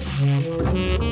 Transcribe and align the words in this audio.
Mm-hmm. 0.00 1.09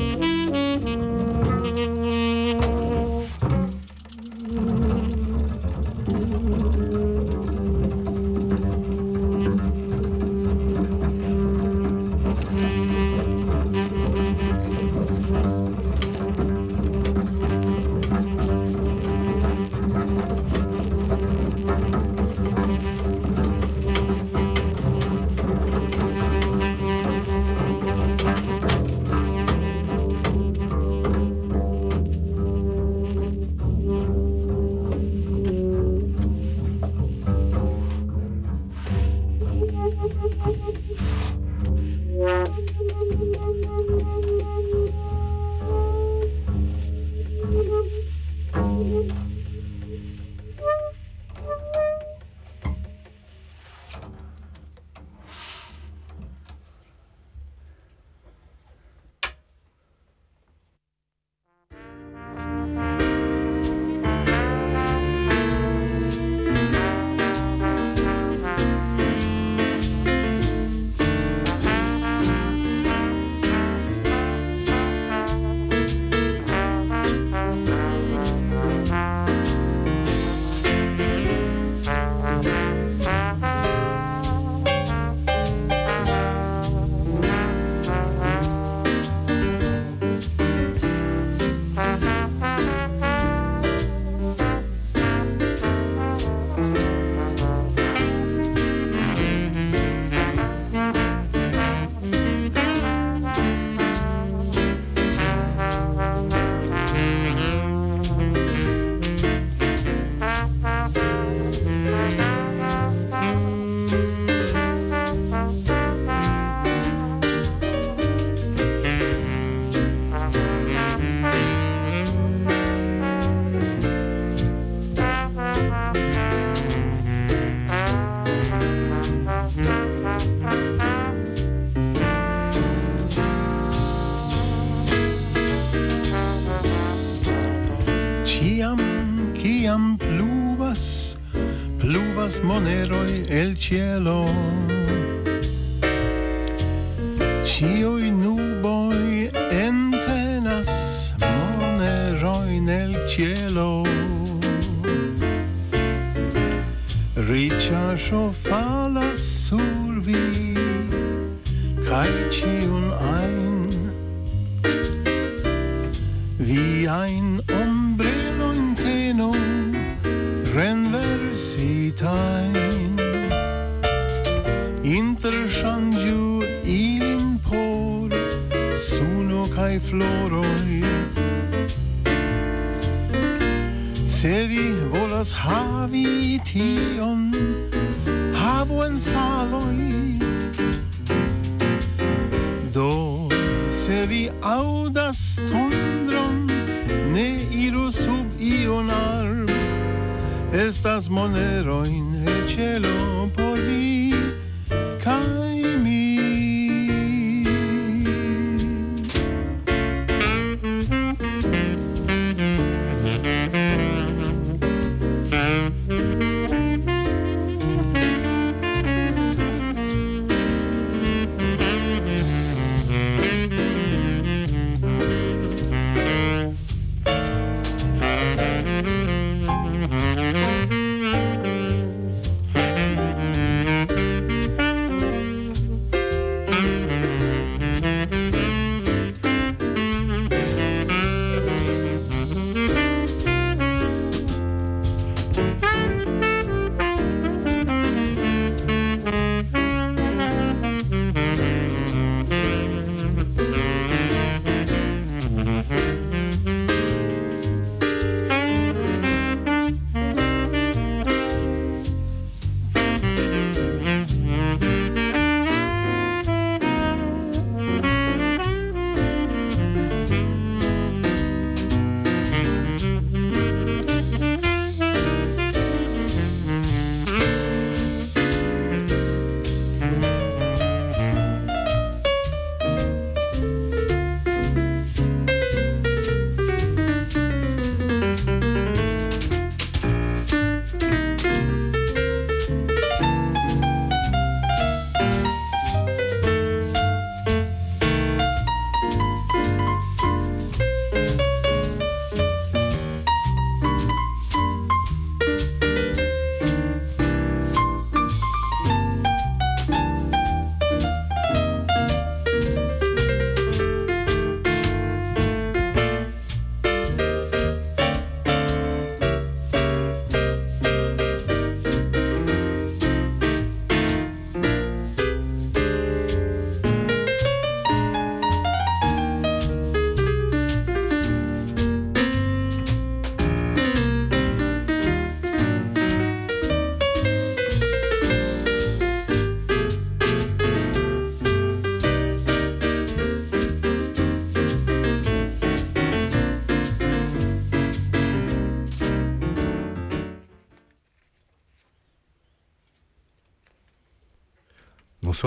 Cielo 143.69 144.25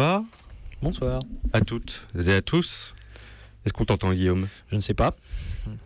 bonsoir. 0.03 0.25
Bonsoir. 0.83 1.21
À 1.53 1.61
toutes 1.61 2.09
et 2.19 2.33
à 2.33 2.43
tous. 2.43 2.95
Est-ce 3.65 3.73
qu'on 3.73 3.85
t'entend, 3.85 4.13
Guillaume? 4.13 4.49
Je 4.71 4.77
ne 4.77 4.81
sais 4.81 4.95
pas. 4.95 5.15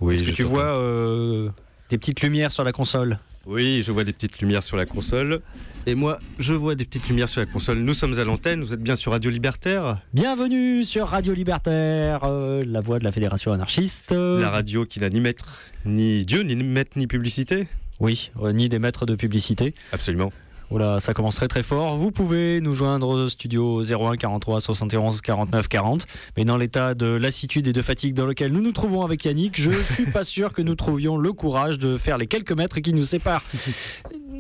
Oui, 0.01 0.15
Est-ce 0.15 0.23
que 0.25 0.31
tu 0.31 0.43
vois 0.43 0.79
euh, 0.79 1.51
des 1.91 1.99
petites 1.99 2.23
lumières 2.23 2.51
sur 2.51 2.65
la 2.65 2.73
console? 2.73 3.19
Oui, 3.45 3.83
je 3.85 3.93
vois 3.93 4.05
des 4.05 4.15
petites 4.15 4.39
lumières 4.41 4.63
sur 4.63 4.79
la 4.79 4.87
console. 4.87 5.43
Et 5.85 5.95
moi, 5.95 6.19
je 6.39 6.55
vois 6.55 6.75
des 6.75 6.87
petites 6.87 7.07
lumières 7.09 7.29
sur 7.29 7.43
la 7.43 7.47
console. 7.47 7.79
Nous 7.79 7.93
sommes 7.93 8.19
à 8.19 8.25
l'antenne, 8.25 8.63
vous 8.63 8.73
êtes 8.73 8.83
bien 8.83 8.97
sur 8.97 9.13
Radio 9.13 9.31
Libertaire, 9.31 10.01
Bienvenue 10.15 10.83
sur 10.83 11.09
Radio 11.09 11.35
Libertaire, 11.35 12.21
euh, 12.25 12.65
la 12.67 12.81
voix 12.81 12.99
de 12.99 13.05
la 13.05 13.13
Fédération 13.13 13.53
anarchiste. 13.53 14.13
La 14.13 14.49
radio 14.49 14.87
qui 14.87 14.99
n'a 14.99 15.11
ni 15.11 15.21
maître, 15.21 15.45
ni 15.85 16.25
Dieu, 16.25 16.43
ni 16.43 16.57
maître, 16.57 16.93
ni 16.97 17.07
publicité? 17.07 17.69
Oui, 18.01 18.31
euh, 18.43 18.53
ni 18.53 18.71
des 18.71 18.79
maîtres 18.79 19.05
de 19.05 19.15
publicité. 19.15 19.75
Absolument. 19.93 20.33
Voilà, 20.69 20.99
ça 20.99 21.15
commence 21.15 21.37
très 21.37 21.47
très 21.47 21.63
fort. 21.63 21.97
Vous 21.97 22.11
pouvez 22.11 22.61
nous 22.61 22.73
joindre 22.73 23.07
au 23.09 23.29
studio 23.29 23.83
01 23.85 24.17
43 24.17 24.61
71 24.61 25.21
49 25.21 25.69
40. 25.69 26.07
Mais 26.37 26.45
dans 26.45 26.57
l'état 26.57 26.95
de 26.95 27.07
lassitude 27.07 27.69
et 27.69 27.73
de 27.73 27.83
fatigue 27.83 28.15
dans 28.15 28.27
lequel 28.27 28.51
nous 28.51 28.61
nous 28.61 28.73
trouvons 28.73 29.03
avec 29.03 29.25
Yannick, 29.25 29.61
je 29.61 29.71
suis 29.93 30.07
pas 30.07 30.25
sûr 30.25 30.53
que 30.53 30.63
nous 30.63 30.75
trouvions 30.75 31.19
le 31.19 31.33
courage 31.33 31.79
de 31.79 31.97
faire 31.97 32.19
les 32.19 32.27
quelques 32.27 32.51
mètres 32.53 32.81
qui 32.81 32.93
nous 32.93 33.05
séparent 33.05 33.45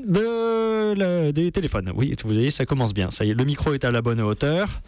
de 0.04 0.94
la- 0.96 1.32
des 1.32 1.50
téléphones. 1.52 1.92
Oui, 1.94 2.14
vous 2.24 2.32
voyez, 2.32 2.50
ça 2.50 2.66
commence 2.66 2.92
bien. 2.92 3.10
Ça 3.10 3.24
y 3.24 3.30
est, 3.30 3.34
le 3.34 3.44
micro 3.44 3.72
est 3.72 3.84
à 3.84 3.90
la 3.92 4.02
bonne 4.02 4.20
hauteur. 4.20 4.80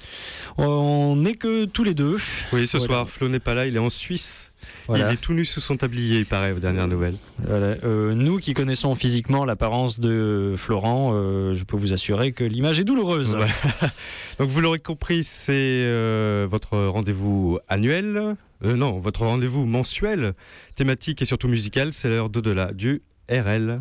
On 0.57 1.15
n'est 1.17 1.35
que 1.35 1.65
tous 1.67 1.85
les 1.85 1.95
deux. 1.95 2.17
Oui, 2.53 2.67
ce 2.67 2.79
Voilà. 2.79 2.87
soir, 2.95 3.09
Flo 3.09 3.29
n'est 3.29 3.39
pas 3.41 3.55
là, 3.55 3.67
il 3.67 3.77
est 3.77 3.81
en 3.81 3.91
Suisse. 3.91 4.48
Voilà. 4.89 5.11
Il 5.11 5.15
est 5.15 5.17
tout 5.19 5.35
nu 5.35 5.45
sous 5.45 5.61
son 5.61 5.77
tablier, 5.77 6.21
il 6.21 6.27
paraît, 6.27 6.53
aux 6.53 6.59
dernières 6.59 6.89
nouvelles. 6.89 7.17
Voilà. 7.47 7.77
Euh, 7.85 8.15
nous 8.15 8.39
qui 8.39 8.55
connaissons 8.55 8.95
physiquement 8.95 9.45
l'apparence 9.45 10.01
de 10.01 10.55
Florent, 10.57 11.11
euh, 11.13 11.55
je 11.55 11.65
peux 11.65 11.77
vous 11.77 11.93
assurer 11.93 12.33
que 12.33 12.43
l'image 12.43 12.81
est 12.81 12.85
douloureuse. 12.85 13.37
Voilà. 13.37 13.53
Donc 14.39 14.49
vous 14.49 14.61
l'aurez 14.63 14.79
compris, 14.79 15.23
c'est 15.23 15.53
euh, 15.53 16.47
votre 16.51 16.79
rendez-vous 16.79 17.59
annuel, 17.69 18.37
non, 18.63 18.99
votre 18.99 19.27
rendez-vous 19.27 19.67
mensuel, 19.67 20.33
thématique 20.75 21.21
et 21.21 21.27
surtout 21.27 21.49
musical, 21.49 21.93
c'est 21.93 22.09
l'heure 22.09 22.31
d'au-delà 22.31 22.73
du 22.73 23.03
RL. 23.31 23.81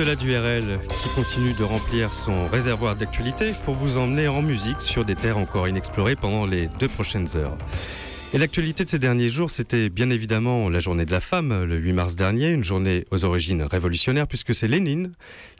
Au-delà 0.00 0.16
du 0.16 0.34
RL, 0.34 0.80
qui 1.02 1.08
continue 1.14 1.52
de 1.52 1.62
remplir 1.62 2.14
son 2.14 2.48
réservoir 2.48 2.96
d'actualité 2.96 3.52
pour 3.66 3.74
vous 3.74 3.98
emmener 3.98 4.28
en 4.28 4.40
musique 4.40 4.80
sur 4.80 5.04
des 5.04 5.14
terres 5.14 5.36
encore 5.36 5.68
inexplorées 5.68 6.16
pendant 6.16 6.46
les 6.46 6.68
deux 6.78 6.88
prochaines 6.88 7.36
heures. 7.36 7.58
Et 8.32 8.38
l'actualité 8.38 8.84
de 8.84 8.88
ces 8.88 8.98
derniers 8.98 9.28
jours, 9.28 9.50
c'était 9.50 9.90
bien 9.90 10.08
évidemment 10.08 10.70
la 10.70 10.80
journée 10.80 11.04
de 11.04 11.10
la 11.10 11.20
femme, 11.20 11.64
le 11.64 11.76
8 11.76 11.92
mars 11.92 12.16
dernier, 12.16 12.50
une 12.50 12.64
journée 12.64 13.04
aux 13.10 13.26
origines 13.26 13.62
révolutionnaires, 13.62 14.26
puisque 14.26 14.54
c'est 14.54 14.68
Lénine 14.68 15.12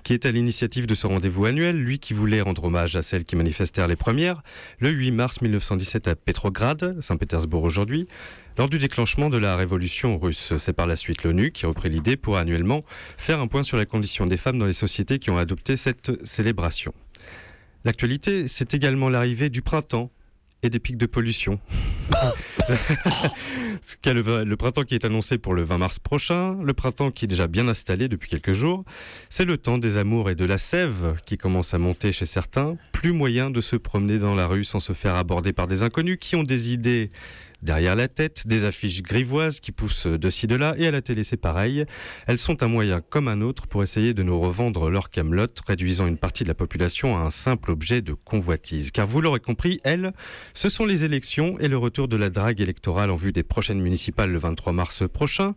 qui 0.04 0.14
est 0.14 0.24
à 0.24 0.30
l'initiative 0.30 0.86
de 0.86 0.94
ce 0.94 1.06
rendez-vous 1.06 1.44
annuel, 1.44 1.76
lui 1.76 1.98
qui 1.98 2.14
voulait 2.14 2.40
rendre 2.40 2.64
hommage 2.64 2.96
à 2.96 3.02
celles 3.02 3.26
qui 3.26 3.36
manifestèrent 3.36 3.88
les 3.88 3.96
premières, 3.96 4.42
le 4.78 4.88
8 4.88 5.10
mars 5.10 5.42
1917 5.42 6.08
à 6.08 6.16
Petrograd, 6.16 6.96
Saint-Pétersbourg 7.00 7.64
aujourd'hui, 7.64 8.08
lors 8.58 8.68
du 8.68 8.78
déclenchement 8.78 9.28
de 9.28 9.36
la 9.36 9.56
révolution 9.56 10.18
russe. 10.18 10.54
C'est 10.58 10.72
par 10.72 10.86
la 10.86 10.96
suite 10.96 11.22
l'ONU 11.24 11.52
qui 11.52 11.64
a 11.64 11.68
repris 11.68 11.88
l'idée 11.88 12.16
pour 12.16 12.36
annuellement 12.36 12.80
faire 13.16 13.40
un 13.40 13.46
point 13.46 13.62
sur 13.62 13.76
la 13.76 13.86
condition 13.86 14.26
des 14.26 14.36
femmes 14.36 14.58
dans 14.58 14.66
les 14.66 14.72
sociétés 14.72 15.18
qui 15.18 15.30
ont 15.30 15.38
adopté 15.38 15.76
cette 15.76 16.24
célébration. 16.26 16.92
L'actualité, 17.84 18.48
c'est 18.48 18.74
également 18.74 19.08
l'arrivée 19.08 19.48
du 19.48 19.62
printemps 19.62 20.10
et 20.62 20.70
des 20.70 20.78
pics 20.78 20.98
de 20.98 21.06
pollution. 21.06 21.58
Le, 24.04 24.44
le 24.44 24.56
printemps 24.56 24.82
qui 24.82 24.94
est 24.94 25.04
annoncé 25.04 25.38
pour 25.38 25.54
le 25.54 25.62
20 25.62 25.78
mars 25.78 25.98
prochain, 25.98 26.56
le 26.62 26.72
printemps 26.74 27.10
qui 27.10 27.24
est 27.24 27.28
déjà 27.28 27.46
bien 27.46 27.66
installé 27.68 28.08
depuis 28.08 28.28
quelques 28.28 28.52
jours, 28.52 28.84
c'est 29.28 29.44
le 29.44 29.56
temps 29.56 29.78
des 29.78 29.98
amours 29.98 30.30
et 30.30 30.34
de 30.34 30.44
la 30.44 30.58
sève 30.58 31.16
qui 31.24 31.38
commence 31.38 31.72
à 31.74 31.78
monter 31.78 32.12
chez 32.12 32.26
certains. 32.26 32.76
Plus 32.92 33.12
moyen 33.12 33.50
de 33.50 33.60
se 33.60 33.76
promener 33.76 34.18
dans 34.18 34.34
la 34.34 34.46
rue 34.46 34.64
sans 34.64 34.80
se 34.80 34.92
faire 34.92 35.14
aborder 35.14 35.52
par 35.52 35.66
des 35.66 35.82
inconnus 35.82 36.18
qui 36.20 36.36
ont 36.36 36.42
des 36.42 36.72
idées 36.72 37.08
derrière 37.62 37.96
la 37.96 38.08
tête, 38.08 38.46
des 38.46 38.64
affiches 38.64 39.02
grivoises 39.02 39.60
qui 39.60 39.72
poussent 39.72 40.06
de 40.06 40.30
ci 40.30 40.46
de 40.46 40.54
là, 40.56 40.74
et 40.76 40.86
à 40.86 40.90
la 40.90 41.02
télé 41.02 41.24
c'est 41.24 41.36
pareil. 41.36 41.84
Elles 42.26 42.38
sont 42.38 42.62
un 42.62 42.68
moyen 42.68 43.00
comme 43.00 43.28
un 43.28 43.40
autre 43.40 43.66
pour 43.66 43.82
essayer 43.82 44.14
de 44.14 44.22
nous 44.22 44.40
revendre 44.40 44.90
leur 44.90 45.10
camelote, 45.10 45.60
réduisant 45.66 46.06
une 46.06 46.18
partie 46.18 46.44
de 46.44 46.48
la 46.48 46.54
population 46.54 47.16
à 47.16 47.20
un 47.20 47.30
simple 47.30 47.70
objet 47.70 48.02
de 48.02 48.14
convoitise. 48.14 48.90
Car 48.90 49.06
vous 49.06 49.20
l'aurez 49.20 49.40
compris, 49.40 49.80
elles, 49.84 50.12
ce 50.54 50.68
sont 50.68 50.86
les 50.86 51.04
élections 51.04 51.58
et 51.58 51.68
le 51.68 51.76
retour 51.76 52.08
de 52.08 52.16
la 52.16 52.30
drague 52.30 52.60
électorale 52.60 53.10
en 53.10 53.16
vue 53.16 53.32
des 53.32 53.42
prochaines 53.42 53.80
municipales 53.80 54.30
le 54.30 54.38
23 54.38 54.72
mars 54.72 55.02
prochain. 55.08 55.54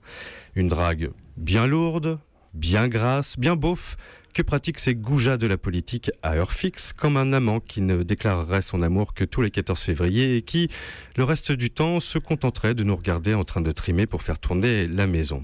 Une 0.56 0.68
drague 0.68 1.12
bien 1.38 1.68
lourde, 1.68 2.20
bien 2.54 2.88
grasse, 2.88 3.38
bien 3.38 3.56
beauf, 3.56 3.98
que 4.34 4.42
pratiquent 4.42 4.80
ces 4.80 4.96
goujats 4.96 5.38
de 5.38 5.48
la 5.48 5.58
politique 5.58 6.12
à 6.22 6.36
heure 6.36 6.52
fixe, 6.52 6.94
comme 6.94 7.18
un 7.18 7.34
amant 7.34 7.60
qui 7.60 7.82
ne 7.82 8.04
déclarerait 8.04 8.62
son 8.62 8.82
amour 8.82 9.14
que 9.14 9.24
tous 9.24 9.42
les 9.42 9.52
14 9.52 9.80
février 9.80 10.38
et 10.38 10.42
qui, 10.42 10.70
le 11.16 11.24
reste 11.24 11.52
du 11.52 11.70
temps, 11.70 12.00
se 12.00 12.18
contenterait 12.18 12.74
de 12.74 12.84
nous 12.84 12.96
regarder 12.96 13.34
en 13.34 13.44
train 13.44 13.62
de 13.62 13.72
trimer 13.72 14.06
pour 14.06 14.24
faire 14.24 14.40
tourner 14.40 14.88
la 14.88 15.08
maison. 15.08 15.44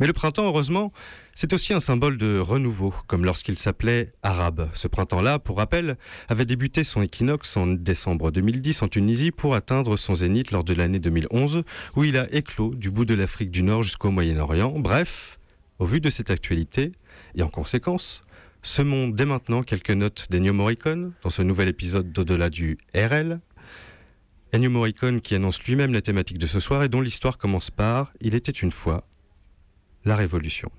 Mais 0.00 0.06
le 0.06 0.12
printemps, 0.12 0.44
heureusement, 0.44 0.92
c'est 1.34 1.52
aussi 1.52 1.72
un 1.72 1.80
symbole 1.80 2.18
de 2.18 2.38
renouveau, 2.38 2.94
comme 3.06 3.24
lorsqu'il 3.24 3.58
s'appelait 3.58 4.12
Arabe. 4.22 4.68
Ce 4.74 4.86
printemps-là, 4.86 5.38
pour 5.38 5.56
rappel, 5.56 5.96
avait 6.28 6.44
débuté 6.44 6.84
son 6.84 7.02
équinoxe 7.02 7.56
en 7.56 7.66
décembre 7.66 8.30
2010 8.30 8.82
en 8.82 8.88
Tunisie 8.88 9.30
pour 9.30 9.54
atteindre 9.54 9.96
son 9.96 10.14
zénith 10.14 10.50
lors 10.50 10.64
de 10.64 10.74
l'année 10.74 11.00
2011, 11.00 11.62
où 11.96 12.04
il 12.04 12.16
a 12.16 12.32
éclos 12.32 12.74
du 12.74 12.90
bout 12.90 13.04
de 13.04 13.14
l'Afrique 13.14 13.50
du 13.50 13.62
Nord 13.62 13.82
jusqu'au 13.82 14.10
Moyen-Orient. 14.10 14.78
Bref, 14.78 15.38
au 15.78 15.84
vu 15.84 16.00
de 16.00 16.10
cette 16.10 16.30
actualité, 16.30 16.92
et 17.34 17.42
en 17.42 17.48
conséquence, 17.48 18.24
semons 18.62 19.08
dès 19.08 19.24
maintenant 19.24 19.62
quelques 19.62 19.90
notes 19.90 20.26
d'Ennio 20.30 20.52
Morricone 20.52 21.12
dans 21.22 21.30
ce 21.30 21.42
nouvel 21.42 21.68
épisode 21.68 22.12
d'Au-delà 22.12 22.50
du 22.50 22.78
RL. 22.94 23.40
Ennio 24.52 24.70
Morricone 24.70 25.20
qui 25.20 25.34
annonce 25.34 25.62
lui-même 25.64 25.92
la 25.92 26.02
thématique 26.02 26.38
de 26.38 26.46
ce 26.46 26.60
soir 26.60 26.82
et 26.82 26.88
dont 26.88 27.00
l'histoire 27.00 27.38
commence 27.38 27.70
par 27.70 28.12
Il 28.20 28.34
était 28.34 28.52
une 28.52 28.70
fois 28.70 29.06
la 30.04 30.16
Révolution. 30.16 30.70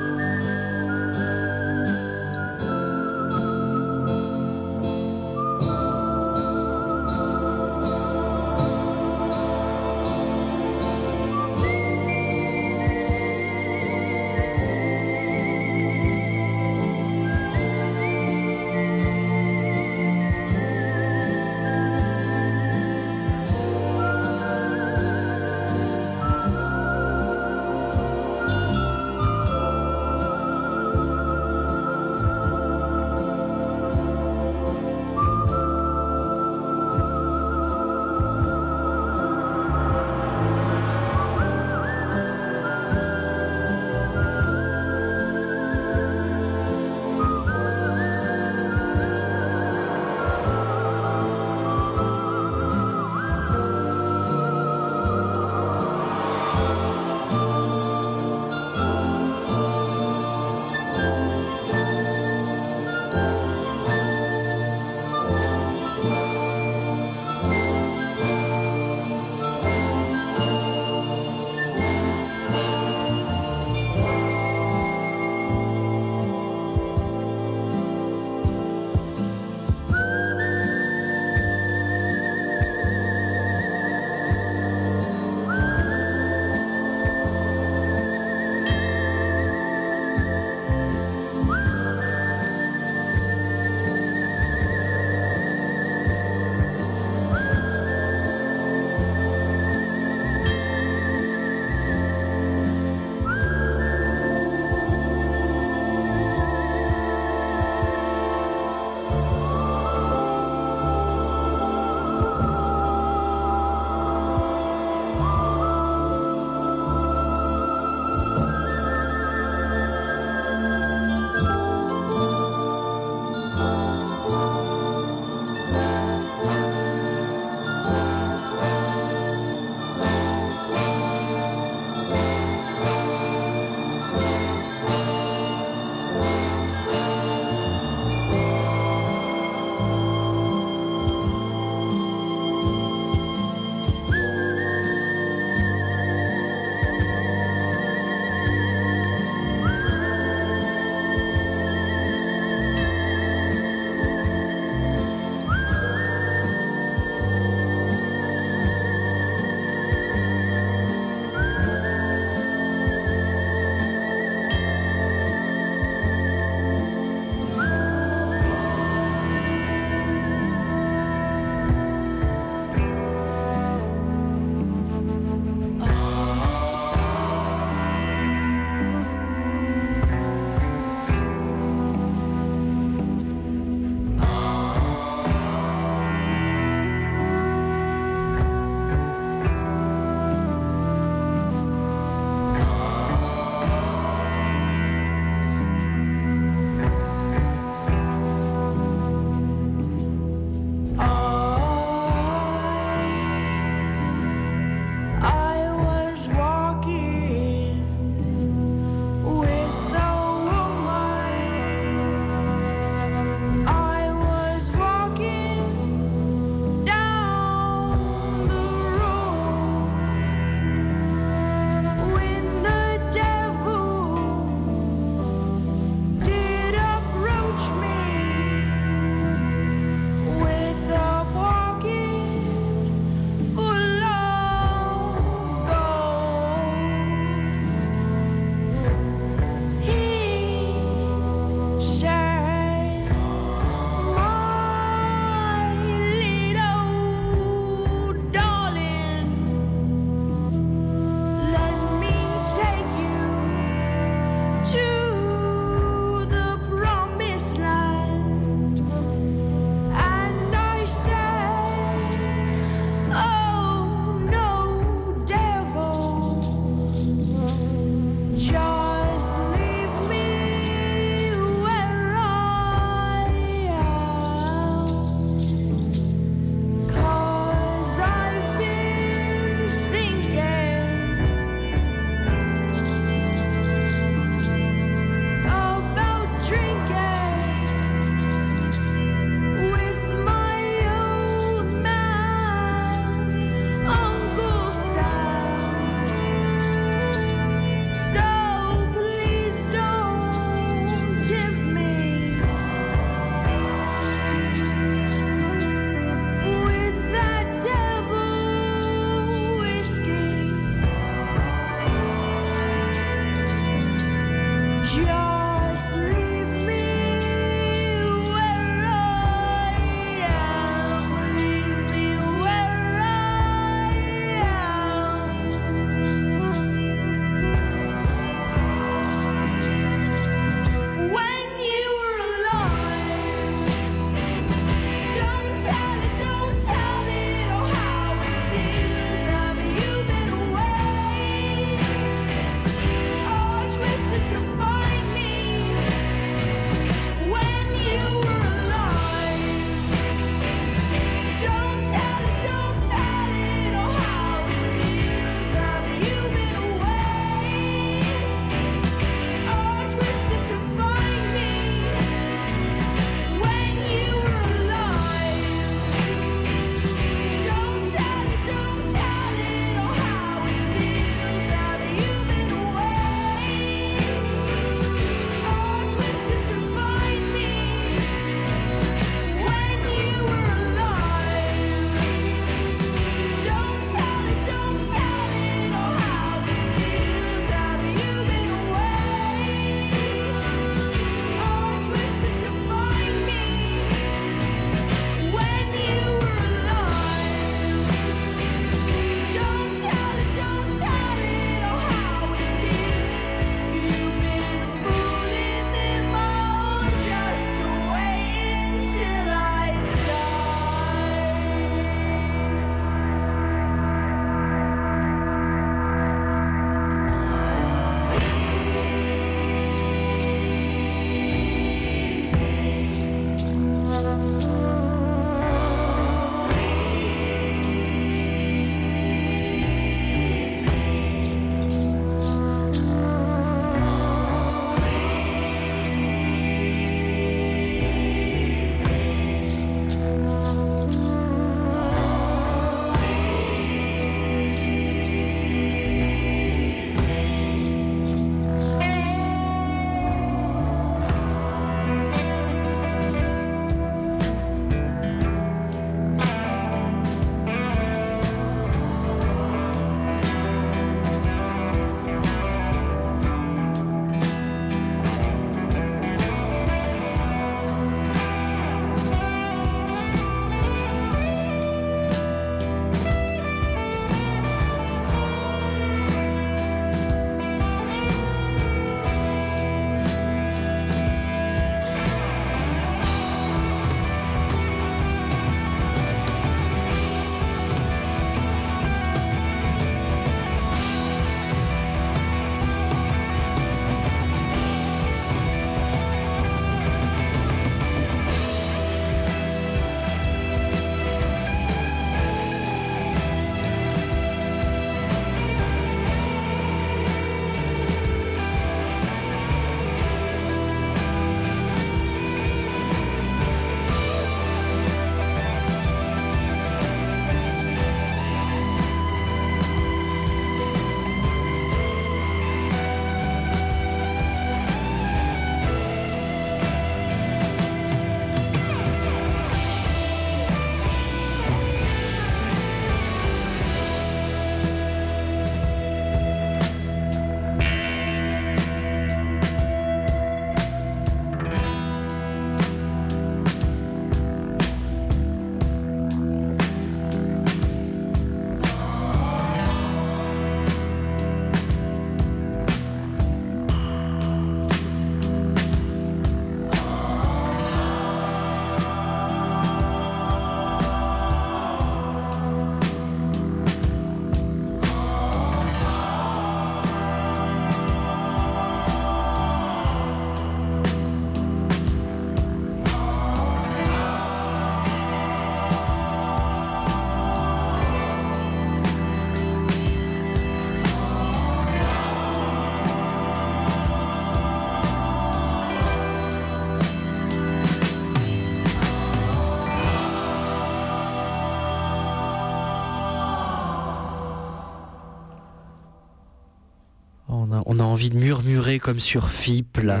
Envie 598.02 598.10
de 598.10 598.18
murmurer 598.18 598.80
comme 598.80 598.98
sur 598.98 599.28
FIP 599.28 599.76
là. 599.76 600.00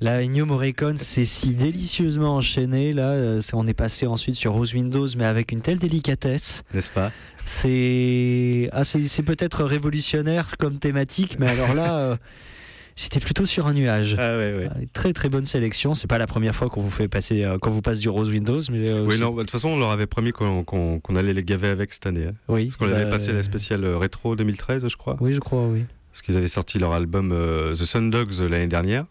là, 0.00 0.22
Ennio 0.22 0.46
Morricone, 0.46 0.96
c'est 0.96 1.24
si 1.24 1.54
délicieusement 1.56 2.36
enchaîné 2.36 2.92
là. 2.92 3.10
euh, 3.10 3.40
on 3.52 3.66
est 3.66 3.74
passé 3.74 4.06
ensuite 4.06 4.36
sur 4.36 4.52
Rose 4.52 4.74
Windows, 4.74 5.08
mais 5.16 5.24
avec 5.24 5.50
une 5.50 5.60
telle 5.60 5.78
délicatesse. 5.78 6.62
N'est-ce 6.72 6.92
pas? 6.92 7.10
C'est 7.44 8.70
ah, 8.72 8.82
peut-être 9.24 9.64
révolutionnaire 9.64 10.56
comme 10.56 10.78
thématique, 10.78 11.40
mais 11.40 11.48
alors 11.48 11.74
là, 11.74 11.96
euh, 11.96 12.16
j'étais 12.96 13.18
plutôt 13.18 13.44
sur 13.44 13.66
un 13.66 13.74
nuage. 13.74 14.14
Ah 14.20 14.36
ouais, 14.36 14.54
ouais. 14.54 14.68
Ah, 14.70 14.78
Très 14.92 15.12
très 15.12 15.28
bonne 15.28 15.46
sélection. 15.46 15.94
C'est 15.94 16.06
pas 16.06 16.18
la 16.18 16.28
première 16.28 16.54
fois 16.54 16.68
qu'on 16.68 16.80
vous 16.80 16.90
fait 16.90 17.08
passer, 17.08 17.42
euh, 17.42 17.58
qu'on 17.58 17.70
vous 17.70 17.82
passe 17.82 17.98
du 17.98 18.08
Rose 18.08 18.30
Windows, 18.30 18.60
mais 18.70 18.88
euh, 18.88 19.04
Oui, 19.04 19.18
non, 19.18 19.30
bah, 19.30 19.38
de 19.38 19.48
toute 19.48 19.50
façon, 19.50 19.70
on 19.70 19.78
leur 19.78 19.90
avait 19.90 20.06
promis 20.06 20.30
qu'on 20.30 21.16
allait 21.16 21.34
les 21.34 21.42
gaver 21.42 21.68
avec 21.68 21.92
cette 21.92 22.06
année. 22.06 22.26
hein. 22.26 22.34
oui, 22.46 22.66
Parce 22.66 22.76
qu'on 22.76 22.86
bah, 22.86 22.94
avait 22.94 23.10
passé 23.10 23.32
la 23.32 23.42
spéciale 23.42 23.84
rétro 23.84 24.36
2013, 24.36 24.86
je 24.86 24.96
crois. 24.96 25.16
Oui, 25.20 25.32
je 25.32 25.40
crois, 25.40 25.66
oui. 25.66 25.86
Parce 26.16 26.22
qu'ils 26.24 26.38
avaient 26.38 26.48
sorti 26.48 26.78
leur 26.78 26.94
album 26.94 27.30
euh, 27.30 27.74
The 27.74 27.84
Sun 27.84 28.08
Dogs 28.08 28.40
euh, 28.40 28.48
l'année 28.48 28.68
dernière. 28.68 29.04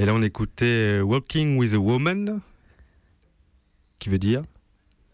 Et 0.00 0.04
là, 0.04 0.12
on 0.12 0.20
écoutait 0.20 0.98
euh, 0.98 1.02
Walking 1.02 1.56
with 1.58 1.74
a 1.74 1.78
Woman, 1.78 2.40
qui 4.00 4.08
veut 4.08 4.18
dire? 4.18 4.42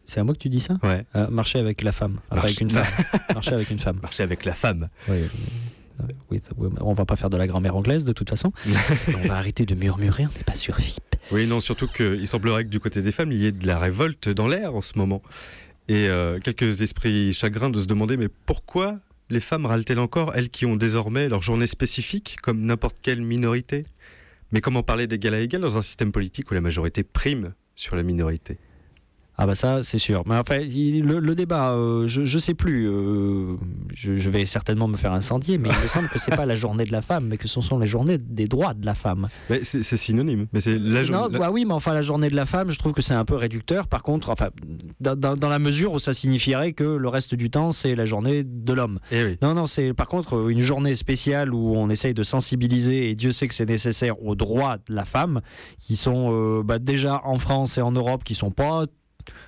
C'est 0.07 0.21
à 0.21 0.25
moi 0.25 0.33
que 0.33 0.39
tu 0.39 0.49
dis 0.49 0.61
ça? 0.61 0.79
Ouais. 0.83 1.05
Euh, 1.15 1.29
Marcher 1.29 1.59
avec 1.59 1.83
la 1.83 1.93
femme, 1.93 2.21
enfin 2.31 2.37
Marche- 2.37 2.45
avec 2.47 2.61
une 2.63 2.71
femme. 2.71 2.87
Marcher 3.35 3.53
avec 3.53 3.71
une 3.71 3.79
femme. 3.81 3.99
marcher 4.01 4.23
avec 4.23 4.47
la 4.47 4.55
femme. 4.55 4.89
Oui, 5.11 5.19
oui, 6.31 6.41
on 6.81 6.95
va 6.95 7.05
pas 7.05 7.17
faire 7.17 7.29
de 7.29 7.37
la 7.37 7.47
grammaire 7.47 7.77
anglaise 7.77 8.07
de 8.07 8.15
toute 8.15 8.31
façon. 8.31 8.51
on 9.23 9.29
va 9.29 9.37
arrêter 9.37 9.67
de 9.67 9.75
murmurer, 9.75 10.25
on 10.25 10.33
n'est 10.35 10.45
pas 10.47 10.55
sur 10.55 10.77
FIP. 10.77 11.03
Oui, 11.33 11.47
non, 11.47 11.61
surtout 11.61 11.87
qu'il 11.87 12.27
semblerait 12.27 12.65
que 12.65 12.71
du 12.71 12.81
côté 12.81 13.03
des 13.03 13.13
femmes, 13.13 13.31
il 13.31 13.43
y 13.43 13.45
ait 13.45 13.53
de 13.53 13.67
la 13.67 13.79
révolte 13.79 14.31
dans 14.31 14.47
l'air 14.49 14.75
en 14.75 14.81
ce 14.81 14.97
moment. 14.97 15.21
Et 15.89 16.09
euh, 16.09 16.39
quelques 16.39 16.81
esprits 16.81 17.35
chagrins 17.35 17.69
de 17.69 17.79
se 17.79 17.85
demander, 17.85 18.17
mais 18.17 18.29
pourquoi 18.47 19.01
les 19.31 19.41
femmes 19.41 19.67
râlent-elles 19.67 19.99
encore, 19.99 20.33
elles 20.35 20.51
qui 20.51 20.67
ont 20.67 20.77
désormais 20.77 21.29
leur 21.29 21.43
journée 21.43 21.67
spécifique, 21.67 22.37
comme 22.43 22.65
n'importe 22.65 22.97
quelle 23.03 23.23
minorité? 23.23 23.87
Mais 24.53 24.61
comment 24.61 24.83
parler 24.83 25.07
d'égal 25.07 25.35
à 25.35 25.41
égal 25.41 25.61
dans 25.61 25.79
un 25.79 25.83
système 25.83 26.13
politique 26.13 26.51
où 26.51 26.55
la 26.55 26.61
majorité 26.61 27.03
prime 27.03 27.55
sur 27.75 27.97
la 27.97 28.03
minorité? 28.03 28.59
Ah 29.37 29.47
bah 29.47 29.55
ça, 29.57 29.83
c'est 29.83 29.99
sûr. 29.99 30.23
Mais 30.27 30.37
enfin, 30.37 30.59
le, 30.61 31.19
le 31.19 31.35
débat, 31.35 31.73
euh, 31.73 32.07
je, 32.07 32.25
je 32.25 32.39
sais 32.39 32.55
plus. 32.55 32.89
euh, 32.89 33.57
je, 33.93 34.17
je 34.17 34.31
vais 34.31 34.47
certainement 34.47 34.87
me 34.87 34.97
faire 34.97 35.13
incendier, 35.13 35.59
mais 35.59 35.71
il 35.71 35.83
me 35.83 35.89
semble 35.89 36.09
que 36.09 36.21
c'est 36.21 36.35
pas 36.37 36.47
la 36.47 36.55
journée 36.55 36.85
de 36.85 36.93
la 36.93 37.03
femme, 37.03 37.27
mais 37.29 37.37
que 37.37 37.49
ce 37.49 37.61
sont 37.61 37.79
les 37.81 37.87
journées 37.89 38.17
des 38.19 38.47
droits 38.47 38.75
de 38.75 38.87
la 38.87 38.95
femme. 38.95 39.27
Mais 39.51 39.65
C'est 39.65 39.83
synonyme, 39.97 40.47
mais 40.53 40.61
c'est 40.61 40.79
la 40.79 41.03
journée. 41.03 41.37
bah 41.39 41.51
oui, 41.51 41.65
mais 41.65 41.75
enfin 41.75 41.93
la 41.95 42.03
journée 42.03 42.29
de 42.29 42.37
la 42.37 42.47
femme, 42.47 42.71
je 42.71 42.79
trouve 42.79 42.93
que 42.93 43.03
c'est 43.03 43.15
un 43.15 43.25
peu 43.25 43.35
réducteur. 43.35 43.89
Par 43.89 44.03
contre, 44.05 44.31
enfin, 44.31 44.51
dans, 45.01 45.17
dans- 45.17 45.49
la 45.49 45.59
mesure 45.59 45.93
où 45.95 45.99
ça 45.99 46.13
signifierait 46.15 46.73
que 46.73 46.85
le 46.85 47.09
reste 47.09 47.35
du 47.35 47.51
temps 47.51 47.73
c'est 47.73 47.95
la 47.95 48.07
journée 48.07 48.45
de 48.45 48.73
l'homme. 48.73 48.99
Eh 49.11 49.25
oui. 49.25 49.37
Non, 49.43 49.55
non, 49.55 49.67
c'est 49.67 49.93
par 49.95 50.07
contre 50.07 50.49
une 50.51 50.61
journée 50.61 50.95
spéciale 50.97 51.53
où 51.53 51.75
on 51.77 51.91
essaye 51.91 52.15
de 52.15 52.23
sensibiliser, 52.23 53.11
et 53.11 53.15
Dieu 53.15 53.33
sait 53.33 53.49
que 53.49 53.55
c'est 53.55 53.69
nécessaire, 53.69 54.23
aux 54.25 54.35
droits 54.37 54.77
de 54.89 54.95
la 54.95 55.05
femme, 55.05 55.41
qui 55.81 55.97
sont 55.97 56.31
euh, 56.33 56.63
bah, 56.63 56.79
déjà 56.79 57.21
en 57.25 57.39
France 57.39 57.79
et 57.79 57.83
en 57.83 57.91
Europe, 57.93 58.23
qui 58.25 58.35
sont 58.37 58.51
pas. 58.53 58.85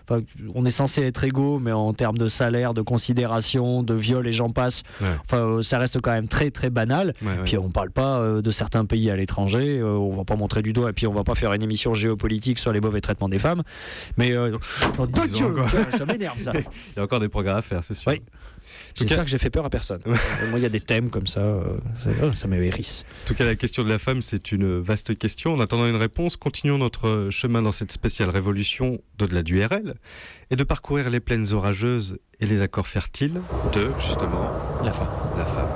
Enfin, 0.08 0.22
on 0.54 0.64
est 0.64 0.70
censé 0.70 1.02
être 1.02 1.24
égaux, 1.24 1.58
mais 1.58 1.72
en 1.72 1.92
termes 1.92 2.18
de 2.18 2.28
salaire, 2.28 2.74
de 2.74 2.82
considération, 2.82 3.82
de 3.82 3.94
viol 3.94 4.26
et 4.26 4.32
j'en 4.32 4.50
passe, 4.50 4.82
Ouais. 5.00 5.08
enfin, 5.24 5.38
euh, 5.38 5.62
ça 5.62 5.78
reste 5.78 6.00
quand 6.00 6.10
même 6.12 6.28
très 6.28 6.50
très 6.50 6.70
banal. 6.70 7.14
Ouais, 7.22 7.28
ouais. 7.28 7.34
Puis 7.44 7.58
on 7.58 7.70
parle 7.70 7.90
pas 7.90 8.18
euh, 8.20 8.42
de 8.42 8.50
certains 8.50 8.84
pays 8.84 9.10
à 9.10 9.16
l'étranger, 9.16 9.78
euh, 9.78 9.86
on 9.96 10.16
va 10.16 10.24
pas 10.24 10.36
montrer 10.36 10.62
du 10.62 10.72
doigt, 10.72 10.90
et 10.90 10.92
puis 10.92 11.06
on 11.06 11.12
va 11.12 11.24
pas 11.24 11.34
faire 11.34 11.52
une 11.52 11.62
émission 11.62 11.94
géopolitique 11.94 12.58
sur 12.58 12.72
les 12.72 12.80
mauvais 12.80 13.00
traitements 13.00 13.28
des 13.28 13.38
femmes. 13.38 13.62
Mais 14.16 14.32
euh, 14.32 14.56
oh, 14.98 15.06
Dieu, 15.06 15.46
encore- 15.46 15.70
ça 15.96 16.04
m'énerve 16.06 16.38
ça. 16.40 16.52
Il 16.54 16.96
y 16.96 17.00
a 17.00 17.02
encore 17.04 17.20
des 17.20 17.28
progrès 17.28 17.52
à 17.54 17.62
faire, 17.62 17.82
c'est 17.84 17.94
sûr. 17.94 18.12
Oui. 18.12 18.22
J'espère 18.98 19.24
que 19.24 19.30
j'ai 19.30 19.38
fait 19.38 19.50
peur 19.50 19.64
à 19.64 19.70
personne. 19.70 20.00
Euh, 20.06 20.14
Moi, 20.50 20.58
il 20.58 20.62
y 20.62 20.66
a 20.66 20.70
des 20.70 20.80
thèmes 20.80 21.10
comme 21.10 21.26
ça, 21.26 21.40
euh, 21.40 21.76
ça, 21.96 22.08
euh, 22.08 22.32
ça 22.32 22.48
me 22.48 22.62
hérisse. 22.62 23.04
En 23.24 23.28
tout 23.28 23.34
cas, 23.34 23.44
la 23.44 23.56
question 23.56 23.84
de 23.84 23.88
la 23.88 23.98
femme, 23.98 24.22
c'est 24.22 24.52
une 24.52 24.80
vaste 24.80 25.16
question. 25.18 25.52
En 25.54 25.60
attendant 25.60 25.86
une 25.86 25.96
réponse, 25.96 26.36
continuons 26.36 26.78
notre 26.78 27.28
chemin 27.30 27.62
dans 27.62 27.72
cette 27.72 27.92
spéciale 27.92 28.30
révolution 28.30 29.00
d'au-delà 29.18 29.42
du 29.42 29.62
RL 29.64 29.94
et 30.50 30.56
de 30.56 30.64
parcourir 30.64 31.10
les 31.10 31.20
plaines 31.20 31.52
orageuses 31.52 32.18
et 32.40 32.46
les 32.46 32.62
accords 32.62 32.86
fertiles 32.88 33.40
de, 33.72 33.90
justement, 33.98 34.50
La 34.84 34.92
femme. 34.92 35.08
la 35.36 35.44
femme. 35.46 35.68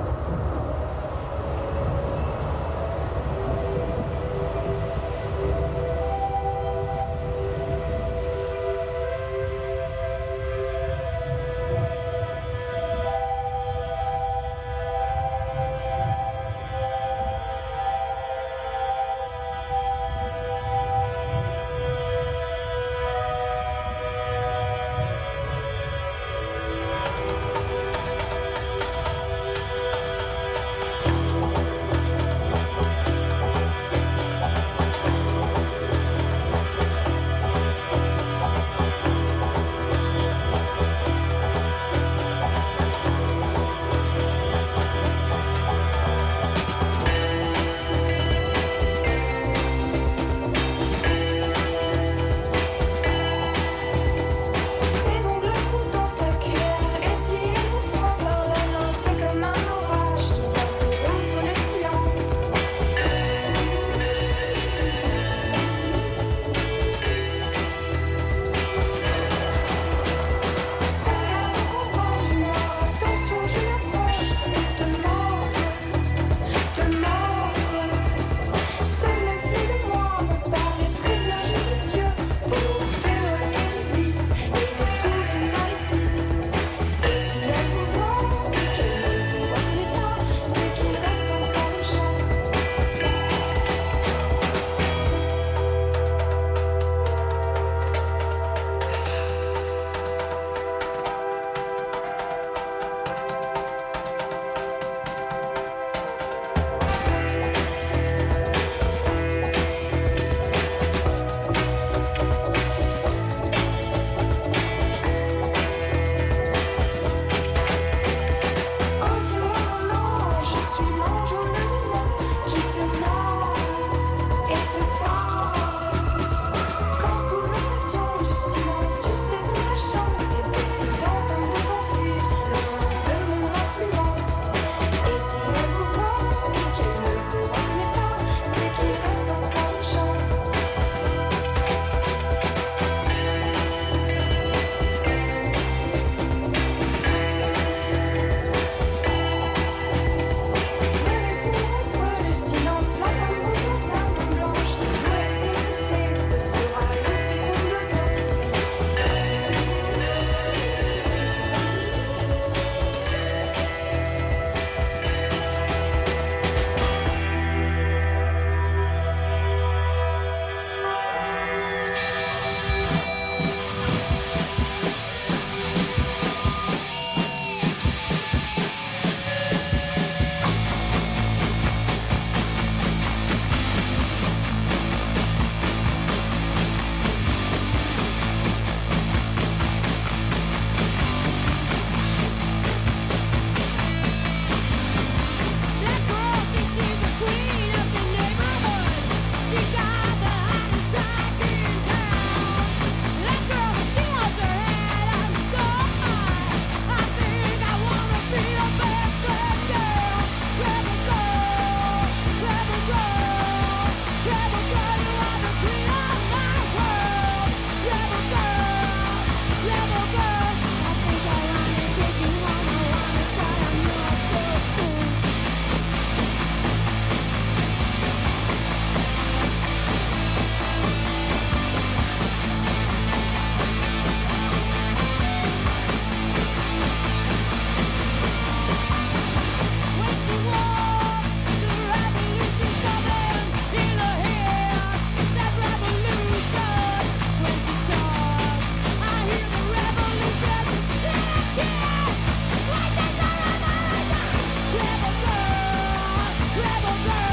I'll 256.93 257.30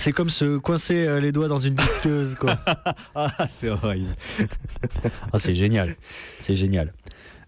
c'est 0.00 0.12
comme 0.12 0.30
se 0.30 0.56
coincer 0.56 1.06
euh, 1.06 1.20
les 1.20 1.30
doigts 1.30 1.48
dans 1.48 1.58
une 1.58 1.74
disqueuse, 1.74 2.34
quoi. 2.34 2.56
Ah, 3.14 3.46
c'est 3.48 3.68
horrible. 3.68 4.14
Ah, 5.32 5.38
c'est 5.38 5.54
génial. 5.54 5.94
C'est 6.40 6.54
génial. 6.54 6.94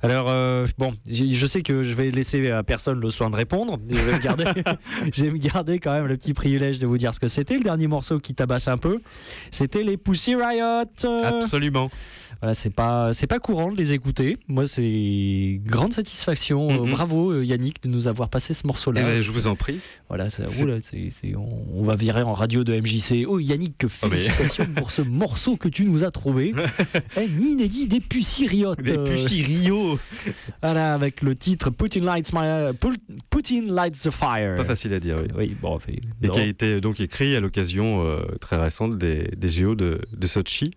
Alors, 0.03 0.27
euh, 0.29 0.67
bon, 0.79 0.95
je 1.09 1.47
sais 1.47 1.63
que 1.63 1.83
je 1.85 1.95
vais 1.95 2.11
laisser 2.11 2.51
à 2.51 2.63
personne 2.65 3.01
le 3.01 3.11
soin 3.11 3.31
de 3.31 3.37
répondre. 3.37 3.79
Je 3.89 3.95
vais, 4.01 4.13
me 4.15 4.19
garder, 4.19 4.45
je 5.13 5.25
vais 5.25 5.31
me 5.31 5.39
garder 5.39 5.79
quand 5.79 5.93
même 5.93 6.07
le 6.07 6.17
petit 6.17 6.35
privilège 6.35 6.79
de 6.81 6.87
vous 6.89 6.99
dire 6.99 7.15
ce 7.15 7.21
que 7.21 7.29
c'était. 7.29 7.57
Le 7.57 7.63
dernier 7.63 7.87
morceau 7.87 8.19
qui 8.19 8.35
tabasse 8.35 8.67
un 8.69 8.79
peu, 8.79 9.01
c'était 9.53 9.85
les 9.85 9.97
Pussy 9.97 10.35
Riot. 10.35 10.87
Absolument. 11.25 11.89
Voilà, 12.41 12.55
c'est 12.55 12.71
pas, 12.71 13.15
c'est 13.15 13.29
pas 13.29 13.39
courant 13.39 13.71
de 13.71 13.77
les 13.77 13.93
écouter. 13.93 14.39
Moi, 14.49 14.67
c'est 14.67 15.61
grande 15.65 15.93
satisfaction. 15.93 16.71
Mhm. 16.85 16.91
bravo 16.91 17.31
euh, 17.31 17.45
Yannick 17.45 17.83
de 17.85 17.89
nous 17.89 18.09
avoir 18.09 18.29
passé 18.29 18.53
ce 18.55 18.67
morceau-là. 18.67 19.03
Eh 19.03 19.05
ben, 19.05 19.23
je 19.23 19.31
vous 19.31 19.47
en 19.47 19.55
prie. 19.55 19.79
Voilà, 20.09 20.29
ça- 20.31 20.43
oula, 20.61 20.79
c'est- 20.81 21.37
on, 21.37 21.65
on 21.75 21.85
va 21.85 21.95
virer 21.95 22.23
en 22.23 22.33
radio 22.33 22.65
de 22.65 22.75
MJC. 22.75 23.25
Oh 23.29 23.39
Yannick, 23.39 23.75
Oh, 23.85 24.09
mais- 24.11 24.17
félicitations 24.17 24.67
pour 24.75 24.91
ce 24.91 25.03
morceau 25.03 25.57
que 25.57 25.69
tu 25.69 25.85
nous 25.85 26.03
as 26.03 26.11
trouvé. 26.11 26.53
Un 27.17 27.41
inédit 27.41 27.87
des 27.87 28.01
Pussy 28.01 28.49
Riot. 28.49 28.75
Les 28.85 28.97
Euh, 28.97 29.05
Pussy 29.05 29.43
Voilà, 30.63 30.95
avec 30.95 31.23
le 31.23 31.35
titre 31.35 31.71
Putin 31.71 32.01
Lights, 32.01 32.33
my, 32.33 32.73
Put- 32.79 33.01
Putin 33.31 33.63
Lights 33.73 34.03
the 34.03 34.11
Fire. 34.11 34.57
Pas 34.57 34.65
facile 34.65 34.93
à 34.95 35.01
dire, 35.01 35.19
oui. 35.23 35.29
Oui, 35.37 35.57
bon, 35.61 35.79
fait, 35.79 36.01
Et 36.23 36.29
qui 36.29 36.39
a 36.39 36.45
été 36.45 36.81
donc 36.81 37.01
écrit 37.01 37.35
à 37.37 37.41
l'occasion 37.41 38.05
euh, 38.07 38.23
très 38.41 38.61
récente 38.61 38.99
des, 38.99 39.29
des 39.37 39.49
JO 39.49 39.75
de, 39.75 40.01
de 40.13 40.27
Sochi. 40.27 40.71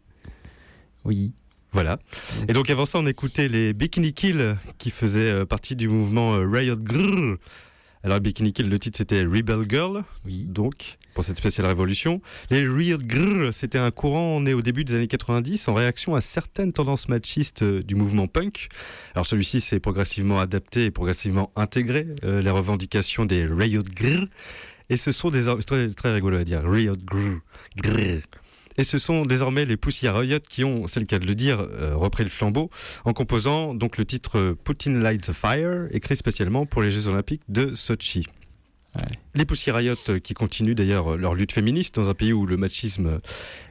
Oui. 1.04 1.32
Voilà. 1.72 2.00
Et 2.48 2.54
donc 2.54 2.70
avant 2.70 2.86
ça, 2.86 3.00
on 3.00 3.06
écoutait 3.06 3.50
les 3.50 3.74
Bikini 3.74 4.14
Kill 4.14 4.56
qui 4.78 4.92
faisaient 4.92 5.30
euh, 5.30 5.46
partie 5.46 5.76
du 5.76 5.90
mouvement 5.90 6.36
euh, 6.36 6.48
Riot 6.50 6.78
Grrr. 6.78 7.38
Alors 8.06 8.20
Bikini 8.20 8.54
Kill, 8.54 8.70
le 8.70 8.78
titre 8.78 8.98
c'était 9.00 9.24
Rebel 9.24 9.66
Girl, 9.68 10.04
Oui. 10.26 10.44
donc 10.48 10.98
pour 11.16 11.24
cette 11.24 11.38
spéciale 11.38 11.66
révolution. 11.66 12.22
Les 12.52 12.68
Riot 12.68 13.00
Grrr, 13.00 13.52
c'était 13.52 13.80
un 13.80 13.90
courant 13.90 14.40
né 14.42 14.54
au 14.54 14.62
début 14.62 14.84
des 14.84 14.94
années 14.94 15.08
90 15.08 15.68
en 15.70 15.74
réaction 15.74 16.14
à 16.14 16.22
certaines 16.22 16.72
tendances 16.72 17.08
machistes 17.10 17.64
euh, 17.64 17.82
du 17.82 17.96
mouvement 17.96 18.28
punk. 18.28 18.68
Alors 19.16 19.26
celui-ci 19.26 19.60
s'est 19.60 19.80
progressivement 19.80 20.40
adapté 20.40 20.86
et 20.86 20.92
progressivement 20.92 21.52
intégré 21.56 22.06
euh, 22.26 22.42
les 22.44 22.50
revendications 22.52 23.26
des 23.26 23.46
Riot 23.46 23.82
Grrr. 23.84 24.28
Et 24.90 24.98
ce 24.98 25.12
sont 25.12 25.32
des 25.32 25.44
c'est 25.44 25.66
très, 25.66 25.88
très 25.88 26.14
rigolo 26.14 26.38
à 26.38 26.44
dire 26.44 26.62
Riot 26.64 26.98
Grrr. 26.98 27.40
Grrr. 27.78 28.22
Et 28.78 28.84
ce 28.84 28.98
sont 28.98 29.24
désormais 29.24 29.66
les 29.66 29.78
Pussy 29.78 30.08
Riot 30.10 30.40
qui 30.48 30.64
ont, 30.64 30.88
c'est 30.88 31.00
le 31.00 31.06
cas 31.06 31.20
de 31.20 31.26
le 31.26 31.36
dire, 31.36 31.62
euh, 31.62 31.96
repris 31.96 32.24
le 32.24 32.30
flambeau 32.30 32.70
en 33.06 33.14
composant 33.14 33.74
donc 33.74 33.98
le 33.98 34.06
titre 34.06 34.56
Putin 34.64 35.00
Light 35.00 35.22
the 35.22 35.34
Fire, 35.34 35.88
écrit 35.92 36.16
spécialement 36.16 36.66
pour 36.66 36.82
les 36.82 36.92
Jeux 36.92 37.08
Olympiques 37.08 37.44
de 37.48 37.74
Sochi. 37.76 38.26
Ouais. 38.96 39.08
Les 39.34 39.44
Pussy 39.44 39.72
Riot 39.72 39.96
euh, 40.08 40.20
qui 40.20 40.34
continuent 40.34 40.74
d'ailleurs 40.74 41.14
euh, 41.14 41.18
leur 41.18 41.36
lutte 41.36 41.52
féministe 41.52 41.96
dans 41.96 42.10
un 42.10 42.14
pays 42.14 42.32
où 42.32 42.46
le 42.46 42.56
machisme 42.56 43.20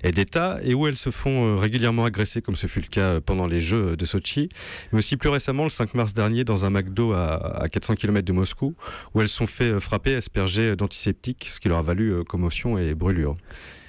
est 0.02 0.12
d'État 0.12 0.58
et 0.62 0.74
où 0.74 0.86
elles 0.86 0.98
se 0.98 1.08
font 1.10 1.56
régulièrement 1.56 2.04
agresser, 2.04 2.42
comme 2.42 2.56
ce 2.56 2.66
fut 2.66 2.80
le 2.80 2.88
cas 2.88 3.20
pendant 3.22 3.46
les 3.46 3.60
Jeux 3.60 3.96
de 3.96 4.04
Sochi, 4.04 4.50
mais 4.92 4.98
aussi 4.98 5.16
plus 5.16 5.30
récemment 5.30 5.64
le 5.64 5.70
5 5.70 5.94
mars 5.94 6.12
dernier 6.12 6.44
dans 6.44 6.66
un 6.66 6.70
McDo 6.70 7.12
à, 7.12 7.62
à 7.62 7.68
400 7.68 7.94
km 7.94 8.26
de 8.26 8.32
Moscou, 8.32 8.74
où 9.14 9.20
elles 9.22 9.28
sont 9.28 9.46
fait 9.46 9.80
frapper, 9.80 10.14
asperger 10.14 10.76
d'antiseptiques, 10.76 11.48
ce 11.50 11.58
qui 11.58 11.68
leur 11.68 11.78
a 11.78 11.82
valu 11.82 12.22
commotion 12.24 12.76
et 12.76 12.94
brûlure. 12.94 13.34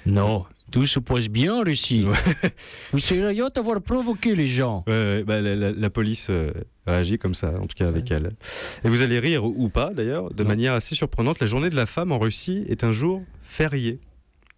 Non, 0.06 0.46
tout 0.70 0.86
se 0.86 0.98
passe 0.98 1.28
bien, 1.28 1.62
Lucie. 1.64 2.06
Pussy 2.90 3.22
Riot 3.24 3.48
avoir 3.56 3.80
provoqué 3.80 4.34
les 4.34 4.46
gens. 4.46 4.84
Ouais, 4.86 4.92
ouais, 4.92 5.24
bah, 5.24 5.40
la, 5.40 5.54
la- 5.54 5.72
la 5.72 5.90
police 5.90 6.28
euh, 6.30 6.50
réagit 6.86 7.18
comme 7.18 7.34
ça, 7.34 7.54
en 7.60 7.66
tout 7.66 7.76
cas 7.76 7.86
avec 7.88 8.10
elle. 8.10 8.30
Et 8.84 8.88
vous 8.88 9.02
allez 9.02 9.18
rire 9.18 9.44
ou 9.44 9.68
pas 9.68 9.92
d'ailleurs, 9.94 10.32
de 10.32 10.42
Non. 10.42 10.48
manière 10.48 10.72
assez 10.74 10.94
surprenante, 10.94 11.40
la 11.40 11.46
journée 11.46 11.70
de 11.70 11.76
la 11.76 11.86
femme 11.86 12.12
en 12.12 12.18
Russie 12.18 12.64
est 12.68 12.84
un 12.84 12.92
jour 12.92 13.22
férié. 13.42 14.00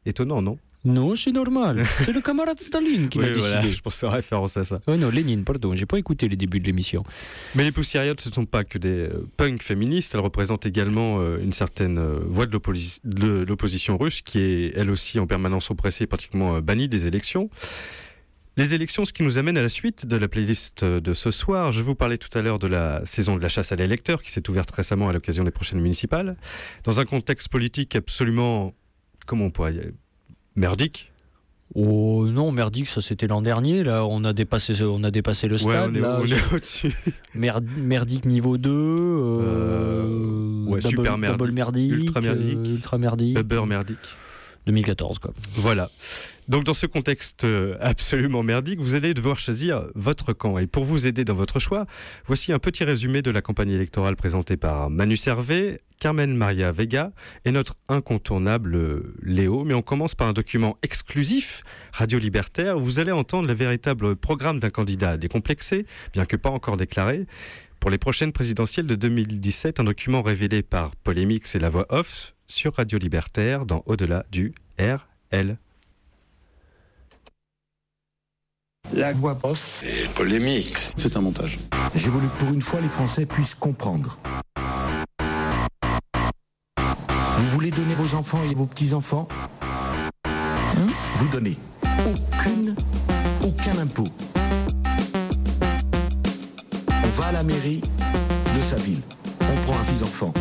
Étonnant, 0.06 0.40
non? 0.42 0.58
Non, 0.84 1.16
c'est 1.16 1.32
normal. 1.32 1.84
C'est 2.04 2.12
le 2.12 2.20
camarade 2.20 2.60
Staline 2.60 3.08
qui 3.08 3.18
l'a 3.18 3.24
Oui, 3.24 3.32
décidé. 3.34 3.48
voilà, 3.52 3.70
je 3.70 3.80
pense 3.80 4.02
en 4.04 4.10
référence 4.10 4.56
à 4.56 4.64
ça. 4.64 4.80
Oh 4.86 4.96
non, 4.96 5.10
Lénine, 5.10 5.42
pardon, 5.44 5.74
j'ai 5.74 5.86
pas 5.86 5.98
écouté 5.98 6.28
les 6.28 6.36
débuts 6.36 6.60
de 6.60 6.66
l'émission. 6.66 7.02
Mais 7.56 7.64
les 7.64 7.72
Pussy 7.72 7.98
Riot, 7.98 8.14
ce 8.18 8.28
ne 8.28 8.34
sont 8.34 8.44
pas 8.44 8.62
que 8.64 8.78
des 8.78 8.88
euh, 8.90 9.26
punks 9.36 9.62
féministes, 9.62 10.14
elles 10.14 10.20
représentent 10.20 10.66
également 10.66 11.20
euh, 11.20 11.38
une 11.42 11.52
certaine 11.52 11.98
euh, 11.98 12.20
voix 12.26 12.46
de 12.46 12.56
l'opposi- 12.56 13.00
de 13.04 13.44
l'opposition 13.46 13.98
russe 13.98 14.22
qui 14.22 14.38
est 14.38 14.72
elle 14.76 14.90
aussi 14.90 15.18
en 15.18 15.26
permanence 15.26 15.70
oppressée 15.70 16.04
et 16.04 16.06
pratiquement 16.06 16.60
bannie 16.60 16.88
des 16.88 17.06
élections. 17.08 17.50
Les 18.56 18.74
élections, 18.74 19.04
ce 19.04 19.12
qui 19.12 19.22
nous 19.22 19.38
amène 19.38 19.56
à 19.56 19.62
la 19.62 19.68
suite 19.68 20.06
de 20.06 20.16
la 20.16 20.26
playlist 20.26 20.84
de 20.84 21.14
ce 21.14 21.30
soir. 21.30 21.70
Je 21.70 21.82
vous 21.82 21.94
parlais 21.94 22.18
tout 22.18 22.36
à 22.36 22.42
l'heure 22.42 22.58
de 22.58 22.66
la 22.66 23.02
saison 23.04 23.36
de 23.36 23.40
la 23.40 23.48
chasse 23.48 23.70
à 23.70 23.76
l'électeur 23.76 24.20
qui 24.22 24.32
s'est 24.32 24.48
ouverte 24.50 24.70
récemment 24.72 25.08
à 25.08 25.12
l'occasion 25.12 25.44
des 25.44 25.52
prochaines 25.52 25.80
municipales. 25.80 26.36
Dans 26.84 26.98
un 26.98 27.04
contexte 27.04 27.48
politique 27.50 27.94
absolument, 27.94 28.74
comment 29.26 29.44
on 29.44 29.50
pourrait 29.50 29.72
dire, 29.72 29.84
merdique. 30.58 31.12
Oh 31.74 32.26
non, 32.26 32.50
merdique, 32.50 32.88
ça 32.88 33.00
c'était 33.02 33.26
l'an 33.26 33.42
dernier. 33.42 33.82
Là, 33.84 34.04
on 34.06 34.24
a 34.24 34.32
dépassé, 34.32 34.74
on 34.82 35.04
a 35.04 35.10
dépassé 35.10 35.48
le 35.48 35.54
Ouais, 35.56 35.60
stade. 35.74 35.90
on 35.92 35.94
est, 35.94 36.00
là. 36.00 36.20
on 36.22 36.26
est 36.26 36.52
au-dessus. 36.54 36.94
Merd- 37.34 37.66
merdique 37.76 38.24
niveau 38.24 38.56
2. 38.56 38.70
euh, 38.70 39.40
Euh, 39.42 40.64
ouais, 40.66 40.80
double- 40.80 40.88
super 40.88 41.18
merdique, 41.18 41.38
double 41.38 41.52
merdique. 41.52 41.92
ultra 41.92 42.20
merdique. 42.22 42.56
euh, 42.58 42.72
ultra 42.74 42.98
merdique. 42.98 43.38
Uber 43.38 43.62
merdique. 43.66 43.98
2014, 44.66 45.18
quoi. 45.18 45.32
Voilà. 45.56 45.90
Donc 46.48 46.64
dans 46.64 46.72
ce 46.72 46.86
contexte 46.86 47.44
euh, 47.44 47.76
absolument 47.78 48.42
merdique, 48.42 48.80
vous 48.80 48.94
allez 48.94 49.12
devoir 49.12 49.38
choisir 49.38 49.84
votre 49.94 50.32
camp. 50.32 50.56
Et 50.56 50.66
pour 50.66 50.84
vous 50.84 51.06
aider 51.06 51.26
dans 51.26 51.34
votre 51.34 51.58
choix, 51.58 51.84
voici 52.24 52.54
un 52.54 52.58
petit 52.58 52.84
résumé 52.84 53.20
de 53.20 53.30
la 53.30 53.42
campagne 53.42 53.70
électorale 53.70 54.16
présentée 54.16 54.56
par 54.56 54.88
Manu 54.88 55.18
Servet, 55.18 55.82
Carmen 56.00 56.34
Maria 56.34 56.72
Vega 56.72 57.12
et 57.44 57.50
notre 57.50 57.74
incontournable 57.88 58.76
euh, 58.76 59.14
Léo. 59.22 59.64
Mais 59.64 59.74
on 59.74 59.82
commence 59.82 60.14
par 60.14 60.26
un 60.26 60.32
document 60.32 60.78
exclusif, 60.82 61.64
Radio 61.92 62.18
Libertaire, 62.18 62.78
où 62.78 62.80
vous 62.80 62.98
allez 62.98 63.12
entendre 63.12 63.46
le 63.46 63.54
véritable 63.54 64.16
programme 64.16 64.58
d'un 64.58 64.70
candidat 64.70 65.18
décomplexé, 65.18 65.84
bien 66.14 66.24
que 66.24 66.36
pas 66.36 66.50
encore 66.50 66.78
déclaré. 66.78 67.26
Pour 67.78 67.90
les 67.90 67.98
prochaines 67.98 68.32
présidentielles 68.32 68.86
de 68.86 68.94
2017, 68.94 69.80
un 69.80 69.84
document 69.84 70.22
révélé 70.22 70.62
par 70.62 70.96
Polémix 70.96 71.54
et 71.54 71.58
la 71.58 71.68
voix 71.68 71.86
off 71.90 72.34
sur 72.46 72.74
Radio 72.74 72.98
Libertaire 72.98 73.66
dans 73.66 73.82
Au-delà 73.84 74.24
du 74.30 74.54
RL. 74.78 75.58
La 78.94 79.12
voix 79.12 79.38
off. 79.42 79.82
Et 79.84 80.08
polémique. 80.08 80.78
C'est 80.96 81.16
un 81.16 81.20
montage. 81.20 81.58
J'ai 81.94 82.08
voulu 82.08 82.26
que 82.28 82.44
pour 82.44 82.52
une 82.52 82.62
fois 82.62 82.80
les 82.80 82.88
Français 82.88 83.26
puissent 83.26 83.54
comprendre. 83.54 84.18
Vous 87.36 87.48
voulez 87.48 87.70
donner 87.70 87.94
vos 87.94 88.14
enfants 88.14 88.40
et 88.50 88.54
vos 88.54 88.66
petits-enfants 88.66 89.28
Hein 90.24 90.86
Vous 91.16 91.28
donnez 91.28 91.56
aucune, 92.06 92.74
aucun 93.42 93.78
impôt. 93.78 94.04
On 96.90 97.20
va 97.20 97.26
à 97.26 97.32
la 97.32 97.42
mairie 97.42 97.80
de 98.56 98.62
sa 98.62 98.76
ville. 98.76 99.00
On 99.40 99.66
prend 99.66 99.78
un 99.80 99.84
petit-enfant. 99.84 100.32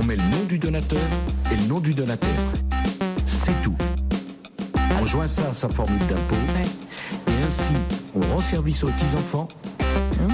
On 0.00 0.04
met 0.04 0.16
le 0.16 0.22
nom 0.22 0.44
du 0.48 0.58
donateur 0.58 1.02
et 1.52 1.56
le 1.56 1.66
nom 1.66 1.80
du 1.80 1.92
donateur. 1.92 2.30
C'est 3.26 3.54
tout. 3.62 3.76
On 5.04 5.06
joint 5.06 5.28
ça 5.28 5.50
à 5.50 5.52
sa 5.52 5.68
formule 5.68 5.98
d'impôt. 6.06 6.34
Et 7.26 7.44
ainsi, 7.44 7.74
on 8.14 8.22
rend 8.22 8.40
service 8.40 8.82
aux 8.84 8.86
petits-enfants. 8.86 9.46
hein, 9.82 10.28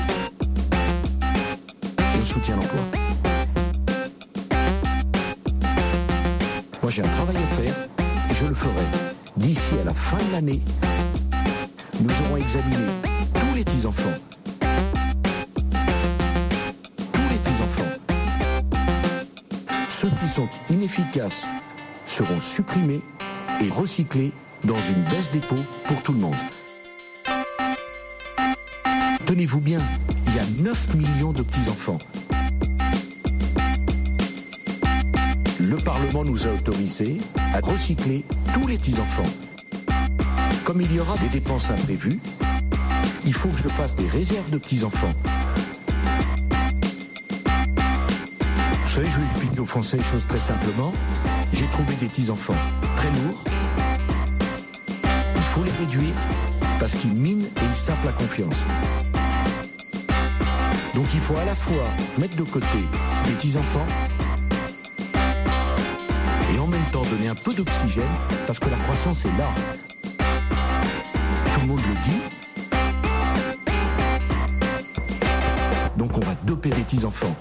et 1.98 2.20
on 2.22 2.24
soutient 2.24 2.54
l'emploi. 2.54 2.80
Moi, 6.80 6.90
j'ai 6.92 7.02
un 7.02 7.08
travail 7.08 7.36
à 7.36 7.46
faire 7.48 7.74
et 8.30 8.34
je 8.36 8.46
le 8.46 8.54
ferai. 8.54 8.84
D'ici 9.36 9.74
à 9.80 9.84
la 9.86 9.94
fin 9.94 10.18
de 10.18 10.32
l'année, 10.34 10.62
nous 12.00 12.20
aurons 12.26 12.36
examiné 12.36 12.76
tous 13.34 13.56
les 13.56 13.64
petits-enfants. 13.64 14.14
Tous 17.12 17.28
les 17.28 17.38
petits-enfants. 17.38 17.90
Ceux 19.88 20.10
qui 20.10 20.28
sont 20.28 20.48
inefficaces 20.70 21.44
seront 22.06 22.40
supprimés 22.40 23.00
et 23.60 23.68
recyclés 23.68 24.32
dans 24.64 24.76
une 24.76 25.02
baisse 25.04 25.30
des 25.32 25.40
pots 25.40 25.64
pour 25.84 26.02
tout 26.02 26.12
le 26.12 26.20
monde. 26.20 26.34
Tenez-vous 29.26 29.60
bien, 29.60 29.78
il 30.26 30.34
y 30.34 30.38
a 30.38 30.44
9 30.62 30.94
millions 30.94 31.32
de 31.32 31.42
petits-enfants. 31.42 31.98
Le 35.60 35.76
Parlement 35.76 36.24
nous 36.24 36.46
a 36.46 36.52
autorisé 36.52 37.18
à 37.54 37.60
recycler 37.60 38.24
tous 38.54 38.66
les 38.66 38.76
petits-enfants. 38.76 39.30
Comme 40.64 40.80
il 40.80 40.92
y 40.92 41.00
aura 41.00 41.16
des 41.18 41.28
dépenses 41.28 41.70
imprévues, 41.70 42.20
il 43.24 43.32
faut 43.34 43.48
que 43.48 43.58
je 43.58 43.68
fasse 43.68 43.94
des 43.94 44.08
réserves 44.08 44.50
de 44.50 44.58
petits-enfants. 44.58 45.12
Vous 48.84 48.90
savez, 48.90 49.06
je 49.06 49.18
vais 49.20 49.26
expliquer 49.26 49.60
aux 49.60 49.66
Français 49.66 49.98
les 49.98 50.04
choses 50.04 50.26
très 50.26 50.40
simplement. 50.40 50.92
J'ai 51.52 51.66
trouvé 51.66 51.94
des 51.96 52.06
petits-enfants 52.06 52.56
très 52.96 53.10
lourds. 53.10 53.44
Il 55.50 55.54
faut 55.54 55.64
les 55.64 55.72
réduire 55.72 56.14
parce 56.78 56.94
qu'ils 56.94 57.12
minent 57.12 57.42
et 57.44 57.64
ils 57.68 57.74
sapent 57.74 58.04
la 58.04 58.12
confiance. 58.12 58.54
Donc 60.94 61.06
il 61.12 61.18
faut 61.18 61.36
à 61.36 61.44
la 61.44 61.56
fois 61.56 61.82
mettre 62.18 62.36
de 62.36 62.44
côté 62.44 62.78
des 63.26 63.32
petits-enfants 63.32 63.86
et 66.54 66.58
en 66.60 66.68
même 66.68 66.84
temps 66.92 67.02
donner 67.02 67.26
un 67.26 67.34
peu 67.34 67.52
d'oxygène 67.52 68.04
parce 68.46 68.60
que 68.60 68.68
la 68.70 68.76
croissance 68.76 69.24
est 69.24 69.36
là. 69.36 69.48
Tout 71.52 71.60
le 71.62 71.66
monde 71.66 71.80
le 71.80 71.94
dit. 72.04 72.20
Donc 75.96 76.16
on 76.16 76.20
va 76.20 76.36
doper 76.44 76.68
les 76.68 76.84
petits-enfants. 76.84 77.34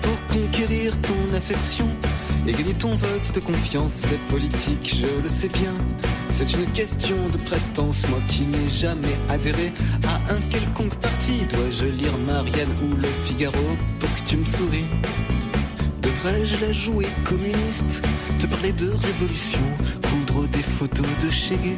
pour 0.00 0.26
conquérir 0.34 0.98
ton 1.02 1.36
affection 1.36 1.88
et 2.46 2.52
gagner 2.52 2.74
ton 2.74 2.96
vote 2.96 3.32
de 3.34 3.40
confiance. 3.40 3.92
C'est 3.94 4.20
politique, 4.30 4.96
je 5.00 5.22
le 5.22 5.28
sais 5.28 5.48
bien. 5.48 5.74
C'est 6.30 6.52
une 6.54 6.66
question 6.72 7.16
de 7.32 7.38
prestance, 7.38 8.06
moi 8.08 8.18
qui 8.28 8.42
n'ai 8.42 8.68
jamais 8.68 9.16
adhéré 9.28 9.72
à 10.06 10.34
un 10.34 10.40
quelconque 10.50 10.94
parti. 10.96 11.46
Dois-je 11.50 11.84
lire 11.84 12.16
Marianne 12.26 12.70
ou 12.82 12.94
Le 12.96 13.08
Figaro 13.26 13.76
pour 14.00 14.14
que 14.14 14.28
tu 14.28 14.36
me 14.38 14.46
souris? 14.46 14.86
Devrais-je 16.00 16.64
la 16.64 16.72
jouer 16.72 17.06
communiste? 17.24 18.02
Te 18.38 18.46
parler 18.46 18.72
de 18.72 18.90
révolution 18.90 19.60
Des 20.50 20.62
photos 20.62 21.06
de 21.22 21.30
Che 21.30 21.54
Gué 21.62 21.76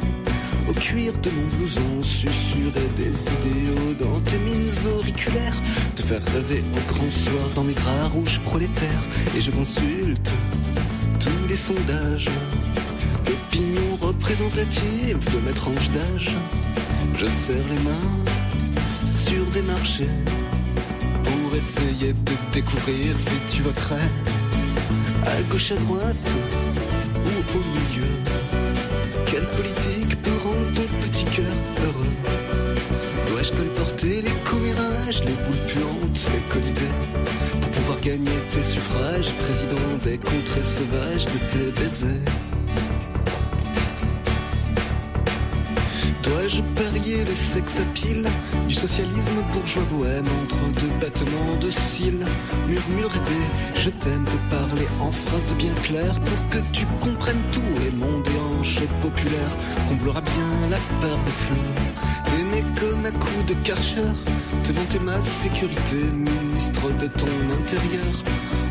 Au 0.67 0.73
cuir 0.73 1.13
de 1.21 1.29
mon 1.29 1.47
blouson 1.55 2.01
Susurrer 2.01 2.89
des 2.97 3.13
idéaux 3.27 3.93
dans 3.99 4.19
tes 4.21 4.37
mines 4.39 4.71
auriculaires. 4.97 5.55
Te 5.95 6.01
faire 6.01 6.23
rêver 6.33 6.63
au 6.73 6.93
grand 6.93 7.11
soir 7.11 7.49
dans 7.53 7.63
mes 7.63 7.73
draps 7.73 8.11
rouges 8.13 8.39
prolétaires. 8.39 9.03
Et 9.37 9.41
je 9.41 9.51
consulte 9.51 10.31
tous 11.19 11.47
les 11.47 11.55
sondages. 11.55 12.29
Opinion 13.27 13.95
représentative 14.01 15.19
de 15.31 15.39
ma 15.45 15.51
tranche 15.53 15.89
d'âge. 15.91 16.31
Je 17.17 17.25
serre 17.25 17.67
les 17.69 17.83
mains 17.83 19.05
sur 19.05 19.45
des 19.51 19.61
marchés 19.61 20.17
pour 21.23 21.55
essayer 21.55 22.13
de 22.13 22.33
découvrir 22.51 23.15
si 23.17 23.55
tu 23.55 23.61
voterais. 23.61 24.09
À 25.23 25.41
gauche, 25.43 25.71
à 25.71 25.75
droite. 25.75 26.54
Quelle 29.35 29.47
politique 29.47 30.21
peut 30.21 30.37
rendre 30.45 30.71
ton 30.73 30.87
petit 31.03 31.25
cœur 31.25 31.55
heureux 31.83 33.27
Dois-je 33.27 33.51
colporter 33.51 34.21
les 34.21 34.31
commérages, 34.49 35.25
les 35.25 35.33
boules 35.43 35.65
puantes, 35.67 36.21
les 36.31 36.53
colibés 36.53 36.95
pour 37.59 37.71
pouvoir 37.71 37.99
gagner 37.99 38.31
tes 38.53 38.61
suffrages, 38.61 39.33
président 39.33 39.97
des 40.05 40.17
contrées 40.19 40.63
sauvages 40.63 41.25
de 41.25 41.37
tes 41.51 41.81
baisers 41.81 42.23
Dois-je 46.23 46.61
parier 47.05 47.23
le 47.25 47.33
sexe 47.53 47.79
à 47.79 47.93
pile 47.93 48.23
du 48.67 48.73
socialisme 48.73 49.41
bourgeois 49.53 49.83
bohème 49.91 50.25
entre 50.43 50.79
deux 50.79 50.93
battements 50.99 51.55
de 51.61 51.69
cils 51.69 52.25
Murmurer 52.67 53.19
des 53.19 53.79
je 53.79 53.89
t'aime 53.89 54.25
de 54.25 54.55
parler 54.55 54.87
en 54.99 55.11
phrases 55.11 55.53
bien 55.57 55.73
claires 55.83 56.19
pour 56.21 56.49
que 56.49 56.59
tu 56.71 56.85
comprennes 57.01 57.43
tout 57.51 57.61
et 57.85 57.91
mon 57.95 58.19
déhanché 58.21 58.87
populaire 59.01 59.51
comblera 59.87 60.21
bien 60.21 60.69
la 60.69 60.77
part 61.01 61.23
de 61.23 61.33
fleurs. 61.43 62.25
T'aimer 62.25 62.63
comme 62.79 63.05
à 63.05 63.11
coups 63.11 63.45
de 63.47 63.53
karcher, 63.63 64.11
te 64.63 64.71
vanter 64.71 64.99
ma 64.99 65.21
sécurité, 65.43 65.97
ministre 66.11 66.89
de 66.99 67.07
ton 67.07 67.35
intérieur. 67.61 68.64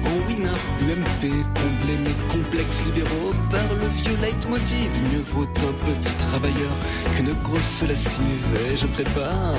En 0.54 0.84
winner, 0.84 0.94
UMP, 0.94 1.44
combler 1.54 1.96
mes 1.98 2.32
complexes 2.32 2.84
libéraux 2.84 3.34
par 3.50 3.76
le 3.76 3.88
vieux 3.88 4.16
leitmotiv. 4.20 4.90
Mieux 5.12 5.24
vaut 5.32 5.42
un 5.42 5.92
petit 5.92 6.14
travailleur 6.28 6.74
qu'une 7.16 7.32
grosse 7.42 7.82
lascive. 7.82 8.46
Et 8.70 8.76
je 8.76 8.86
prépare 8.86 9.56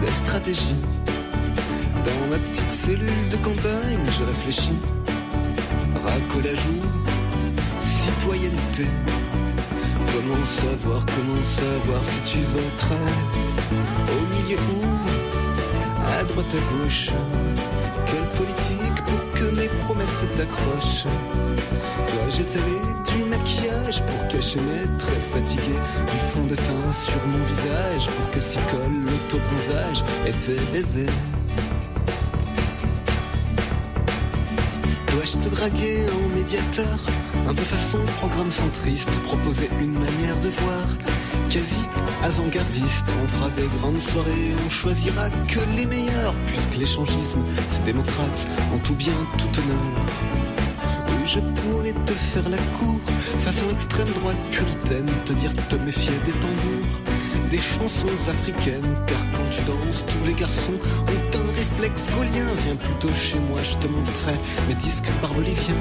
des 0.00 0.12
stratégies. 0.12 0.82
Dans 2.04 2.30
ma 2.30 2.38
petite 2.38 2.70
cellule 2.70 3.28
de 3.30 3.36
campagne, 3.36 4.04
je 4.04 4.24
réfléchis. 4.24 4.78
Racolage 6.04 6.66
ou 6.70 6.80
citoyenneté. 8.04 8.86
Comment 10.12 10.44
savoir, 10.44 11.04
comment 11.06 11.42
savoir 11.42 12.04
si 12.04 12.32
tu 12.32 12.38
voterais 12.54 13.12
Au 14.14 14.20
milieu 14.34 14.58
ou 14.58 14.84
à 16.20 16.22
droite 16.24 16.54
à 16.54 16.84
gauche? 16.84 17.10
Pour 19.06 19.32
que 19.34 19.44
mes 19.56 19.68
promesses 19.68 20.24
t'accrochent. 20.36 21.04
Dois-je 22.12 22.42
étaler 22.42 22.78
du 23.08 23.24
maquillage 23.24 24.02
pour 24.04 24.28
cacher 24.28 24.60
mes 24.60 24.98
traits 24.98 25.22
fatigués. 25.32 25.80
Du 26.12 26.18
fond 26.32 26.44
de 26.44 26.56
teint 26.56 26.92
sur 27.04 27.26
mon 27.26 27.44
visage 27.44 28.06
pour 28.16 28.30
que 28.30 28.40
s'y 28.40 28.58
colle 28.70 29.04
l'autobronzage 29.04 30.04
et 30.26 30.32
tes 30.32 30.60
baisers 30.72 31.12
Dois-je 35.12 35.38
te 35.38 35.48
draguer 35.54 36.04
en 36.10 36.28
médiateur? 36.36 36.98
Un 37.48 37.54
peu 37.54 37.62
façon 37.62 37.98
programme 38.18 38.50
centriste, 38.50 39.10
proposer 39.22 39.70
une 39.80 39.92
manière 39.92 40.38
de 40.42 40.50
voir 40.50 40.86
avant-gardiste. 42.22 43.06
On 43.22 43.28
fera 43.36 43.50
des 43.50 43.68
grandes 43.78 44.00
soirées, 44.00 44.54
on 44.64 44.70
choisira 44.70 45.30
que 45.48 45.60
les 45.76 45.86
meilleurs, 45.86 46.34
puisque 46.46 46.76
l'échangisme, 46.76 47.42
c'est 47.70 47.84
démocrate, 47.84 48.48
en 48.74 48.78
tout 48.78 48.94
bien, 48.94 49.14
tout 49.38 49.60
honneur. 49.60 50.06
Je 51.24 51.40
pourrais 51.40 51.92
te 51.92 52.12
faire 52.12 52.48
la 52.48 52.56
cour, 52.78 53.00
façon 53.44 53.68
extrême 53.72 54.08
droite 54.20 54.36
puritaine, 54.50 55.06
te 55.24 55.32
dire 55.32 55.52
te 55.68 55.74
méfier 55.76 56.14
des 56.24 56.32
tambours, 56.32 57.00
des 57.50 57.58
chansons 57.58 58.30
africaines, 58.30 58.94
car 59.06 59.18
quand 59.32 59.50
tu 59.50 59.62
danses, 59.62 60.04
tous 60.04 60.26
les 60.26 60.34
garçons 60.34 60.78
ont 61.08 61.38
un 61.38 61.48
réflexe 61.54 62.06
gaulien. 62.16 62.46
Viens 62.64 62.76
plutôt 62.76 63.12
chez 63.14 63.38
moi, 63.40 63.58
je 63.62 63.76
te 63.76 63.88
montrerai 63.88 64.38
mes 64.68 64.74
disques 64.74 65.10
barbeliviens. 65.20 65.74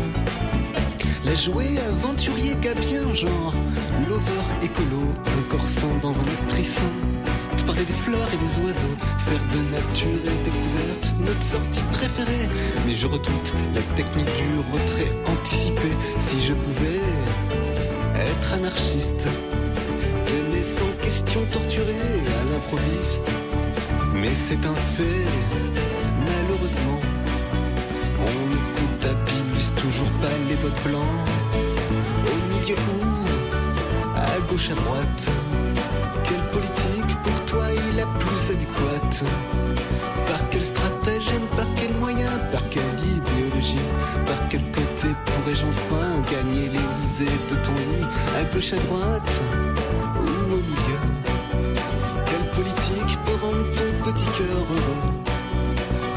Les 1.25 1.35
jouets 1.35 1.77
aventuriers 1.89 2.55
gabien, 2.61 3.13
genre 3.13 3.53
lover 4.07 4.45
écolo, 4.61 5.03
un 5.25 5.41
corps 5.49 5.67
sain 5.67 5.95
dans 6.01 6.19
un 6.19 6.23
esprit 6.23 6.65
sain. 6.65 6.93
Te 7.57 7.63
parler 7.63 7.85
des 7.85 7.93
fleurs 7.93 8.29
et 8.33 8.37
des 8.37 8.65
oiseaux, 8.65 8.97
faire 9.19 9.41
de 9.53 9.59
nature 9.71 10.21
et 10.23 10.43
découverte 10.43 11.13
notre 11.25 11.43
sortie 11.43 11.83
préférée. 11.93 12.47
Mais 12.85 12.93
je 12.93 13.07
redoute 13.07 13.53
la 13.73 13.81
technique 13.95 14.25
du 14.25 14.57
retrait 14.71 15.11
anticipé. 15.27 15.89
Si 16.19 16.45
je 16.45 16.53
pouvais 16.53 17.01
être 18.15 18.53
anarchiste, 18.53 19.27
t'aimer 20.25 20.63
sans 20.63 20.91
question 21.03 21.41
torturée 21.51 21.91
à 21.91 22.51
l'improviste. 22.51 23.31
Mais 24.13 24.31
c'est 24.47 24.65
un 24.65 24.75
fait, 24.75 25.25
malheureusement. 26.19 26.99
On 28.19 28.47
ne 28.51 28.59
comptabilise 28.77 29.44
toujours 29.75 30.11
pas 30.21 30.35
les 30.47 30.55
votes 30.55 30.81
blancs. 30.83 31.03
Au 32.31 32.53
milieu 32.53 32.75
ou 32.75 33.05
à 34.15 34.39
gauche, 34.49 34.69
à 34.71 34.75
droite. 34.75 35.29
Quelle 36.23 36.45
politique 36.51 37.17
pour 37.23 37.45
toi 37.45 37.71
est 37.71 37.95
la 37.95 38.05
plus 38.05 38.53
adéquate? 38.53 39.23
Par 40.27 40.49
quel 40.49 40.63
stratagème, 40.63 41.45
par 41.55 41.67
quel 41.75 41.93
moyen, 41.95 42.31
par 42.51 42.67
quelle 42.69 42.83
idéologie? 43.17 43.87
Par 44.25 44.47
quel 44.49 44.63
côté 44.71 45.09
pourrais-je 45.25 45.65
enfin 45.65 46.07
gagner 46.31 46.69
l'Élysée 46.73 47.37
de 47.49 47.55
ton 47.55 47.73
lit? 47.73 48.07
À 48.39 48.43
gauche, 48.53 48.73
à 48.73 48.77
droite 48.77 49.31
ou 50.17 50.53
au 50.53 50.57
milieu? 50.57 50.99
Quelle 52.25 52.47
politique 52.63 53.19
pour 53.25 53.49
rendre 53.49 53.65
ton 53.77 53.89
petit 54.05 54.25
cœur 54.37 54.57
heureux? 54.57 55.11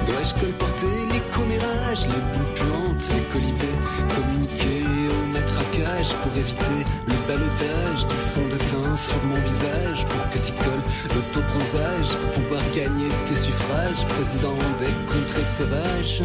Dois-je 0.06 0.34
colporter 0.40 0.94
les 1.12 1.22
commérages, 1.36 2.06
les 2.06 2.22
boules 2.32 2.54
puantes, 2.98 3.16
les 3.16 3.24
colibés 3.32 3.78
Communiquer 4.14 4.84
au 5.10 5.32
matraquage 5.32 6.14
pour 6.22 6.36
éviter 6.36 6.84
le 7.06 7.14
balotage 7.26 8.06
du 8.06 8.14
fond 8.34 8.46
de 8.46 8.58
teint 8.58 8.96
sur 8.96 9.24
mon 9.24 9.40
visage 9.40 10.04
Pour 10.04 10.30
que 10.30 10.38
s'y 10.38 10.52
colle 10.52 10.82
l'autobronzage, 11.14 12.16
pour 12.16 12.42
pouvoir 12.42 12.62
gagner 12.74 13.08
tes 13.26 13.34
suffrages 13.34 14.04
Président 14.04 14.54
des 14.80 15.12
contrées 15.12 15.46
sauvages 15.56 16.22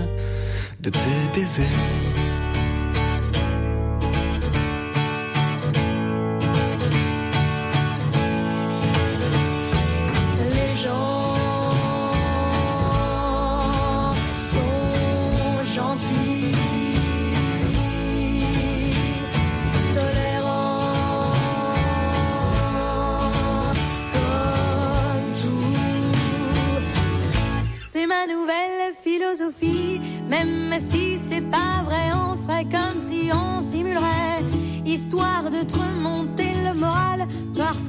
de 0.79 0.89
tes 0.89 1.39
baisers 1.39 2.32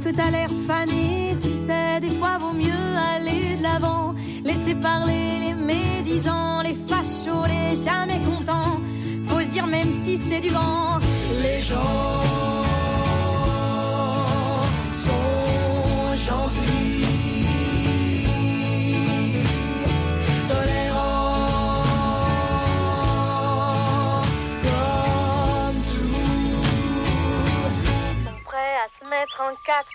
que 0.04 0.10
t'as 0.10 0.30
l'air 0.30 0.50
fané, 0.66 1.34
tu 1.42 1.54
sais, 1.54 1.98
des 2.00 2.10
fois 2.10 2.36
vaut 2.38 2.52
mieux 2.52 2.88
aller 3.14 3.56
de 3.56 3.62
l'avant, 3.62 4.14
laisser 4.44 4.74
parler 4.74 5.38
les 5.40 5.54
médisants, 5.54 6.60
les 6.62 6.74
fachos, 6.74 7.46
les 7.46 7.82
jamais 7.82 8.20
contents, 8.20 8.80
faut 9.24 9.40
se 9.40 9.46
dire 9.46 9.66
même 9.66 9.90
si 9.92 10.20
c'est 10.28 10.40
du 10.40 10.50
vent, 10.50 10.98
les 11.42 11.58
gens 11.58 12.22
sont 15.04 16.14
gentils. 16.26 16.84
mettre 29.10 29.40
en 29.40 29.54
quatre 29.64 29.93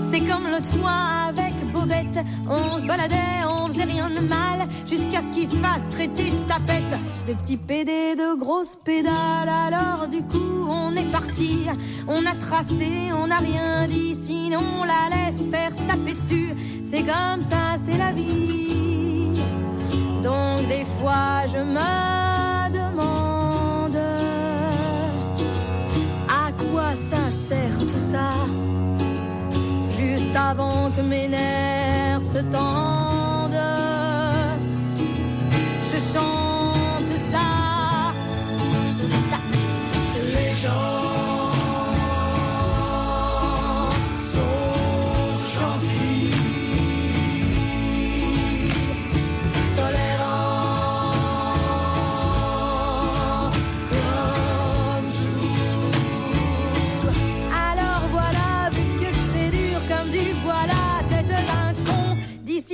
C'est 0.00 0.20
comme 0.20 0.46
l'autre 0.50 0.70
fois 0.70 1.28
avec 1.28 1.54
Bobette. 1.72 2.18
On 2.48 2.78
se 2.78 2.84
baladait, 2.84 3.44
on 3.48 3.68
faisait 3.68 3.84
rien 3.84 4.10
de 4.10 4.20
mal. 4.20 4.68
Jusqu'à 4.86 5.22
ce 5.22 5.32
qu'il 5.32 5.48
se 5.48 5.56
fasse 5.56 5.88
traiter 5.90 6.30
de 6.30 6.36
tapette. 6.46 6.82
De 7.26 7.32
petits 7.34 7.56
PD, 7.56 8.14
de 8.14 8.38
grosses 8.38 8.76
pédales. 8.84 9.48
Alors 9.48 10.08
du 10.08 10.22
coup, 10.22 10.68
on 10.68 10.94
est 10.94 11.10
parti. 11.10 11.66
On 12.06 12.26
a 12.26 12.34
tracé, 12.34 13.10
on 13.14 13.28
n'a 13.28 13.38
rien 13.38 13.86
dit. 13.88 14.14
Sinon, 14.14 14.62
on 14.80 14.84
la 14.84 15.08
laisse 15.10 15.48
faire 15.48 15.72
taper 15.86 16.14
dessus. 16.14 16.54
C'est 16.84 17.02
comme 17.02 17.40
ça, 17.40 17.76
c'est 17.76 17.96
la 17.96 18.12
vie. 18.12 18.62
Donc 20.22 20.68
des 20.68 20.84
fois 20.84 21.46
je 21.48 21.58
me 21.58 22.70
demande 22.70 23.96
à 26.28 26.52
quoi 26.52 26.94
ça 26.94 27.21
avant 30.52 30.90
que 30.94 31.00
mes 31.00 31.28
nerfs 31.28 32.28
se 32.34 32.42
tendent, 32.56 33.56
je 35.88 35.98
chante 36.12 36.41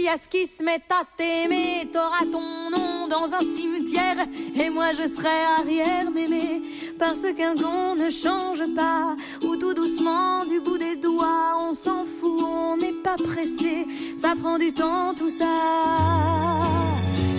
d'ici 0.09 0.15
à 0.15 0.17
ce 0.17 0.29
qu'ils 0.29 0.49
se 0.49 0.63
mettent 0.63 0.91
à 0.91 1.05
t'aimer, 1.17 1.89
t'auras 1.93 2.25
ton 2.31 2.71
nom 2.71 3.09
dans 3.09 3.35
un 3.35 3.41
cimetière, 3.41 4.17
et 4.55 4.71
moi 4.71 4.93
je 4.93 5.09
serai 5.09 5.29
arrière 5.59 6.11
mémé, 6.11 6.63
parce 6.99 7.23
qu'un 7.37 7.55
con 7.55 7.95
ne 7.97 8.11
change 8.11 8.63
pas, 8.75 9.17
ou 9.43 9.57
tout 9.57 9.75
doucement 9.75 10.45
du 10.45 10.61
bout 10.61 10.79
des 10.79 10.97
doigts, 10.97 11.57
on 11.61 11.73
s'en 11.73 12.05
fout, 12.05 12.43
on 12.43 12.77
n'est 12.77 12.93
pas 12.93 13.17
pressé, 13.17 13.87
ça 14.17 14.35
prend 14.41 14.59
du 14.59 14.73
temps 14.73 15.15
tout 15.17 15.31
ça. 15.31 15.45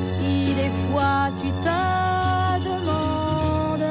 Si 0.05 0.53
des 0.53 0.71
fois 0.87 1.29
tu 1.35 1.49
te 1.61 1.79
demandes 2.65 3.83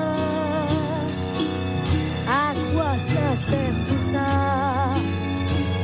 à 2.29 2.53
quoi 2.73 2.93
ça 2.99 3.37
sert 3.37 3.85
tout 3.87 4.03
ça, 4.13 4.95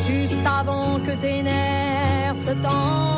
juste 0.06 0.46
avant 0.46 1.00
que 1.00 1.12
tes 1.18 1.42
se 2.62 3.13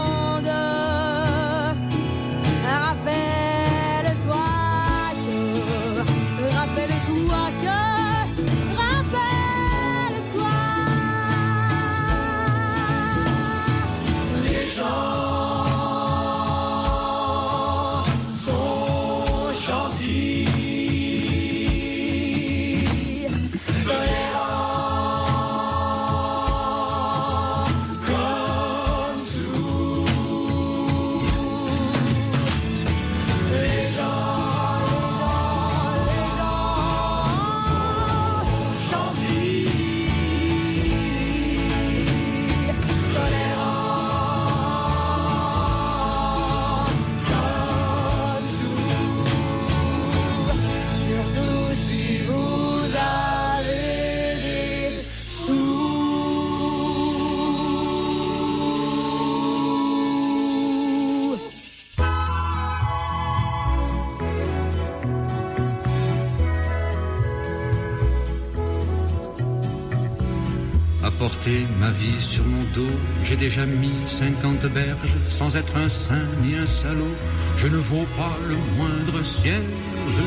J'ai 73.23 73.37
déjà 73.37 73.65
mis 73.67 73.95
50 74.07 74.67
berges 74.73 75.17
sans 75.29 75.57
être 75.57 75.77
un 75.77 75.89
saint 75.89 76.27
ni 76.43 76.55
un 76.57 76.67
salaud. 76.67 77.15
Je 77.57 77.69
ne 77.69 77.77
vaux 77.77 78.07
pas 78.17 78.37
le 78.49 78.57
moindre 78.77 79.25
cierge. 79.25 80.23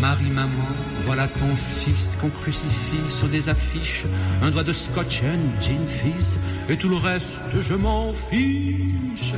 Marie, 0.00 0.30
maman, 0.30 0.68
voilà 1.04 1.26
ton 1.28 1.54
fils 1.80 2.16
qu'on 2.20 2.28
crucifie 2.28 3.08
sur 3.08 3.28
des 3.28 3.48
affiches. 3.48 4.04
Un 4.42 4.50
doigt 4.50 4.64
de 4.64 4.72
scotch 4.72 5.22
and 5.22 5.60
gin 5.60 5.86
fizz, 5.86 6.38
et 6.68 6.76
tout 6.76 6.88
le 6.88 6.96
reste, 6.96 7.40
je 7.60 7.74
m'en 7.74 8.12
fiche. 8.12 9.34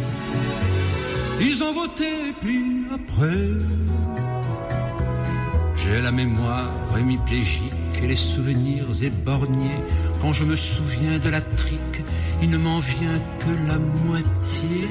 Ils 1.40 1.62
ont 1.62 1.72
voté, 1.72 2.34
puis 2.40 2.84
après, 2.92 3.48
j'ai 5.76 6.02
la 6.02 6.10
mémoire 6.10 6.70
hémiplégique 6.98 7.72
et 8.02 8.06
les 8.06 8.16
souvenirs 8.16 8.86
éborgnés. 9.02 9.80
Quand 10.20 10.32
je 10.32 10.44
me 10.44 10.56
souviens 10.56 11.18
de 11.18 11.28
la 11.28 11.40
trique, 11.40 12.02
il 12.42 12.50
ne 12.50 12.58
m'en 12.58 12.80
vient 12.80 13.20
que 13.40 13.68
la 13.68 13.78
moitié. 13.78 14.88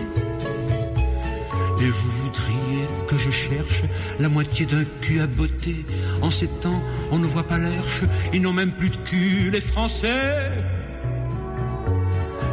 Et 1.81 1.89
vous 1.89 2.11
voudriez 2.23 2.85
que 3.07 3.17
je 3.17 3.29
cherche 3.29 3.83
la 4.19 4.29
moitié 4.29 4.65
d'un 4.65 4.85
cul 5.01 5.19
à 5.19 5.27
beauté. 5.27 5.85
En 6.21 6.29
ces 6.29 6.47
temps, 6.47 6.81
on 7.11 7.19
ne 7.19 7.27
voit 7.27 7.47
pas 7.47 7.57
l'herche, 7.57 8.03
ils 8.33 8.41
n'ont 8.41 8.53
même 8.53 8.71
plus 8.71 8.89
de 8.89 8.97
cul, 8.97 9.49
les 9.51 9.61
Français. 9.61 10.63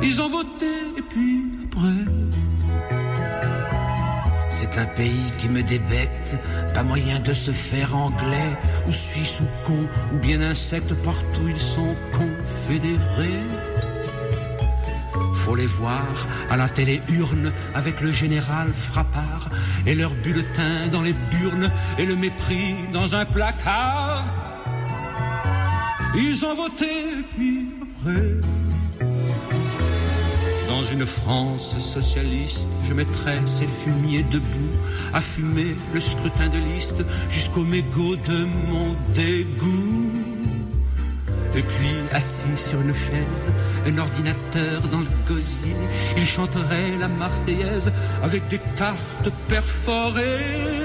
Ils 0.03 0.21
ont 0.21 0.29
voté, 0.29 0.67
et 0.99 1.03
puis 1.03 1.43
après. 1.67 2.22
Un 4.75 4.87
pays 4.87 5.31
qui 5.39 5.51
me 5.51 5.63
débecte, 5.63 6.37
pas 6.73 6.83
moyen 6.83 7.21
de 7.21 7.35
se 7.35 7.51
faire 7.51 7.95
anglais, 7.95 8.57
ou 8.87 8.93
suisse 8.93 9.39
ou 9.41 9.67
con, 9.67 9.87
ou 10.15 10.19
bien 10.19 10.41
insecte, 10.41 10.95
partout 11.05 11.47
ils 11.47 11.61
sont 11.61 11.95
confédérés? 12.11 13.47
Faut 15.35 15.55
les 15.57 15.67
voir 15.67 16.27
à 16.51 16.57
la 16.57 16.69
télé 16.71 17.03
urne 17.11 17.53
avec 17.75 18.01
le 18.01 18.13
général 18.13 18.69
Frappard 18.69 19.51
et 19.87 19.95
leur 19.95 20.15
bulletin 20.15 20.89
dans 20.91 21.03
les 21.03 21.15
burnes 21.31 21.71
et 21.99 22.07
le 22.07 22.17
mépris 22.17 22.77
dans 22.93 23.15
un 23.15 23.27
placard. 23.27 24.25
Ils 26.17 26.45
ont 26.45 26.55
voté, 26.55 27.25
puis 27.37 27.69
après. 27.83 28.62
Une 30.93 31.07
France 31.07 31.79
socialiste, 31.79 32.69
je 32.87 32.93
mettrai 32.93 33.39
ces 33.47 33.67
fumiers 33.67 34.25
debout 34.25 34.77
à 35.15 35.23
fumer 35.23 35.75
le 35.95 36.01
scrutin 36.01 36.49
de 36.49 36.59
liste 36.59 37.03
jusqu'au 37.31 37.63
mégot 37.63 38.17
de 38.17 38.45
mon 38.69 38.95
dégoût. 39.15 40.11
Et 41.57 41.63
puis, 41.63 41.95
assis 42.13 42.57
sur 42.57 42.81
une 42.83 42.95
chaise, 42.95 43.51
un 43.87 43.97
ordinateur 43.97 44.83
dans 44.91 45.01
le 45.01 45.07
gosier, 45.27 45.77
il 46.19 46.27
chanterait 46.27 46.99
la 47.01 47.09
Marseillaise 47.09 47.91
avec 48.23 48.47
des 48.49 48.61
cartes 48.77 49.31
perforées. 49.49 50.83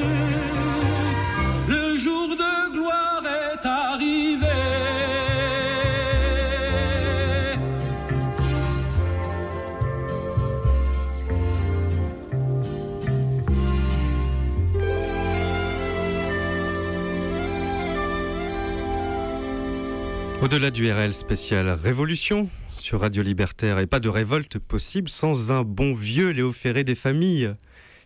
Au-delà 20.48 20.72
du 20.72 20.90
RL 20.90 21.14
spécial 21.14 21.70
Révolution 21.72 22.48
sur 22.72 23.02
Radio 23.02 23.22
Libertaire 23.22 23.80
et 23.80 23.86
pas 23.86 24.00
de 24.00 24.08
révolte 24.08 24.60
possible 24.60 25.10
sans 25.10 25.52
un 25.52 25.64
bon 25.64 25.94
vieux 25.94 26.30
Léo 26.30 26.54
Ferré 26.54 26.86
des 26.86 26.96
familles. 26.96 27.54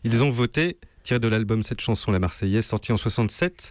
Ils 0.03 0.23
ont 0.23 0.31
voté, 0.31 0.77
tiré 1.03 1.19
de 1.19 1.27
l'album 1.27 1.61
Cette 1.61 1.81
chanson 1.81 2.11
La 2.11 2.17
Marseillaise, 2.17 2.65
sorti 2.65 2.91
en 2.91 2.97
67, 2.97 3.69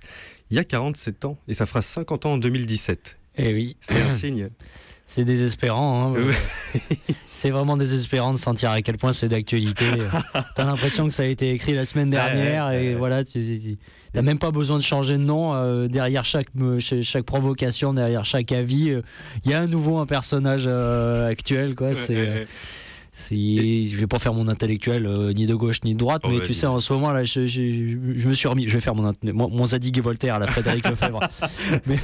il 0.53 0.57
y 0.57 0.61
a 0.61 0.64
47 0.64 1.25
ans, 1.25 1.37
et 1.49 1.55
ça 1.55 1.66
fera 1.66 1.83
50 1.83 2.27
ans 2.27 2.35
en 2.35 2.39
2017. 2.39 3.18
Eh 3.39 3.53
oui. 3.53 3.77
C'est 3.81 4.01
un 4.01 4.09
signe. 4.09 4.51
C'est 5.09 5.25
désespérant. 5.25 6.14
hein. 6.16 6.33
c'est 7.25 7.51
vraiment 7.51 7.77
désespérant 7.77 8.33
de 8.33 8.39
sentir 8.39 8.71
à 8.71 8.81
quel 8.83 8.97
point 8.97 9.12
c'est 9.12 9.29
d'actualité. 9.29 9.85
T'as 10.55 10.64
l'impression 10.64 11.09
que 11.09 11.12
ça 11.12 11.25
a 11.25 11.27
été 11.27 11.51
écrit 11.51 11.75
la 11.75 11.85
semaine 11.85 12.11
dernière 12.11 12.71
et 12.71 12.95
voilà, 12.95 13.25
tu 13.25 13.33
tu- 13.61 13.79
t'as 14.12 14.22
même 14.22 14.38
pas 14.38 14.50
besoin 14.50 14.76
de 14.78 14.82
changer 14.82 15.14
de 15.18 15.22
nom. 15.22 15.54
euh, 15.54 15.88
derrière 15.88 16.24
chaque, 16.24 16.48
euh, 16.61 16.78
ch- 16.80 17.02
chaque 17.04 17.24
provocation, 17.24 17.92
derrière 17.94 18.24
chaque 18.24 18.52
avis, 18.52 18.90
euh, 18.90 19.02
il 19.44 19.50
y 19.50 19.54
a 19.54 19.61
à 19.61 19.66
nouveau 19.66 19.98
un 19.98 20.06
personnage 20.06 20.64
euh, 20.66 21.28
actuel. 21.28 21.74
Quoi. 21.74 21.94
C'est, 21.94 22.46
euh, 23.21 23.27
c'est, 23.29 23.89
je 23.89 23.97
vais 23.97 24.07
pas 24.07 24.18
faire 24.18 24.33
mon 24.35 24.49
intellectuel 24.49 25.07
euh, 25.07 25.33
ni 25.33 25.47
de 25.47 25.55
gauche 25.55 25.79
ni 25.85 25.95
de 25.95 25.99
droite, 25.99 26.23
Oh, 26.25 26.29
mais 26.31 26.45
tu 26.47 26.55
sais, 26.55 26.66
en 26.66 26.81
ce 26.81 26.93
moment 26.93 27.12
là, 27.12 27.25
je, 27.25 27.47
je- 27.47 27.97
je 28.16 28.29
me 28.29 28.35
suis 28.35 28.49
remis. 28.49 28.68
Je 28.68 28.75
vais 28.75 28.81
faire 28.81 28.95
mon, 28.95 29.12
mon, 29.23 29.49
mon 29.51 29.66
Zadig 29.66 29.97
et 29.97 30.01
Voltaire, 30.01 30.39
la 30.39 30.47
Frédéric 30.47 30.89
Lefebvre. 30.89 31.21
Mais- 31.87 31.99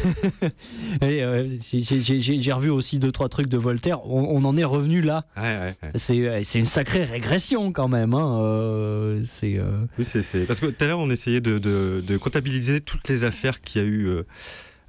et, 1.02 1.22
euh, 1.22 1.46
j'ai, 1.60 2.52
revu 2.52 2.70
aussi 2.70 2.98
deux 2.98 3.12
trois 3.12 3.28
trucs 3.28 3.48
de 3.48 3.56
Voltaire. 3.58 4.06
On, 4.06 4.36
on 4.36 4.44
en 4.44 4.56
est 4.56 4.64
revenu 4.64 5.00
là. 5.02 5.24
Ouais, 5.36 5.42
ouais, 5.42 5.74
ouais. 5.82 5.90
C'est, 5.94 6.44
c'est 6.44 6.58
une 6.58 6.66
sacrée 6.66 7.04
régression 7.04 7.72
quand 7.72 7.88
même. 7.88 8.14
hein, 8.14 8.40
euh, 8.42 9.22
c'est, 9.24 9.56
euh, 9.58 9.84
Oui, 9.98 10.04
c'est, 10.04 10.22
c'est- 10.22 10.44
Parce 10.46 10.60
que 10.60 10.66
tout 10.66 10.84
à 10.84 10.86
l'heure, 10.86 10.98
on 10.98 11.10
essayait 11.10 11.40
de, 11.40 11.58
de- 11.58 12.02
de 12.06 12.16
comptabiliser 12.16 12.80
toutes 12.80 13.08
les 13.08 13.24
affaires 13.24 13.60
qu'il 13.60 13.82
y 13.82 13.84
a 13.84 13.88
eu. 13.88 14.10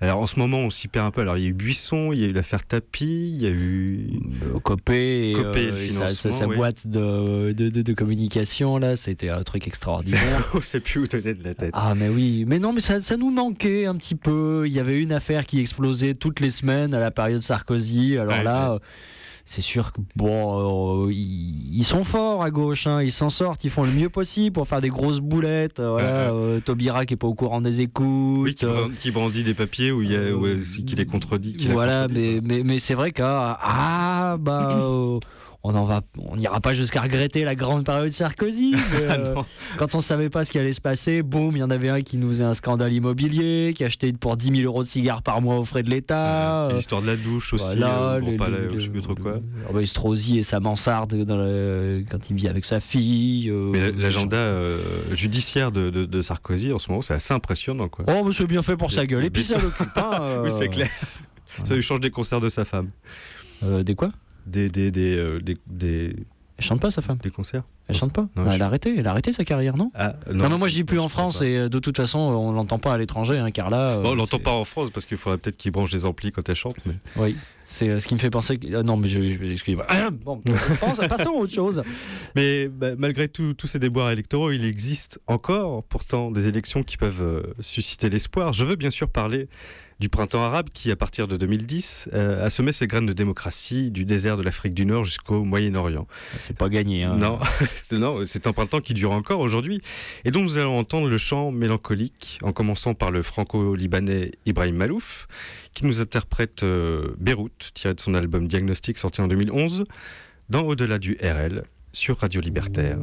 Euh, 0.01 0.05
Alors 0.05 0.19
en 0.19 0.27
ce 0.27 0.37
moment, 0.39 0.59
on 0.59 0.69
s'y 0.69 0.87
perd 0.87 1.05
un 1.07 1.11
peu. 1.11 1.21
Alors 1.21 1.37
il 1.37 1.43
y 1.43 1.47
a 1.47 1.49
eu 1.49 1.53
Buisson, 1.53 2.11
il 2.13 2.19
y 2.19 2.23
a 2.23 2.27
eu 2.27 2.31
l'affaire 2.33 2.65
Tapie, 2.65 3.31
il 3.35 3.41
y 3.41 3.47
a 3.47 3.49
eu. 3.49 4.09
euh, 4.53 4.59
Copé 4.59 5.31
et, 5.31 5.33
Copé 5.33 5.67
euh, 5.71 5.89
sa, 5.89 6.07
sa- 6.09 6.47
boîte 6.47 6.87
de, 6.87 7.51
de, 7.53 7.69
de- 7.69 7.81
de 7.81 7.93
communication 7.93 8.77
là, 8.77 8.95
c'était 8.95 9.29
un 9.29 9.43
truc 9.43 9.67
extraordinaire. 9.67 10.47
on 10.53 10.61
sait 10.61 10.79
plus 10.79 10.99
où 11.01 11.07
donner 11.07 11.33
de 11.33 11.43
la 11.43 11.53
tête. 11.53 11.71
Ah 11.73 11.93
mais 11.95 12.09
oui, 12.09 12.45
mais 12.47 12.59
non 12.59 12.73
mais 12.73 12.81
ça, 12.81 13.01
ça 13.01 13.17
nous 13.17 13.31
manquait 13.31 13.85
un 13.85 13.95
petit 13.95 14.15
peu. 14.15 14.63
Il 14.67 14.73
y 14.73 14.79
avait 14.79 14.99
une 15.01 15.11
affaire 15.13 15.45
qui 15.45 15.59
explosait 15.59 16.13
toutes 16.13 16.39
les 16.39 16.49
semaines 16.49 16.93
à 16.93 16.99
la 16.99 17.11
période 17.11 17.41
Sarkozy. 17.41 18.17
Alors 18.17 18.33
Ouais, 18.33 18.43
là, 18.43 18.71
euh, 18.73 18.79
c'est 19.49 19.61
sûr 19.61 19.93
que 19.93 20.01
bon, 20.17 21.05
euh, 21.05 21.11
ils, 21.13 21.77
ils 21.77 21.83
sont 21.85 22.03
forts 22.03 22.43
à 22.43 22.51
gauche, 22.51 22.85
hein, 22.85 23.01
ils 23.01 23.13
s'en 23.13 23.29
sortent, 23.29 23.63
ils 23.63 23.69
font 23.69 23.83
le 23.83 23.91
mieux 23.91 24.09
possible 24.09 24.53
pour 24.53 24.67
faire 24.67 24.81
des 24.81 24.89
grosses 24.89 25.21
boulettes. 25.21 25.79
euh, 25.79 25.91
Voilà, 25.91 26.31
euh, 26.33 26.59
Taubira 26.59 27.05
qui 27.05 27.13
est 27.13 27.17
pas 27.17 27.27
au 27.27 27.33
courant 27.33 27.61
des 27.61 27.79
écoutes. 27.79 28.39
Oui, 28.43 28.53
qui, 28.55 28.65
euh, 28.65 28.89
qui 28.99 29.09
brandit 29.11 29.43
des 29.43 29.53
papiers 29.53 29.91
où, 29.93 30.01
euh, 30.03 30.57
qui 30.85 30.95
les 30.97 31.05
contredit. 31.05 31.55
qui 31.55 31.67
voilà, 31.69 32.03
contredit, 32.07 32.41
mais, 32.43 32.55
mais, 32.57 32.63
mais 32.65 32.79
c'est 32.79 32.93
vrai 32.93 33.11
que 33.13 33.23
ah 33.23 34.35
bah 34.37 34.79
euh, 34.81 35.19
on 35.69 35.75
en 35.75 35.83
va, 35.83 36.01
on 36.17 36.37
n'ira 36.37 36.61
pas 36.61 36.73
jusqu'à 36.73 37.01
regretter 37.01 37.43
la 37.43 37.53
grande 37.55 37.83
période 37.85 38.11
Sarkozy. 38.11 38.71
mais, 38.75 38.79
Ah 39.09 39.13
euh, 39.13 39.35
quand 39.77 39.95
on 39.95 40.01
savait 40.01 40.29
pas 40.29 40.43
ce 40.45 40.51
qui 40.51 40.59
allait 40.59 40.71
se 40.73 40.79
passer, 40.81 41.23
boum, 41.23 41.55
il 41.55 41.59
y 41.59 41.63
en 41.63 41.69
avait 41.69 41.89
un 41.89 42.01
qui 42.01 42.15
nous 42.17 42.29
faisait 42.29 42.43
un 42.45 42.53
scandale 42.53 42.93
immobilier, 42.93 43.73
qui 43.75 43.83
achetait 43.83 44.13
pour 44.13 44.37
10 44.37 44.55
000 44.61 44.71
euros 44.71 44.83
de 44.83 44.87
cigares 44.87 45.21
par 45.23 45.41
mois 45.41 45.57
aux 45.57 45.65
frais 45.65 45.83
de 45.83 45.89
l'État. 45.89 46.67
Euh, 46.67 46.69
euh, 46.69 46.73
L'histoire 46.75 47.01
de 47.01 47.07
la 47.07 47.15
douche 47.17 47.53
aussi, 47.53 47.65
voilà, 47.65 48.13
euh, 48.13 48.19
bon, 48.21 48.31
le- 48.31 48.37
pas 48.37 48.49
la- 48.49 48.71
je 48.73 48.79
sais 48.79 48.89
plus 48.89 49.01
trop 49.01 49.15
quoi. 49.15 49.39
Ah 49.67 49.71
bah, 49.73 49.81
et 49.81 50.43
sa 50.43 50.59
mansarde 50.59 51.13
dans 51.25 51.37
quand 52.09 52.29
il 52.29 52.35
vit 52.35 52.47
avec 52.47 52.63
sa 52.65 52.79
fille. 52.79 53.49
euh, 53.49 53.69
Mais 53.71 53.91
l'agenda 53.91 54.37
euh, 54.37 54.79
judiciaire 55.13 55.71
de, 55.71 55.89
de- 55.89 56.05
de 56.05 56.21
Sarkozy 56.21 56.71
en 56.71 56.79
ce 56.79 56.89
moment, 56.89 57.01
c'est 57.01 57.13
assez 57.13 57.33
impressionnant. 57.33 57.89
Quoi. 57.89 58.05
Oh, 58.07 58.23
mais 58.25 58.31
c'est 58.31 58.47
bien 58.47 58.61
fait 58.61 58.77
pour 58.77 58.91
sa 58.91 59.05
gueule. 59.05 59.25
Et 59.25 59.29
puis 59.29 59.43
ça 59.43 59.57
l'occupe 59.59 59.93
pas. 59.93 60.21
euh, 60.21 60.43
Oui, 60.45 60.51
c'est 60.57 60.69
clair. 60.69 60.89
Ça 61.63 61.73
lui 61.73 61.81
change 61.81 62.01
des 62.01 62.11
concerts 62.11 62.39
de 62.39 62.49
sa 62.49 62.65
femme. 62.65 62.89
euh, 63.63 63.81
des 63.81 63.95
quoi? 63.95 64.11
Des, 64.47 64.69
des, 64.69 64.91
des, 64.91 65.17
euh, 65.17 65.39
des, 65.39 65.57
des, 65.67 66.15
Elle 66.57 66.63
chante 66.65 66.79
pas 66.81 66.89
sa 66.91 67.01
femme. 67.01 67.17
des 67.21 67.29
concerts 67.29 67.63
Elle 67.87 67.95
chante 67.95 68.13
pas. 68.13 68.27
Non, 68.35 68.43
Bah, 68.45 68.49
je- 68.51 68.55
Elle 68.55 68.61
a 68.61 68.65
arrêté. 68.65 68.95
Elle 68.97 69.05
a 69.07 69.11
arrêté 69.11 69.31
sa 69.33 69.43
carrière, 69.43 69.75
non 69.77 69.91
Ah, 69.93 70.15
Non, 70.33 70.49
mais 70.49 70.57
moi 70.57 70.67
je 70.69 70.73
dis 70.75 70.83
plus 70.83 70.97
je 70.97 71.01
en 71.01 71.09
France 71.09 71.41
et 71.41 71.57
euh, 71.57 71.69
de 71.69 71.79
toute 71.79 71.97
façon 71.97 72.17
on 72.19 72.51
l'entend 72.53 72.79
pas 72.79 72.93
à 72.93 72.97
l'étranger, 72.97 73.37
hein, 73.37 73.51
car 73.51 73.69
là. 73.69 73.97
euh, 73.97 74.01
Bon, 74.03 74.11
on 74.11 74.15
l'entend 74.15 74.39
pas 74.39 74.51
en 74.53 74.63
France 74.63 74.89
parce 74.89 75.05
qu'il 75.05 75.17
faudrait 75.17 75.37
peut-être 75.37 75.57
qu'il 75.57 75.71
branche 75.71 75.91
des 75.91 76.05
amplis 76.05 76.31
quand 76.31 76.47
elle 76.49 76.55
chante. 76.55 76.77
Mais... 76.85 76.93
Oui, 77.17 77.35
c'est 77.65 77.99
ce 77.99 78.07
qui 78.07 78.13
me 78.15 78.19
fait 78.19 78.29
penser. 78.29 78.57
Que... 78.57 78.77
ah, 78.77 78.83
non, 78.83 78.95
mais 78.97 79.07
je, 79.09 79.21
je 79.21 79.43
excusez-moi. 79.51 79.85
bon, 80.11 80.39
pense- 80.79 80.99
passons 81.07 81.31
à 81.31 81.39
autre 81.41 81.53
chose. 81.53 81.83
Mais 82.35 82.67
bah, 82.69 82.91
malgré 82.97 83.27
tous 83.27 83.55
ces 83.67 83.79
déboires 83.79 84.09
électoraux, 84.11 84.51
il 84.51 84.63
existe 84.65 85.19
encore 85.27 85.83
pourtant 85.83 86.31
des 86.31 86.47
élections 86.47 86.83
qui 86.83 86.95
peuvent 86.97 87.21
euh, 87.21 87.43
susciter 87.59 88.09
l'espoir. 88.09 88.53
Je 88.53 88.63
veux 88.65 88.75
bien 88.77 88.89
sûr 88.91 89.09
parler 89.09 89.49
du 89.99 90.09
printemps 90.09 90.43
arabe 90.43 90.69
qui, 90.73 90.91
à 90.91 90.95
partir 90.95 91.27
de 91.27 91.37
2010, 91.37 92.09
euh, 92.13 92.45
a 92.45 92.49
semé 92.51 92.71
ses 92.71 92.85
graines 92.85 93.07
de 93.07 93.13
démocratie 93.13 93.89
du 93.89 94.05
désert 94.05 94.37
de 94.37 94.43
l'Afrique 94.43 94.73
du 94.75 94.85
Nord 94.85 95.05
jusqu'au 95.05 95.43
Moyen-Orient. 95.43 96.05
C'est 96.41 96.55
pas 96.55 96.69
gagné. 96.69 97.03
Hein. 97.03 97.15
Non, 97.17 97.39
c'est- 97.75 97.97
non, 97.97 98.21
c'est 98.23 98.45
un 98.47 98.53
printemps 98.53 98.79
qui 98.81 98.93
dure 98.93 99.11
encore 99.11 99.39
aujourd'hui 99.39 99.81
et 100.23 100.31
dont 100.31 100.41
nous 100.43 100.57
allons 100.59 100.77
entendre 100.77 101.07
le 101.09 101.17
chant 101.17 101.51
mélancolique, 101.51 102.37
en 102.43 102.53
commençant 102.53 102.93
par 102.93 103.09
le 103.11 103.21
franco-libanais 103.23 104.31
Ibrahim 104.45 104.75
Malouf, 104.75 105.27
qui 105.73 105.85
nous 105.85 105.99
interprète 106.01 106.63
euh, 106.63 107.15
Beyrouth, 107.19 107.71
tiré 107.73 107.93
de 107.93 107.99
son 107.99 108.13
album 108.13 108.47
Diagnostic 108.47 108.97
sorti 108.97 109.21
en 109.21 109.27
2011, 109.27 109.83
dans 110.49 110.61
Au-delà 110.61 110.99
du 110.99 111.17
RL, 111.21 111.63
sur 111.91 112.17
Radio 112.19 112.39
Libertaire. 112.41 112.97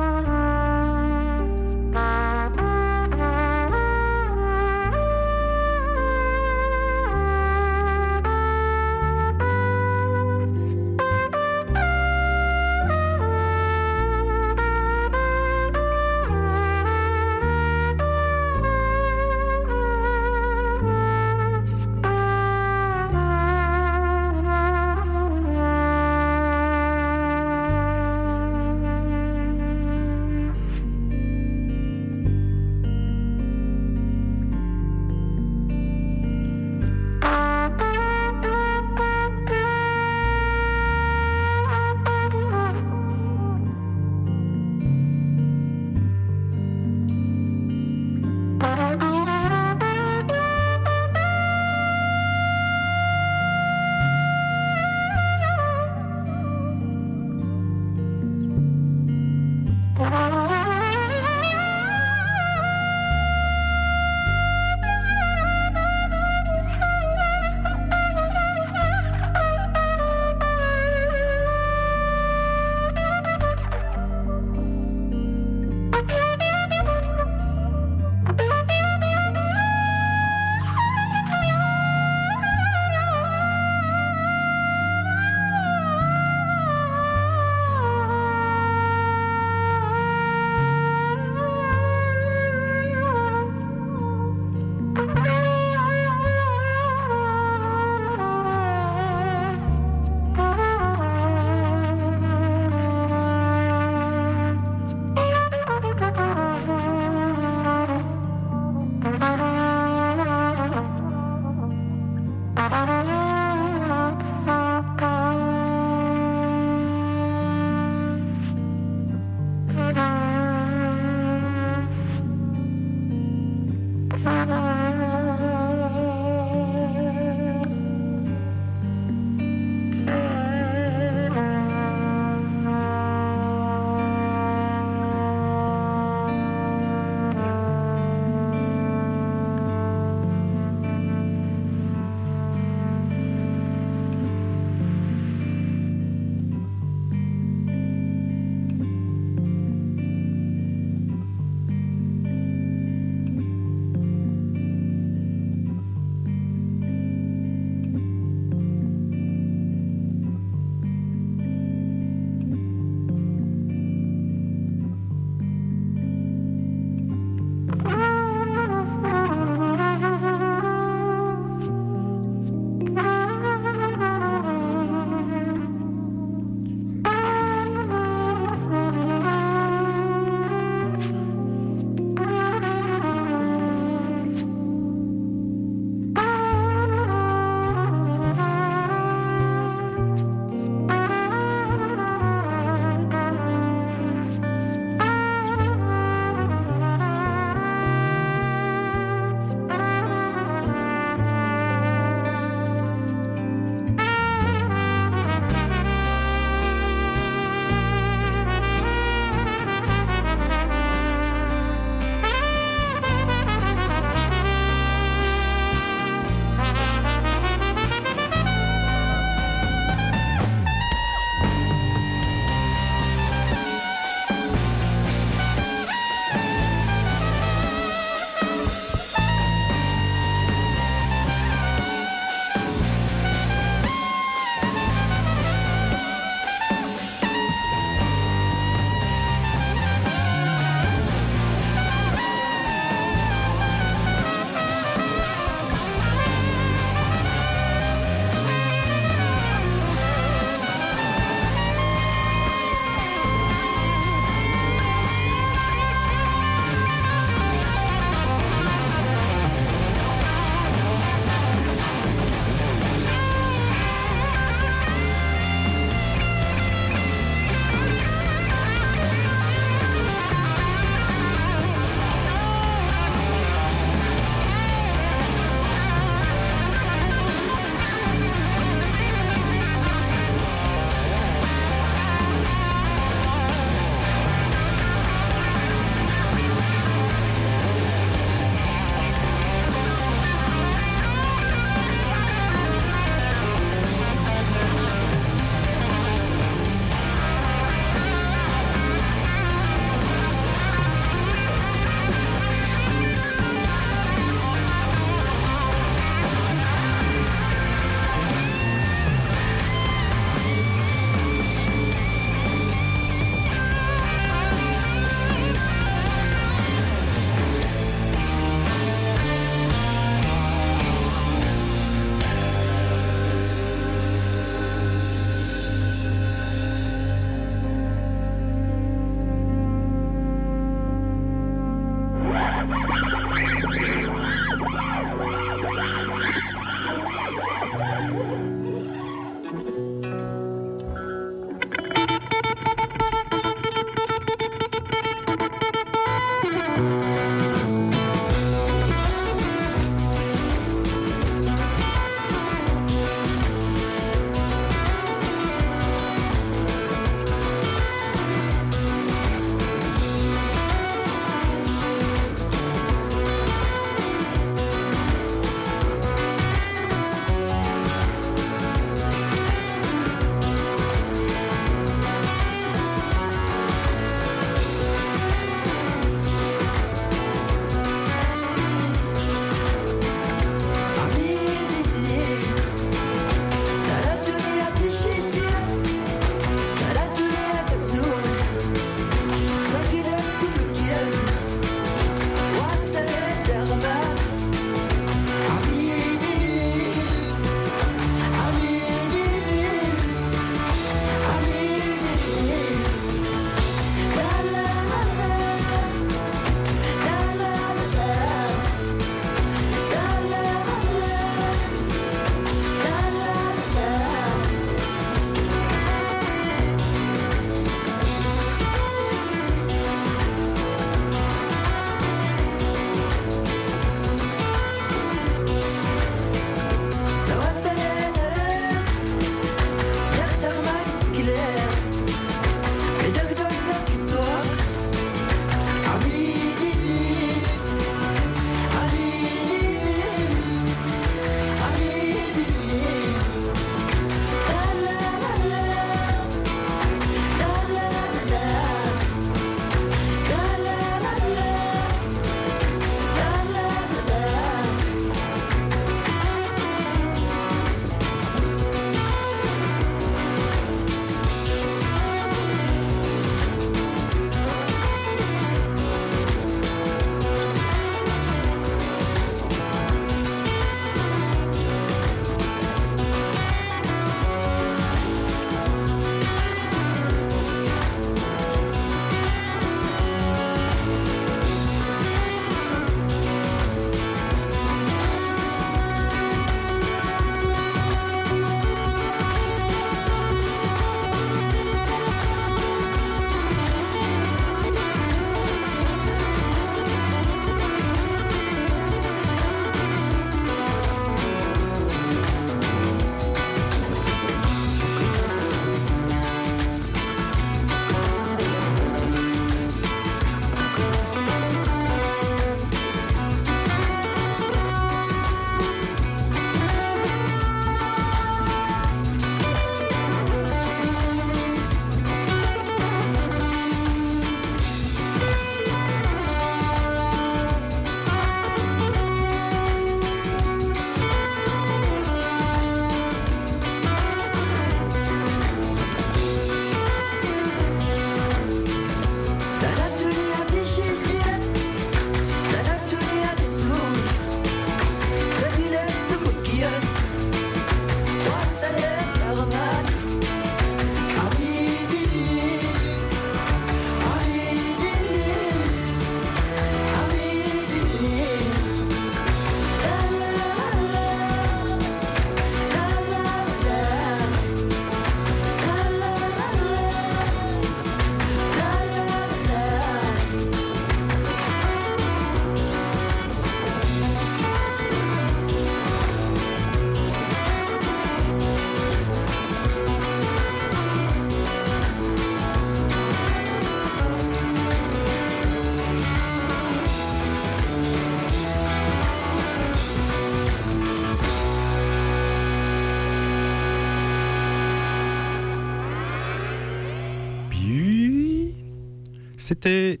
C'était 599.52 600.00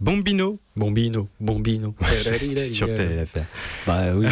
Bombino 0.00 0.60
Bombino, 0.76 1.28
Bombino. 1.40 1.92
sur 2.64 2.86
TLFR. 2.94 3.40
Bah 3.84 4.14
oui. 4.14 4.26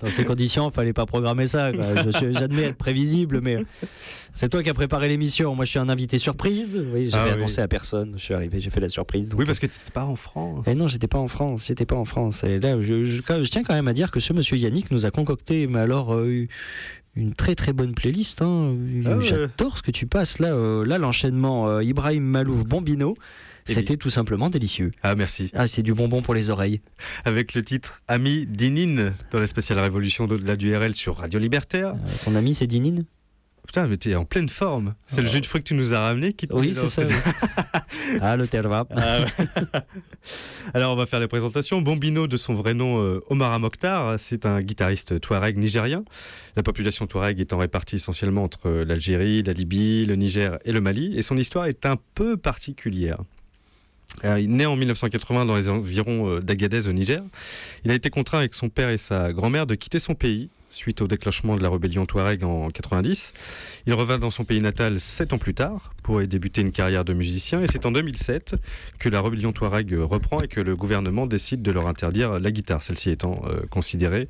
Dans 0.00 0.08
ces 0.08 0.24
conditions, 0.24 0.70
fallait 0.70 0.94
pas 0.94 1.04
programmer 1.04 1.46
ça. 1.46 1.70
quoi. 1.70 1.84
Je 2.02 2.10
suis- 2.10 2.32
J'admets 2.34 2.62
être 2.64 2.78
prévisible, 2.78 3.40
mais 3.42 3.58
c'est 4.32 4.48
toi 4.48 4.62
qui 4.62 4.70
as 4.70 4.74
préparé 4.74 5.08
l'émission. 5.08 5.54
Moi, 5.54 5.66
je 5.66 5.70
suis 5.72 5.78
un 5.78 5.90
invité 5.90 6.16
surprise. 6.16 6.82
Oui, 6.94 7.10
j'avais 7.10 7.24
Ah 7.24 7.32
oui. 7.34 7.38
annoncé 7.40 7.60
à 7.60 7.68
personne. 7.68 8.14
Je 8.16 8.24
suis 8.24 8.32
arrivé, 8.32 8.58
j'ai 8.62 8.70
fait 8.70 8.80
la 8.80 8.88
surprise. 8.88 9.28
donc- 9.28 9.38
Oui, 9.40 9.44
parce 9.44 9.58
que 9.58 9.66
tu 9.66 9.76
n'étais 9.78 9.90
pas 9.90 10.06
en 10.06 10.16
France. 10.16 10.64
Eh 10.66 10.74
non, 10.74 10.86
j'étais 10.86 11.08
pas 11.08 11.18
en 11.18 11.28
France. 11.28 11.66
J'étais 11.68 11.84
pas 11.86 11.96
en 11.96 12.06
France. 12.06 12.42
Et 12.42 12.58
là, 12.58 12.80
je, 12.80 13.04
je- 13.04 13.20
quand- 13.20 13.42
je 13.42 13.50
tiens 13.50 13.64
quand 13.64 13.74
même 13.74 13.88
à 13.88 13.92
dire 13.92 14.10
que 14.10 14.18
ce 14.18 14.32
monsieur 14.32 14.56
Yannick 14.56 14.90
nous 14.90 15.04
a 15.04 15.10
concocté, 15.10 15.66
mais 15.66 15.80
alors. 15.80 16.14
euh, 16.14 16.46
une 17.16 17.32
très 17.34 17.54
très 17.54 17.72
bonne 17.72 17.94
playlist. 17.94 18.40
hein. 18.42 18.74
Ah 19.06 19.18
ouais. 19.18 19.24
J'adore 19.24 19.76
ce 19.78 19.82
que 19.82 19.92
tu 19.92 20.06
passes 20.06 20.40
là. 20.40 20.52
euh, 20.52 20.84
là, 20.84 20.98
l'enchaînement 20.98 21.68
euh, 21.68 21.84
Ibrahim 21.84 22.24
Malouf 22.24 22.64
Bombino, 22.64 23.14
C'était 23.66 23.96
tout 23.96 24.10
simplement 24.10 24.50
délicieux. 24.50 24.90
Ah, 25.02 25.14
merci. 25.14 25.50
Ah, 25.54 25.66
c'est 25.66 25.82
du 25.82 25.94
bonbon 25.94 26.22
pour 26.22 26.34
les 26.34 26.50
oreilles. 26.50 26.80
Avec 27.24 27.54
le 27.54 27.62
titre 27.64 28.02
Ami 28.08 28.46
Dinine 28.46 29.14
dans 29.30 29.40
la 29.40 29.46
spéciale 29.46 29.78
révolution 29.78 30.26
d'au-delà 30.26 30.56
du 30.56 30.74
RL 30.76 30.94
sur 30.94 31.16
Radio 31.16 31.38
Libertaire. 31.40 31.94
Euh, 31.94 32.10
ton 32.24 32.34
ami, 32.34 32.54
c'est 32.54 32.66
Dinine? 32.66 33.04
Putain, 33.66 33.86
mais 33.86 33.96
t'es 33.96 34.14
en 34.14 34.26
pleine 34.26 34.50
forme. 34.50 34.94
C'est 35.06 35.22
le 35.22 35.26
jus 35.26 35.40
de 35.40 35.46
fruits 35.46 35.62
que 35.62 35.68
tu 35.68 35.74
nous 35.74 35.94
as 35.94 36.00
ramené 36.00 36.34
qui 36.34 36.46
te 36.46 36.52
Oui, 36.52 36.74
c'est 36.74 36.86
ça. 36.86 37.02
ah, 38.20 38.36
le 38.36 38.46
terva. 38.46 38.86
Ah. 38.94 39.24
Alors 40.74 40.92
on 40.92 40.96
va 40.96 41.06
faire 41.06 41.18
les 41.20 41.28
présentations. 41.28 41.80
Bombino, 41.80 42.26
de 42.26 42.36
son 42.36 42.52
vrai 42.52 42.74
nom 42.74 43.02
euh, 43.02 43.20
Omar 43.30 43.58
Mokhtar, 43.58 44.20
c'est 44.20 44.44
un 44.44 44.60
guitariste 44.60 45.18
touareg 45.18 45.56
nigérien. 45.56 46.04
La 46.56 46.62
population 46.62 47.06
touareg 47.06 47.40
étant 47.40 47.56
répartie 47.56 47.96
essentiellement 47.96 48.44
entre 48.44 48.68
l'Algérie, 48.70 49.42
la 49.42 49.54
Libye, 49.54 50.04
le 50.04 50.16
Niger 50.16 50.58
et 50.66 50.72
le 50.72 50.82
Mali. 50.82 51.16
Et 51.16 51.22
son 51.22 51.38
histoire 51.38 51.64
est 51.64 51.86
un 51.86 51.96
peu 52.14 52.36
particulière. 52.36 53.18
Euh, 54.24 54.40
né 54.46 54.64
en 54.66 54.76
1980 54.76 55.44
dans 55.44 55.56
les 55.56 55.68
environs 55.68 56.30
euh, 56.30 56.40
d'Agadez 56.40 56.88
au 56.88 56.92
Niger. 56.92 57.20
Il 57.84 57.90
a 57.90 57.94
été 57.94 58.10
contraint 58.10 58.38
avec 58.38 58.54
son 58.54 58.68
père 58.68 58.88
et 58.88 58.98
sa 58.98 59.32
grand-mère 59.32 59.66
de 59.66 59.74
quitter 59.74 59.98
son 59.98 60.14
pays 60.14 60.50
suite 60.70 61.02
au 61.02 61.06
déclenchement 61.06 61.56
de 61.56 61.62
la 61.62 61.70
rébellion 61.70 62.04
Touareg 62.04 62.44
en 62.44 62.70
90. 62.70 63.32
Il 63.86 63.94
revint 63.94 64.18
dans 64.18 64.30
son 64.30 64.44
pays 64.44 64.60
natal 64.60 64.98
sept 64.98 65.32
ans 65.32 65.38
plus 65.38 65.54
tard 65.54 65.94
pour 66.02 66.20
y 66.20 66.28
débuter 66.28 66.62
une 66.62 66.72
carrière 66.72 67.04
de 67.04 67.12
musicien 67.12 67.62
et 67.62 67.66
c'est 67.66 67.86
en 67.86 67.92
2007 67.92 68.56
que 68.98 69.08
la 69.08 69.20
rébellion 69.22 69.52
Touareg 69.52 69.94
reprend 70.00 70.40
et 70.40 70.48
que 70.48 70.60
le 70.60 70.74
gouvernement 70.74 71.26
décide 71.26 71.62
de 71.62 71.70
leur 71.70 71.86
interdire 71.86 72.38
la 72.38 72.50
guitare, 72.50 72.82
celle-ci 72.82 73.10
étant 73.10 73.42
euh, 73.46 73.60
considérée 73.70 74.28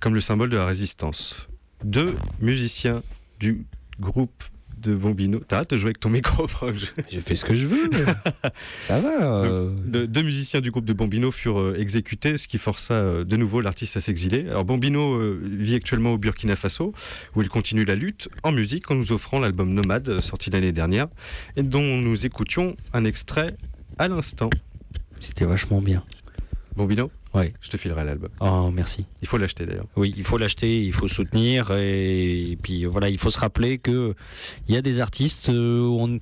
comme 0.00 0.14
le 0.14 0.20
symbole 0.20 0.50
de 0.50 0.56
la 0.56 0.66
résistance. 0.66 1.48
Deux 1.84 2.14
musiciens 2.40 3.02
du 3.38 3.64
groupe 4.00 4.44
de 4.78 4.94
Bombino. 4.94 5.38
T'arrêtes 5.40 5.70
de 5.70 5.76
jouer 5.76 5.88
avec 5.88 6.00
ton 6.00 6.10
micro. 6.10 6.46
J'ai 7.08 7.20
fait 7.20 7.34
ce 7.34 7.44
que 7.44 7.56
je 7.56 7.66
veux. 7.66 7.90
Ça 8.80 9.00
va. 9.00 9.42
euh, 9.44 9.70
de- 9.84 10.06
deux 10.06 10.22
musiciens 10.22 10.60
du 10.60 10.70
groupe 10.70 10.84
de 10.84 10.92
Bombino 10.92 11.30
furent 11.30 11.60
euh, 11.60 11.76
exécutés, 11.78 12.36
ce 12.38 12.46
qui 12.48 12.58
força 12.58 12.94
euh, 12.94 13.24
de 13.24 13.36
nouveau 13.36 13.60
l'artiste 13.60 13.96
à 13.96 14.00
s'exiler. 14.00 14.46
Alors 14.48 14.64
Bombino 14.64 15.18
vit 15.42 15.74
actuellement 15.74 16.12
au 16.12 16.18
Burkina 16.18 16.56
Faso, 16.56 16.92
où 17.34 17.42
il 17.42 17.48
continue 17.48 17.84
la 17.84 17.94
lutte 17.94 18.28
en 18.42 18.52
musique 18.52 18.90
en 18.90 18.94
nous 18.96 19.12
offrant 19.12 19.38
l'album 19.38 19.72
Nomade, 19.72 20.20
sorti 20.20 20.50
l'année 20.50 20.72
dernière, 20.72 21.06
et 21.56 21.62
dont 21.62 21.80
nous 21.82 22.26
écoutions 22.26 22.76
un 22.92 23.04
extrait 23.04 23.56
à 23.98 24.08
l'instant. 24.08 24.50
C'était 25.20 25.46
vachement 25.46 25.80
bien. 25.80 26.04
Bombino? 26.76 27.10
Ouais. 27.36 27.52
Je 27.60 27.68
te 27.70 27.76
filerai 27.76 28.04
l'album. 28.04 28.30
Oh, 28.40 28.70
merci. 28.72 29.04
Il 29.22 29.28
faut 29.28 29.38
l'acheter 29.38 29.66
d'ailleurs. 29.66 29.86
Oui, 29.96 30.14
il 30.16 30.24
faut 30.24 30.38
l'acheter, 30.38 30.82
il 30.82 30.92
faut 30.92 31.06
soutenir 31.08 31.70
et, 31.72 32.52
et 32.52 32.56
puis 32.56 32.84
voilà, 32.86 33.08
il 33.08 33.18
faut 33.18 33.30
se 33.30 33.38
rappeler 33.38 33.78
que 33.78 34.14
il 34.68 34.74
y 34.74 34.78
a 34.78 34.82
des 34.82 35.00
artistes, 35.00 35.48
euh, 35.50 35.80
on, 35.82 36.18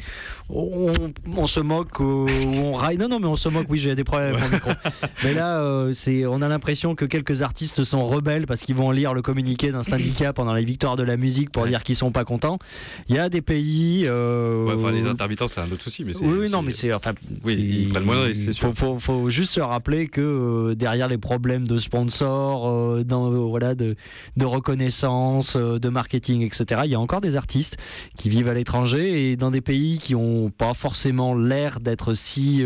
on, 0.50 0.92
on 1.36 1.46
se 1.46 1.60
moque, 1.60 2.00
euh, 2.00 2.26
on 2.58 2.72
raille. 2.74 2.98
Non, 2.98 3.08
non, 3.08 3.20
mais 3.20 3.26
on 3.26 3.36
se 3.36 3.48
moque. 3.48 3.66
Oui, 3.70 3.78
j'ai 3.78 3.94
des 3.94 4.04
problèmes 4.04 4.34
avec 4.36 4.48
mon 4.50 4.54
micro. 4.56 4.70
Mais 5.24 5.34
là, 5.34 5.60
euh, 5.60 5.92
c'est, 5.92 6.26
on 6.26 6.42
a 6.42 6.48
l'impression 6.48 6.94
que 6.94 7.04
quelques 7.04 7.42
artistes 7.42 7.84
sont 7.84 8.04
rebelles 8.06 8.46
parce 8.46 8.60
qu'ils 8.60 8.74
vont 8.74 8.90
lire 8.90 9.14
le 9.14 9.22
communiqué 9.22 9.72
d'un 9.72 9.82
syndicat 9.82 10.32
pendant 10.34 10.54
les 10.54 10.64
victoires 10.64 10.96
de 10.96 11.02
la 11.02 11.16
musique 11.16 11.50
pour 11.50 11.66
dire 11.66 11.82
qu'ils 11.82 11.96
sont 11.96 12.12
pas 12.12 12.24
contents. 12.24 12.58
Il 13.08 13.14
y 13.14 13.18
a 13.18 13.28
des 13.28 13.40
pays. 13.42 14.08
Ouais, 14.08 14.72
enfin, 14.76 14.92
les 14.92 15.06
intermittents, 15.06 15.48
c'est 15.48 15.60
un 15.60 15.70
autre 15.72 15.82
souci. 15.82 16.04
Mais 16.04 16.14
c'est- 16.14 16.24
oui, 16.24 16.50
non, 16.50 16.62
mais 16.62 16.72
c'est 16.72 16.92
enfin. 16.92 17.12
Oui, 17.44 17.54
c'est- 17.56 18.34
c'est 18.34 18.52
sûr. 18.52 18.68
Faut, 18.74 18.74
faut, 18.74 18.98
faut 18.98 19.30
juste 19.30 19.50
se 19.52 19.60
rappeler 19.60 20.08
que 20.08 20.20
euh, 20.20 20.74
les 21.08 21.18
problèmes 21.18 21.66
de 21.66 21.78
sponsors, 21.78 22.68
euh, 22.68 23.04
dans, 23.04 23.32
euh, 23.32 23.36
voilà, 23.36 23.74
de, 23.74 23.96
de 24.36 24.44
reconnaissance, 24.46 25.56
euh, 25.56 25.78
de 25.78 25.88
marketing, 25.88 26.42
etc., 26.42 26.82
il 26.84 26.90
y 26.90 26.94
a 26.94 27.00
encore 27.00 27.20
des 27.20 27.36
artistes 27.36 27.76
qui 28.16 28.28
vivent 28.28 28.48
à 28.48 28.54
l'étranger 28.54 29.30
et 29.30 29.36
dans 29.36 29.50
des 29.50 29.60
pays 29.60 29.98
qui 29.98 30.14
n'ont 30.14 30.50
pas 30.50 30.74
forcément 30.74 31.34
l'air 31.34 31.80
d'être 31.80 32.14
si 32.14 32.64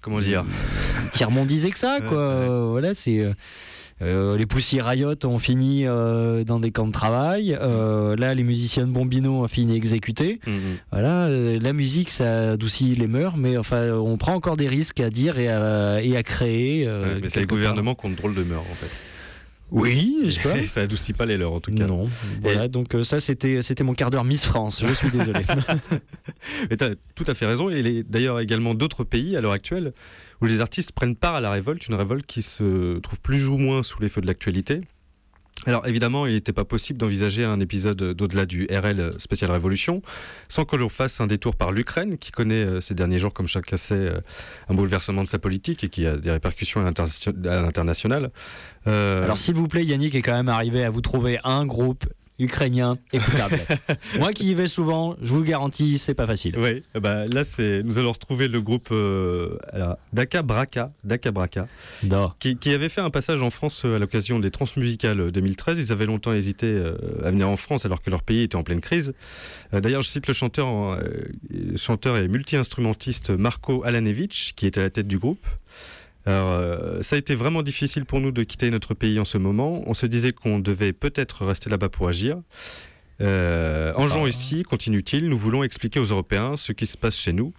Comment 0.00 0.20
dire? 0.20 0.44
tiers-mondisés 1.12 1.70
que 1.70 1.78
ça, 1.78 1.98
quoi. 2.00 2.66
Voilà, 2.68 2.94
c'est. 2.94 3.26
Euh, 4.02 4.36
les 4.36 4.46
poussières 4.46 4.86
Riot 4.86 5.14
ont 5.24 5.38
fini 5.38 5.86
euh, 5.86 6.44
dans 6.44 6.58
des 6.58 6.70
camps 6.70 6.86
de 6.86 6.92
travail. 6.92 7.56
Euh, 7.60 8.16
là, 8.16 8.34
les 8.34 8.42
musiciens 8.42 8.86
de 8.86 8.92
Bombino 8.92 9.42
ont 9.42 9.48
fini 9.48 9.76
exécutés. 9.76 10.40
Mhm. 10.46 10.78
Voilà, 10.90 11.28
la 11.28 11.72
musique, 11.72 12.10
ça 12.10 12.52
adoucit 12.52 12.94
les 12.94 13.06
mœurs, 13.06 13.36
mais 13.36 13.56
enfin, 13.56 13.92
on 13.92 14.16
prend 14.16 14.34
encore 14.34 14.56
des 14.56 14.68
risques 14.68 15.00
à 15.00 15.10
dire 15.10 15.38
et 15.38 15.48
à, 15.48 16.02
et 16.02 16.16
à 16.16 16.22
créer. 16.22 16.86
Ouais, 16.86 17.18
mais 17.22 17.28
c'est 17.28 17.40
les 17.40 17.46
gouvernements 17.46 17.94
qui 17.94 18.06
ont 18.06 18.10
de 18.10 18.16
drôles 18.16 18.34
de 18.34 18.44
mœurs 18.44 18.64
en 18.70 18.74
fait. 18.74 18.90
Oui, 19.70 20.18
je 20.24 20.30
sais 20.30 20.42
pas. 20.42 20.58
Et 20.58 20.66
ça 20.66 20.82
adoucit 20.82 21.12
pas 21.12 21.26
les 21.26 21.36
leurs 21.36 21.52
en 21.52 21.60
tout 21.60 21.70
cas. 21.70 21.86
Non, 21.86 22.08
voilà, 22.42 22.68
donc 22.68 22.94
euh, 22.94 23.02
ça 23.02 23.20
c'était 23.20 23.62
c'était 23.62 23.84
mon 23.84 23.94
quart 23.94 24.10
d'heure 24.10 24.24
Miss 24.24 24.44
France, 24.44 24.84
je 24.86 24.92
suis 24.92 25.10
désolé. 25.10 25.40
Mais 26.70 26.76
tu 26.76 26.84
as 26.84 26.90
tout 27.14 27.24
à 27.26 27.34
fait 27.34 27.46
raison. 27.46 27.70
Et 27.70 28.02
d'ailleurs 28.02 28.40
également 28.40 28.74
d'autres 28.74 29.04
pays 29.04 29.36
à 29.36 29.40
l'heure 29.40 29.52
actuelle 29.52 29.92
où 30.40 30.46
les 30.46 30.60
artistes 30.60 30.92
prennent 30.92 31.16
part 31.16 31.34
à 31.36 31.40
la 31.40 31.50
révolte, 31.50 31.86
une 31.88 31.94
révolte 31.94 32.26
qui 32.26 32.42
se 32.42 32.98
trouve 33.00 33.20
plus 33.20 33.48
ou 33.48 33.58
moins 33.58 33.82
sous 33.82 34.00
les 34.00 34.08
feux 34.08 34.20
de 34.20 34.26
l'actualité. 34.26 34.80
Alors 35.66 35.86
évidemment, 35.86 36.24
il 36.26 36.32
n'était 36.32 36.54
pas 36.54 36.64
possible 36.64 36.98
d'envisager 36.98 37.44
un 37.44 37.60
épisode 37.60 38.14
d'au-delà 38.14 38.46
du 38.46 38.66
RL 38.70 39.12
spécial 39.18 39.50
Révolution 39.50 40.00
sans 40.48 40.64
que 40.64 40.74
l'on 40.74 40.88
fasse 40.88 41.20
un 41.20 41.26
détour 41.26 41.54
par 41.54 41.70
l'Ukraine, 41.70 42.16
qui 42.16 42.30
connaît 42.30 42.64
euh, 42.64 42.80
ces 42.80 42.94
derniers 42.94 43.18
jours, 43.18 43.34
comme 43.34 43.46
chacun 43.46 43.76
sait, 43.76 43.92
euh, 43.94 44.20
un 44.70 44.74
bouleversement 44.74 45.22
de 45.22 45.28
sa 45.28 45.38
politique 45.38 45.84
et 45.84 45.90
qui 45.90 46.06
a 46.06 46.16
des 46.16 46.30
répercussions 46.30 46.80
à 46.80 46.84
l'inter- 46.84 47.04
à 47.46 47.60
l'international. 47.60 48.30
Euh, 48.86 49.24
Alors 49.24 49.36
s'il 49.36 49.54
vous 49.54 49.68
plaît, 49.68 49.84
Yannick 49.84 50.14
est 50.14 50.22
quand 50.22 50.32
même 50.32 50.48
arrivé 50.48 50.82
à 50.82 50.88
vous 50.88 51.02
trouver 51.02 51.38
un 51.44 51.66
groupe 51.66 52.06
ukrainien 52.40 52.98
écoutable. 53.12 53.58
Moi 54.18 54.32
qui 54.32 54.50
y 54.50 54.54
vais 54.54 54.66
souvent, 54.66 55.16
je 55.22 55.28
vous 55.28 55.38
le 55.40 55.44
garantis, 55.44 55.98
c'est 55.98 56.14
pas 56.14 56.26
facile. 56.26 56.56
Oui, 56.58 56.82
ben, 57.00 57.26
là 57.26 57.44
c'est, 57.44 57.82
nous 57.82 57.98
allons 57.98 58.12
retrouver 58.12 58.48
le 58.48 58.60
groupe 58.60 58.88
euh, 58.92 59.56
alors, 59.72 59.96
Daka 60.12 60.42
Braka, 60.42 60.92
Daka 61.04 61.30
Braka, 61.30 61.68
qui, 62.38 62.56
qui 62.56 62.70
avait 62.72 62.88
fait 62.88 63.00
un 63.00 63.10
passage 63.10 63.42
en 63.42 63.50
France 63.50 63.82
euh, 63.84 63.96
à 63.96 63.98
l'occasion 63.98 64.38
des 64.38 64.50
Transmusicales 64.50 65.20
euh, 65.20 65.30
2013. 65.30 65.78
Ils 65.78 65.92
avaient 65.92 66.06
longtemps 66.06 66.32
hésité 66.32 66.66
euh, 66.66 66.96
à 67.24 67.30
venir 67.30 67.48
en 67.48 67.56
France 67.56 67.84
alors 67.86 68.02
que 68.02 68.10
leur 68.10 68.22
pays 68.22 68.42
était 68.42 68.56
en 68.56 68.62
pleine 68.62 68.80
crise. 68.80 69.12
Euh, 69.74 69.80
D'ailleurs, 69.80 70.02
je 70.02 70.08
cite 70.08 70.26
le 70.26 70.34
chanteur, 70.34 70.68
euh, 70.68 70.98
chanteur 71.76 72.16
et 72.16 72.28
multi-instrumentiste 72.28 73.30
Marco 73.30 73.84
Alanevich, 73.84 74.54
qui 74.56 74.66
était 74.66 74.80
à 74.80 74.84
la 74.84 74.90
tête 74.90 75.08
du 75.08 75.18
groupe. 75.18 75.46
Alors, 76.26 76.52
euh, 76.52 77.02
ça 77.02 77.16
a 77.16 77.18
été 77.18 77.34
vraiment 77.34 77.62
difficile 77.62 78.04
pour 78.04 78.20
nous 78.20 78.30
de 78.30 78.42
quitter 78.42 78.70
notre 78.70 78.94
pays 78.94 79.18
en 79.18 79.24
ce 79.24 79.38
moment. 79.38 79.82
On 79.86 79.94
se 79.94 80.06
disait 80.06 80.32
qu'on 80.32 80.58
devait 80.58 80.92
peut-être 80.92 81.46
rester 81.46 81.70
là-bas 81.70 81.88
pour 81.88 82.08
agir. 82.08 82.38
Euh, 83.20 83.92
en 83.96 84.06
jouant 84.06 84.26
ici, 84.26 84.62
continue-t-il, 84.62 85.28
nous 85.28 85.38
voulons 85.38 85.62
expliquer 85.62 86.00
aux 86.00 86.04
Européens 86.04 86.56
ce 86.56 86.72
qui 86.72 86.86
se 86.86 86.96
passe 86.96 87.18
chez 87.18 87.32
nous. 87.32 87.52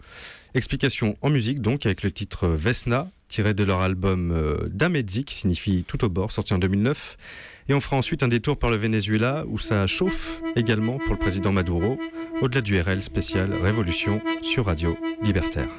Explication 0.54 1.16
en 1.22 1.30
musique 1.30 1.62
donc 1.62 1.86
avec 1.86 2.04
le 2.04 2.12
titre 2.12 2.48
Vesna, 2.48 3.10
tiré 3.30 3.54
de 3.54 3.64
leur 3.64 3.80
album 3.80 4.32
euh, 4.32 4.68
Damedzi, 4.70 5.24
qui 5.24 5.36
signifie 5.36 5.86
tout 5.88 6.04
au 6.04 6.10
bord, 6.10 6.32
sorti 6.32 6.54
en 6.54 6.58
2009. 6.58 7.18
Et 7.70 7.74
on 7.74 7.80
fera 7.80 7.96
ensuite 7.96 8.24
un 8.24 8.28
détour 8.28 8.58
par 8.58 8.70
le 8.70 8.76
Venezuela 8.76 9.46
où 9.48 9.60
ça 9.60 9.88
chauffe 9.88 10.42
également 10.56 10.98
pour 10.98 11.12
le 11.12 11.20
président 11.20 11.54
Maduro, 11.54 11.98
au-delà 12.42 12.62
du 12.62 12.80
RL 12.80 13.02
spécial 13.02 13.54
Révolution 13.54 14.22
sur 14.42 14.66
Radio 14.66 14.98
Libertaire. 15.24 15.70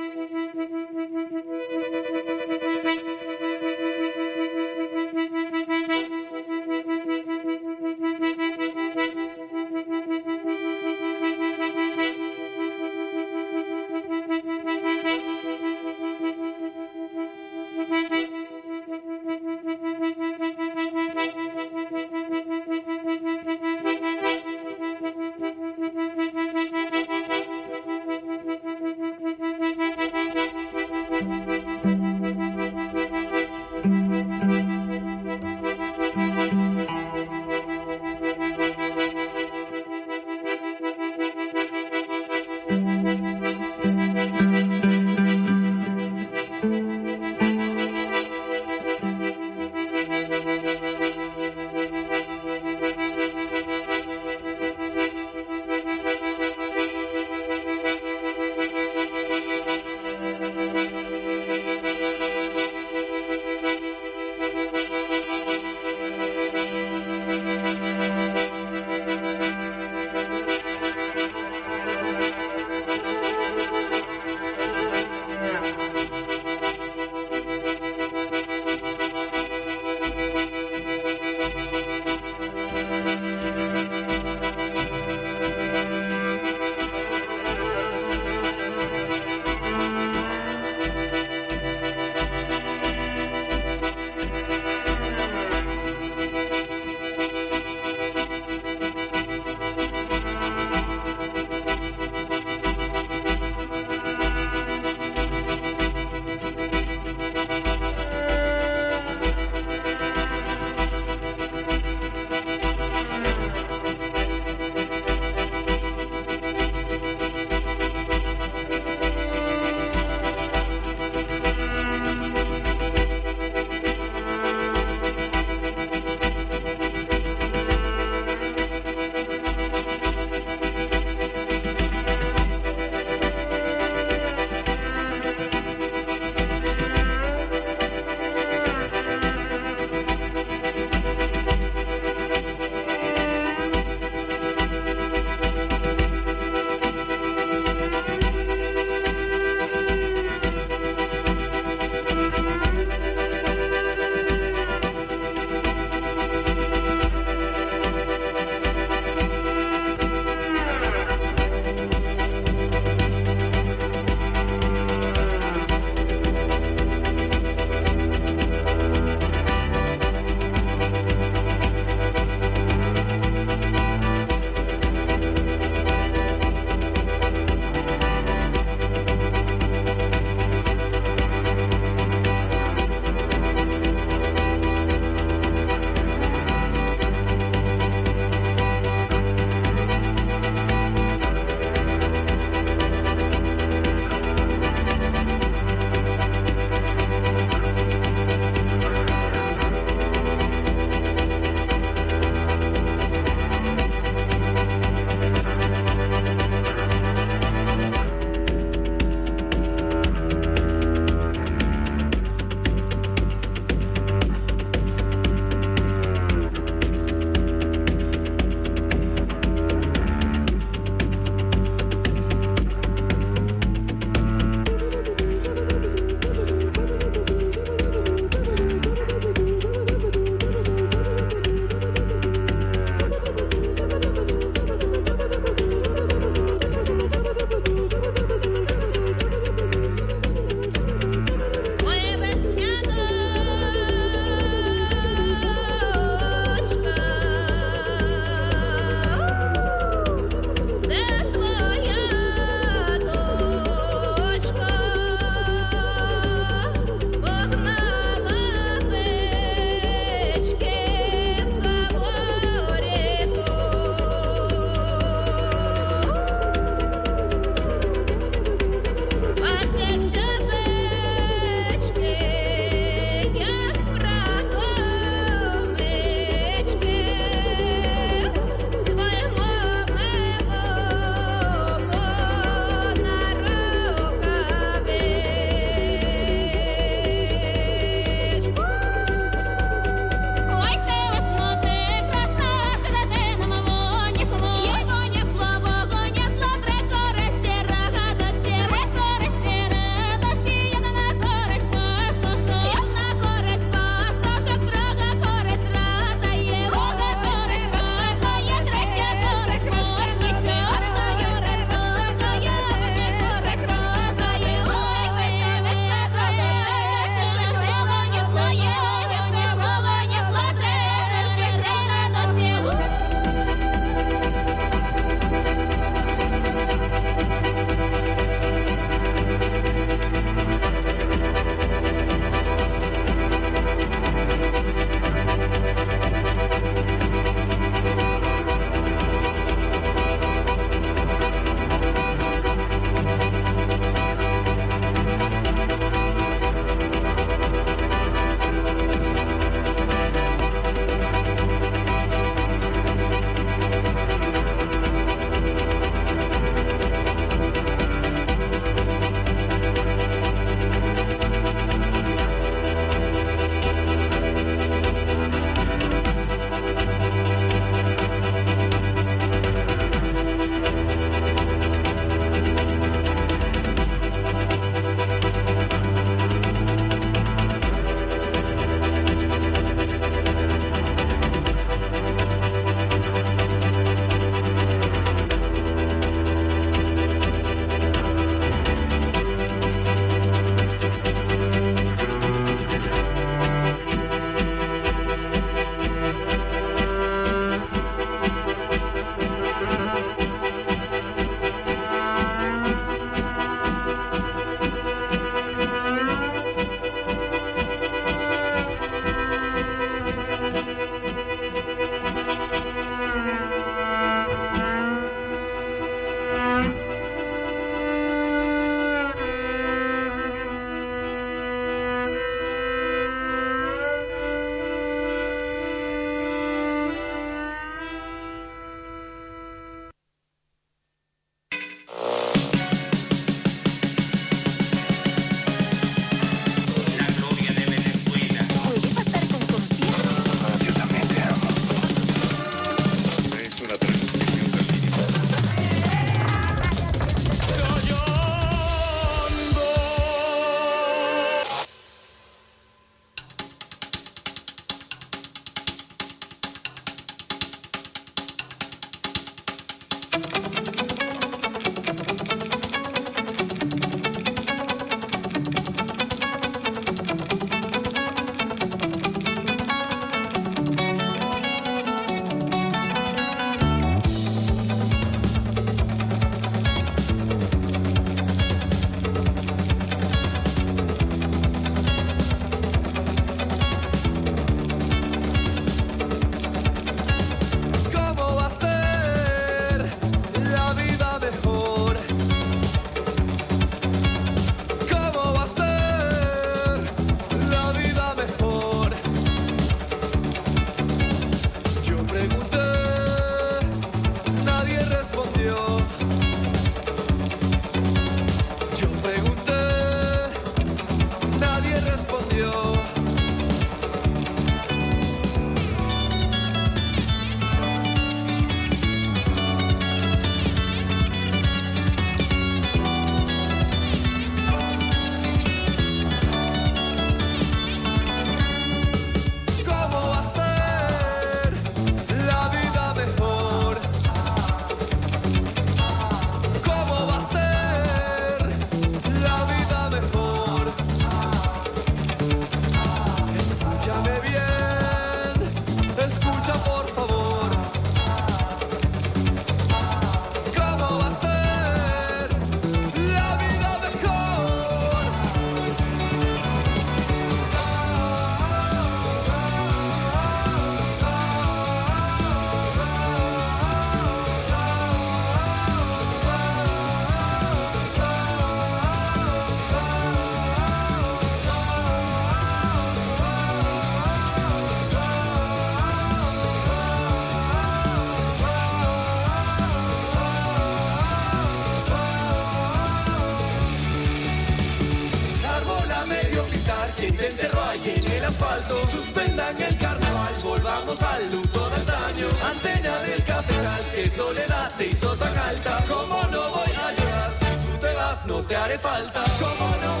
Suspendan 588.87 589.61
el 589.61 589.77
carnaval, 589.77 590.33
volvamos 590.43 591.01
al 591.01 591.31
luto 591.31 591.69
de 591.69 591.75
antaño, 591.75 592.27
antena 592.43 592.99
del 592.99 593.23
cafetal, 593.23 593.83
que 593.93 594.09
soledad 594.09 594.71
te 594.77 594.87
hizo 594.87 595.15
tan 595.17 595.37
alta, 595.37 595.83
como 595.87 596.23
no 596.31 596.49
voy 596.49 596.71
a 596.85 596.91
llorar, 596.93 597.31
si 597.31 597.45
tú 597.45 597.77
te 597.79 597.93
vas 597.93 598.27
no 598.27 598.41
te 598.43 598.55
haré 598.55 598.77
falta, 598.77 599.23
como 599.39 599.75
no 599.77 600.00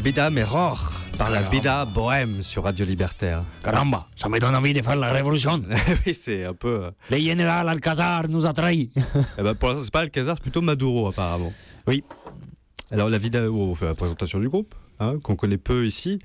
La 0.00 0.04
Bida 0.04 0.30
Meror 0.30 0.92
par 1.18 1.30
la 1.30 1.42
Bida 1.42 1.84
Bohème 1.84 2.42
sur 2.42 2.64
Radio 2.64 2.86
Libertaire. 2.86 3.44
Caramba, 3.62 4.06
ça 4.16 4.30
me 4.30 4.38
donne 4.40 4.54
envie 4.54 4.72
de 4.72 4.80
faire 4.80 4.96
la 4.96 5.12
révolution. 5.12 5.62
oui, 6.06 6.14
c'est 6.14 6.46
un 6.46 6.54
peu. 6.54 6.84
euh, 6.84 6.90
Le 7.10 7.18
général 7.18 7.68
Alcazar 7.68 8.26
nous 8.26 8.46
a 8.46 8.54
trahis. 8.54 8.90
eh 9.38 9.42
ben, 9.42 9.54
pour 9.54 9.68
l'instant, 9.68 9.84
c'est 9.84 9.92
pas 9.92 10.00
Alcazar, 10.00 10.36
c'est 10.38 10.42
plutôt 10.42 10.62
Maduro 10.62 11.08
apparemment. 11.08 11.52
Oui. 11.86 12.02
Alors 12.90 13.10
la 13.10 13.18
Vida, 13.18 13.50
oh, 13.50 13.68
on 13.72 13.74
fait 13.74 13.84
la 13.84 13.94
présentation 13.94 14.40
du 14.40 14.48
groupe, 14.48 14.74
hein, 15.00 15.18
qu'on 15.22 15.36
connaît 15.36 15.58
peu 15.58 15.84
ici. 15.84 16.18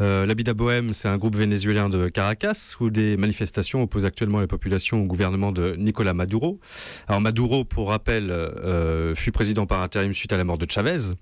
Euh, 0.00 0.24
la 0.24 0.34
Vida 0.34 0.54
Bohème, 0.54 0.92
c'est 0.92 1.08
un 1.08 1.18
groupe 1.18 1.34
vénézuélien 1.34 1.88
de 1.88 2.08
Caracas 2.08 2.76
où 2.78 2.90
des 2.90 3.16
manifestations 3.16 3.82
opposent 3.82 4.06
actuellement 4.06 4.38
la 4.38 4.46
population 4.46 5.02
au 5.02 5.04
gouvernement 5.04 5.50
de 5.50 5.74
Nicolas 5.76 6.14
Maduro. 6.14 6.60
Alors 7.08 7.20
Maduro, 7.20 7.64
pour 7.64 7.88
rappel, 7.88 8.30
euh, 8.30 9.16
fut 9.16 9.32
président 9.32 9.66
par 9.66 9.82
intérim 9.82 10.12
suite 10.12 10.32
à 10.32 10.36
la 10.36 10.44
mort 10.44 10.58
de 10.58 10.70
Chavez 10.70 11.12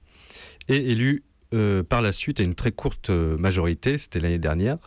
et 0.69 0.91
élu 0.91 1.23
par 1.51 2.03
la 2.03 2.13
suite 2.13 2.41
à 2.41 2.43
une 2.43 2.55
très 2.55 2.73
courte 2.73 3.11
euh, 3.11 3.37
majorité, 3.37 3.99
c'était 3.99 4.21
l'année 4.21 4.39
dernière. 4.39 4.79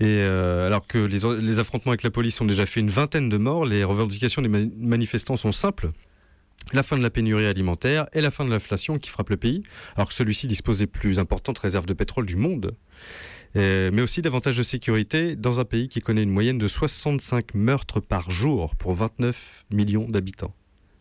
Et 0.00 0.06
euh, 0.06 0.66
alors 0.66 0.86
que 0.86 0.98
les, 0.98 1.58
affrontements 1.58 1.90
avec 1.90 2.04
la 2.04 2.10
police 2.10 2.40
ont 2.40 2.44
déjà 2.44 2.66
fait 2.66 2.80
une 2.80 2.90
vingtaine 2.90 3.28
de 3.28 3.36
morts, 3.36 3.64
les 3.64 3.82
revendications 3.82 4.42
des 4.42 4.48
mani- 4.48 4.72
manifestants 4.78 5.36
sont 5.36 5.52
simples. 5.52 5.90
La 6.72 6.82
fin 6.82 6.96
de 6.96 7.02
la 7.02 7.10
pénurie 7.10 7.46
alimentaire 7.46 8.06
et 8.12 8.20
la 8.20 8.30
fin 8.30 8.44
de 8.44 8.50
l'inflation 8.50 8.98
qui 8.98 9.10
frappe 9.10 9.30
le 9.30 9.36
pays, 9.36 9.62
alors 9.96 10.08
que 10.08 10.14
celui-ci 10.14 10.46
dispose 10.46 10.78
des 10.78 10.86
plus 10.86 11.18
importantes 11.18 11.58
réserves 11.58 11.86
de 11.86 11.94
pétrole 11.94 12.26
du 12.26 12.36
monde. 12.36 12.74
Euh, 13.56 13.90
mais 13.92 14.02
aussi 14.02 14.20
davantage 14.20 14.58
de 14.58 14.62
sécurité 14.62 15.34
dans 15.34 15.58
un 15.58 15.64
pays 15.64 15.88
qui 15.88 16.00
connaît 16.00 16.22
une 16.22 16.30
moyenne 16.30 16.58
de 16.58 16.66
65 16.66 17.54
meurtres 17.54 18.00
par 18.00 18.30
jour 18.30 18.76
pour 18.76 18.94
29 18.94 19.64
millions 19.70 20.06
d'habitants. 20.06 20.54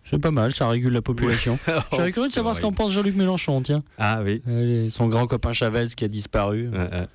C'est 0.10 0.20
pas 0.20 0.32
mal, 0.32 0.56
ça 0.56 0.68
régule 0.70 0.94
la 0.94 1.02
population. 1.02 1.60
J'aurais 1.92 2.12
cru 2.12 2.28
de 2.28 2.34
savoir 2.34 2.56
ce 2.56 2.62
qu'en 2.62 2.72
pense 2.72 2.94
Jean-Luc 2.94 3.16
Mélenchon, 3.16 3.62
tiens. 3.62 3.84
Ah 3.98 4.22
oui. 4.24 4.42
Euh, 4.48 4.90
Son 4.90 5.08
grand 5.08 5.28
copain 5.28 5.54
Chavez 5.54 5.88
qui 5.96 6.06
a 6.06 6.08
disparu. 6.08 6.68
Ouais, 6.70 6.78
ouais. 6.78 7.08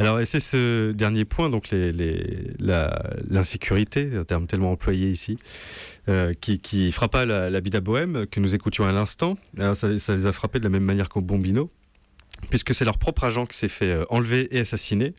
Alors, 0.00 0.20
et 0.20 0.24
c'est 0.24 0.38
ce 0.40 0.92
dernier 0.92 1.24
point, 1.24 1.50
donc 1.50 1.70
l'insécurité, 3.28 4.10
un 4.16 4.24
terme 4.24 4.46
tellement 4.46 4.70
employé 4.70 5.10
ici, 5.10 5.38
euh, 6.08 6.32
qui, 6.40 6.58
qui 6.58 6.92
frappa 6.92 7.50
Bida 7.60 7.80
Bohème, 7.80 8.26
que 8.30 8.38
nous 8.38 8.54
écoutions 8.54 8.86
à 8.86 8.92
l'instant. 8.92 9.36
Alors, 9.58 9.74
Ça, 9.74 9.98
ça 9.98 10.14
les 10.14 10.26
a 10.26 10.32
frappés 10.32 10.60
de 10.60 10.64
la 10.64 10.70
même 10.70 10.84
manière 10.84 11.08
qu'au 11.08 11.20
Bombino, 11.20 11.68
puisque 12.50 12.74
c'est 12.74 12.84
leur 12.84 12.98
propre 12.98 13.24
agent 13.24 13.46
qui 13.46 13.56
s'est 13.56 13.68
fait 13.68 13.90
euh, 13.90 14.04
enlever 14.10 14.54
et 14.56 14.60
assassiner. 14.60 15.14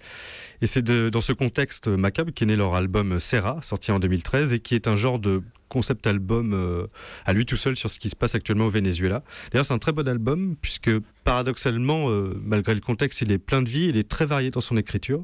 Et 0.62 0.68
c'est 0.68 0.84
dans 0.84 1.22
ce 1.22 1.32
contexte 1.32 1.88
macabre 1.88 2.32
qu'est 2.34 2.46
né 2.46 2.56
leur 2.56 2.76
album 2.76 3.20
Serra, 3.20 3.62
sorti 3.62 3.92
en 3.92 4.00
2013, 4.00 4.54
et 4.54 4.60
qui 4.60 4.76
est 4.76 4.88
un 4.88 4.96
genre 4.96 5.20
de 5.20 5.42
concept 5.70 6.08
album 6.08 6.54
euh, 6.54 6.88
à 7.26 7.34
lui 7.34 7.46
tout 7.46 7.56
seul 7.56 7.78
sur 7.78 7.90
ce 7.90 8.00
qui 8.00 8.10
se 8.10 8.16
passe 8.16 8.36
actuellement 8.36 8.66
au 8.66 8.70
Venezuela. 8.70 9.24
D'ailleurs, 9.52 9.66
c'est 9.66 9.74
un 9.74 9.80
très 9.80 9.94
bon 9.94 10.08
album, 10.08 10.56
puisque 10.62 10.92
paradoxalement, 11.24 12.10
euh, 12.10 12.34
malgré 12.44 12.74
le 12.74 12.82
contexte, 12.82 13.22
il 13.22 13.32
est 13.32 13.38
plein 13.38 13.62
de 13.62 13.70
vie, 13.70 13.86
il 13.86 13.96
est 13.96 14.10
très 14.10 14.26
varié 14.26 14.52
dans 14.52 14.62
son 14.62 14.76
écriture. 14.76 15.24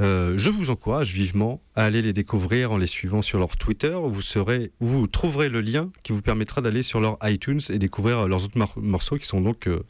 Euh, 0.00 0.34
je 0.36 0.50
vous 0.50 0.70
encourage 0.70 1.12
vivement 1.12 1.62
à 1.76 1.84
aller 1.84 2.02
les 2.02 2.12
découvrir 2.12 2.72
en 2.72 2.78
les 2.78 2.86
suivant 2.86 3.22
sur 3.22 3.38
leur 3.38 3.56
Twitter. 3.56 3.96
Vous, 4.02 4.22
serez, 4.22 4.72
vous 4.80 5.06
trouverez 5.06 5.48
le 5.48 5.60
lien 5.60 5.90
qui 6.02 6.12
vous 6.12 6.22
permettra 6.22 6.60
d'aller 6.62 6.82
sur 6.82 6.98
leur 7.00 7.16
iTunes 7.22 7.60
et 7.68 7.78
découvrir 7.78 8.26
leurs 8.26 8.44
autres 8.44 8.58
morceaux 8.76 9.16
qui 9.16 9.26
sont 9.26 9.40
donc 9.40 9.68
euh, 9.68 9.84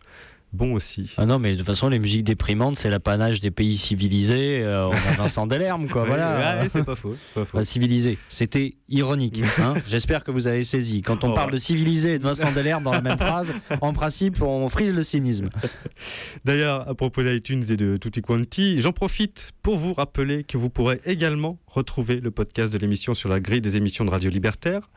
bon 0.54 0.72
aussi. 0.74 1.12
Ah 1.18 1.26
non, 1.26 1.38
mais 1.38 1.52
de 1.52 1.56
toute 1.58 1.66
façon, 1.66 1.88
les 1.88 1.98
musiques 1.98 2.24
déprimantes, 2.24 2.78
c'est 2.78 2.88
l'apanage 2.90 3.40
des 3.40 3.50
pays 3.50 3.76
civilisés. 3.76 4.62
Euh, 4.62 4.86
on 4.86 4.92
a 4.92 4.96
Vincent 5.18 5.46
Delerme, 5.46 5.88
quoi. 5.88 6.04
Voilà. 6.04 6.60
ouais, 6.62 6.68
c'est 6.68 6.84
pas 6.84 6.96
faux. 6.96 7.16
pas 7.52 7.62
civilisé. 7.64 8.18
C'était 8.28 8.74
ironique. 8.88 9.42
hein. 9.60 9.74
J'espère 9.86 10.24
que 10.24 10.30
vous 10.30 10.46
avez 10.46 10.64
saisi. 10.64 11.02
Quand 11.02 11.24
on 11.24 11.32
Oh. 11.32 11.34
parle 11.34 11.50
de 11.52 11.56
civilisé 11.56 12.14
et 12.14 12.18
de 12.18 12.24
Vincent 12.24 12.52
Delerme 12.56 12.84
dans 12.84 12.92
la 12.92 13.02
même 13.02 13.18
phrase, 13.18 13.52
en 13.80 13.92
principe, 13.92 14.40
on 14.42 14.68
frise 14.68 14.94
le 14.94 15.02
cynisme. 15.02 15.50
D'ailleurs, 16.44 16.88
à 16.88 16.94
propos 16.94 17.22
d'iTunes 17.22 17.64
et 17.70 17.76
de 17.76 17.96
Tutti 17.96 18.22
Quanti, 18.22 18.80
j'en 18.80 18.92
profite 18.92 19.52
pour 19.62 19.76
vous 19.76 19.92
rappeler 19.92 20.44
que 20.44 20.56
vous 20.56 20.70
pourrez 20.70 21.00
également 21.04 21.58
retrouver 21.66 22.20
le 22.20 22.30
podcast 22.30 22.72
de 22.72 22.78
l'émission 22.78 23.14
sur 23.14 23.28
la 23.28 23.40
grille 23.40 23.60
des 23.60 23.76
émissions 23.76 24.04
de 24.04 24.10
Radio 24.10 24.30
Libertaire. 24.30 24.90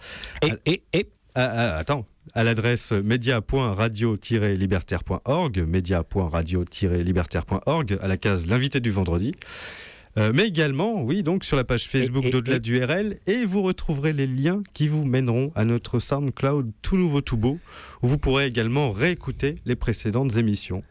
Et, 0.43 0.53
et, 0.65 0.83
et, 0.93 1.09
Ah, 1.35 1.51
ah, 1.53 1.77
attends, 1.77 2.05
à 2.33 2.43
l'adresse 2.43 2.91
média.radio-libertaire.org, 2.91 5.65
média.radio-libertaire.org, 5.67 7.97
à 8.01 8.07
la 8.07 8.17
case 8.17 8.47
l'invité 8.47 8.79
du 8.79 8.89
vendredi. 8.91 9.33
Euh, 10.17 10.31
mais 10.33 10.47
également, 10.47 11.03
oui, 11.03 11.21
donc 11.21 11.45
sur 11.45 11.55
la 11.55 11.63
page 11.63 11.87
Facebook 11.87 12.31
d'Au-delà 12.31 12.57
du 12.57 12.83
RL, 12.83 13.19
et 13.27 13.45
vous 13.45 13.61
retrouverez 13.61 14.13
les 14.13 14.25
liens 14.25 14.63
qui 14.73 14.87
vous 14.87 15.05
mèneront 15.05 15.51
à 15.53 15.63
notre 15.63 15.99
SoundCloud 15.99 16.71
tout 16.81 16.97
nouveau, 16.97 17.21
tout 17.21 17.37
beau, 17.37 17.59
où 18.01 18.07
vous 18.07 18.17
pourrez 18.17 18.47
également 18.47 18.91
réécouter 18.91 19.57
les 19.65 19.75
précédentes 19.75 20.37
émissions. 20.37 20.83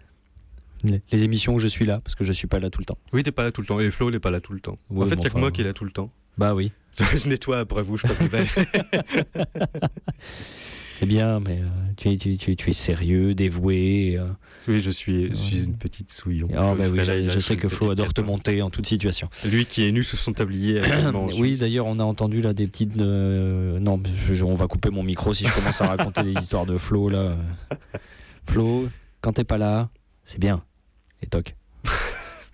les, 0.84 1.02
les 1.10 1.24
émissions 1.24 1.54
où 1.54 1.58
je 1.58 1.66
suis 1.66 1.86
là, 1.86 2.00
parce 2.04 2.14
que 2.14 2.22
je 2.22 2.32
suis 2.32 2.46
pas 2.46 2.60
là 2.60 2.70
tout 2.70 2.78
le 2.78 2.84
temps. 2.84 2.98
Oui, 3.12 3.24
t'es 3.24 3.32
pas 3.32 3.42
là 3.42 3.50
tout 3.50 3.62
le 3.62 3.66
temps, 3.66 3.80
et 3.80 3.90
Flo 3.90 4.12
n'est 4.12 4.20
pas 4.20 4.30
là 4.30 4.40
tout 4.40 4.52
le 4.52 4.60
temps. 4.60 4.78
Ouais, 4.90 5.04
en 5.04 5.08
fait, 5.08 5.16
il 5.16 5.20
n'y 5.20 5.26
a 5.26 5.30
que 5.30 5.38
moi 5.38 5.50
qui 5.50 5.62
est 5.62 5.64
là 5.64 5.72
tout 5.72 5.84
le 5.84 5.90
temps. 5.90 6.12
Bah 6.38 6.54
oui, 6.54 6.70
je 6.96 7.28
nettoie 7.28 7.58
après 7.58 7.82
vous, 7.82 7.96
je 7.96 8.06
passe 8.06 8.22
balles. 8.30 8.46
c'est 10.98 11.06
bien, 11.06 11.40
mais 11.40 11.59
euh, 11.60 11.66
tu, 11.97 12.10
es, 12.10 12.16
tu, 12.16 12.36
tu- 12.39 12.56
tu 12.56 12.70
es 12.70 12.73
sérieux, 12.73 13.35
dévoué. 13.35 14.16
euh. 14.18 14.27
Oui, 14.68 14.81
je 14.81 14.90
suis, 14.90 15.28
je 15.31 15.35
suis 15.35 15.62
une 15.62 15.77
petite 15.77 16.10
souillon. 16.10 16.48
Ah, 16.52 16.74
bah 16.74 16.85
oui, 16.90 16.98
serait 17.05 17.20
là, 17.23 17.28
je, 17.28 17.39
sais 17.40 17.56
que 17.56 17.68
Flo 17.68 17.90
adore 17.93 18.12
te 18.12 18.20
monter 18.20 18.62
en 18.62 18.70
toute 18.70 18.86
situation. 18.86 19.28
Lui 19.44 19.64
qui 19.66 19.86
est 19.86 19.93
nu 19.93 20.02
sous 20.02 20.16
son 20.16 20.32
tablier. 20.32 20.81
Oui, 21.39 21.56
d'ailleurs, 21.59 21.86
on 21.86 21.98
a 22.01 22.02
entendu 22.05 22.40
là 22.43 22.52
des 22.52 22.66
petites. 22.66 22.97
euh, 22.98 23.78
non, 23.78 24.01
je- 24.12 24.35
je- 24.35 24.44
on 24.44 24.55
va 24.55 24.66
couper 24.66 24.90
mon 24.90 25.02
micro 25.02 25.32
si 25.35 25.47
je 25.47 25.52
commence 25.52 25.81
à 25.82 25.86
raconter 25.89 26.23
des 26.24 26.32
histoires 26.32 26.66
de 26.66 26.78
Flo 26.78 27.09
là. 27.09 27.36
Flo, 28.48 28.89
quand 29.20 29.35
t'es 29.35 29.44
pas 29.44 29.59
là, 29.59 29.89
c'est 30.24 30.39
bien. 30.40 30.62
Et 31.23 31.27
toc. 31.27 31.55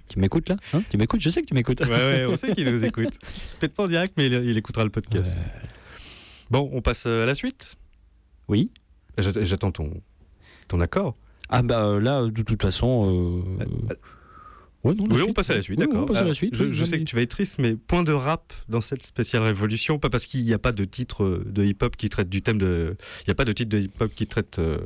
tu 0.08 0.18
m'écoutes 0.18 0.48
là? 0.48 0.56
Hein? 0.74 0.82
Tu 0.90 0.96
m'écoutes? 0.98 1.20
Je 1.20 1.30
sais 1.30 1.40
que 1.42 1.46
tu 1.46 1.54
m'écoutes. 1.54 1.80
Ouais, 1.80 1.88
ouais, 1.88 2.26
on 2.28 2.36
sait 2.36 2.54
qu'il 2.54 2.70
nous 2.70 2.84
écoute. 2.84 3.12
Peut-être 3.60 3.74
pas 3.74 3.84
en 3.84 3.88
direct, 3.88 4.14
mais 4.16 4.26
il, 4.26 4.32
il 4.34 4.56
écoutera 4.58 4.84
le 4.84 4.90
podcast. 4.90 5.34
Bon, 6.50 6.68
on 6.72 6.82
passe 6.82 7.06
à 7.06 7.24
la 7.24 7.34
suite. 7.34 7.76
Oui. 8.48 8.70
J'att- 9.18 9.44
J'attends 9.44 9.72
ton, 9.72 9.90
ton 10.68 10.80
accord. 10.80 11.16
Ah 11.48 11.62
bah 11.62 11.84
euh, 11.84 12.00
là, 12.00 12.26
de 12.26 12.42
toute 12.42 12.62
façon. 12.62 13.42
euh, 13.88 13.94
Ouais, 14.84 14.94
non, 14.94 15.04
Oui, 15.10 15.20
on 15.20 15.24
suite. 15.26 15.36
passe 15.36 15.50
à 15.50 15.54
la 15.54 15.62
suite, 15.62 15.78
Oui, 15.78 15.86
d'accord. 15.86 16.02
On 16.02 16.06
passe 16.06 16.18
à 16.18 16.24
la 16.24 16.34
suite. 16.34 16.56
Je, 16.56 16.64
oui, 16.64 16.70
je 16.72 16.80
non, 16.80 16.86
sais 16.86 16.98
que 16.98 17.04
tu 17.04 17.14
vas 17.14 17.22
être 17.22 17.30
triste, 17.30 17.60
mais 17.60 17.76
point 17.76 18.02
de 18.02 18.10
rap 18.12 18.52
dans 18.68 18.80
cette 18.80 19.04
spéciale 19.04 19.44
révolution, 19.44 20.00
pas 20.00 20.10
parce 20.10 20.26
qu'il 20.26 20.42
n'y 20.42 20.52
a 20.52 20.58
pas 20.58 20.72
de 20.72 20.84
titre 20.84 21.22
euh, 21.22 21.44
de 21.48 21.62
hip-hop 21.62 21.96
qui 21.96 22.08
traite 22.08 22.28
du 22.28 22.42
thème 22.42 22.58
de. 22.58 22.96
Il 23.20 23.24
n'y 23.28 23.30
a 23.30 23.34
pas 23.36 23.44
de 23.44 23.52
titre 23.52 23.68
de 23.70 23.78
hip-hop 23.78 24.10
qui 24.12 24.26
traite 24.26 24.58
euh, 24.58 24.78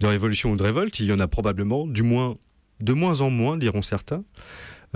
de 0.00 0.06
révolution 0.08 0.50
ou 0.50 0.56
de 0.56 0.62
révolte. 0.64 0.98
Il 0.98 1.06
y 1.06 1.12
en 1.12 1.20
a 1.20 1.28
probablement, 1.28 1.86
du 1.86 2.02
moins, 2.02 2.36
de 2.80 2.92
moins 2.92 3.20
en 3.20 3.30
moins, 3.30 3.56
diront 3.56 3.82
certains. 3.82 4.24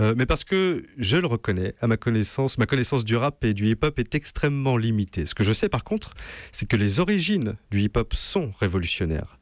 Euh, 0.01 0.15
mais 0.17 0.25
parce 0.25 0.43
que 0.43 0.83
je 0.97 1.17
le 1.17 1.27
reconnais, 1.27 1.75
à 1.79 1.87
ma 1.87 1.95
connaissance, 1.95 2.57
ma 2.57 2.65
connaissance 2.65 3.05
du 3.05 3.15
rap 3.15 3.43
et 3.43 3.53
du 3.53 3.67
hip-hop 3.67 3.99
est 3.99 4.15
extrêmement 4.15 4.75
limitée. 4.75 5.27
Ce 5.27 5.35
que 5.35 5.43
je 5.43 5.53
sais 5.53 5.69
par 5.69 5.83
contre, 5.83 6.15
c'est 6.51 6.67
que 6.67 6.75
les 6.75 6.99
origines 6.99 7.55
du 7.69 7.81
hip-hop 7.81 8.13
sont 8.15 8.51
révolutionnaires. 8.59 9.37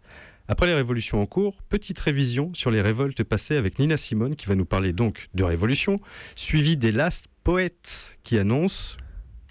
Après 0.49 0.67
les 0.67 0.73
révolutions 0.73 1.21
en 1.21 1.25
cours, 1.25 1.61
petite 1.69 1.99
révision 1.99 2.51
sur 2.53 2.71
les 2.71 2.81
révoltes 2.81 3.23
passées 3.23 3.55
avec 3.55 3.79
Nina 3.79 3.95
Simone 3.95 4.35
qui 4.35 4.47
va 4.47 4.55
nous 4.55 4.65
parler 4.65 4.91
donc 4.91 5.29
de 5.33 5.43
révolution, 5.43 6.01
suivi 6.35 6.75
des 6.75 6.91
Last 6.91 7.27
Poets 7.43 8.17
qui 8.23 8.37
annoncent 8.37 8.97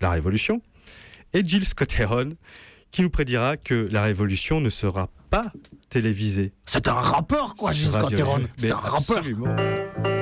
la 0.01 0.11
révolution, 0.11 0.61
et 1.33 1.47
Jill 1.47 1.65
Scott 1.65 1.95
Heron 1.99 2.31
qui 2.91 3.03
nous 3.03 3.11
prédira 3.11 3.57
que 3.57 3.89
la 3.91 4.03
révolution 4.03 4.61
ne 4.61 4.71
sera 4.71 5.09
pas 5.31 5.53
télévisée. 5.89 6.53
C'est 6.67 6.89
un 6.89 6.95
rappeur 6.95 7.55
quoi, 7.55 7.73
sur 7.73 7.85
Gilles 7.85 7.97
Radio 7.97 8.09
Scott 8.09 8.19
Heron. 8.19 8.37
Libre. 8.39 8.51
C'est 8.57 8.73
un 8.73 8.77
rappeur. 8.77 9.19
absolument. 9.19 10.18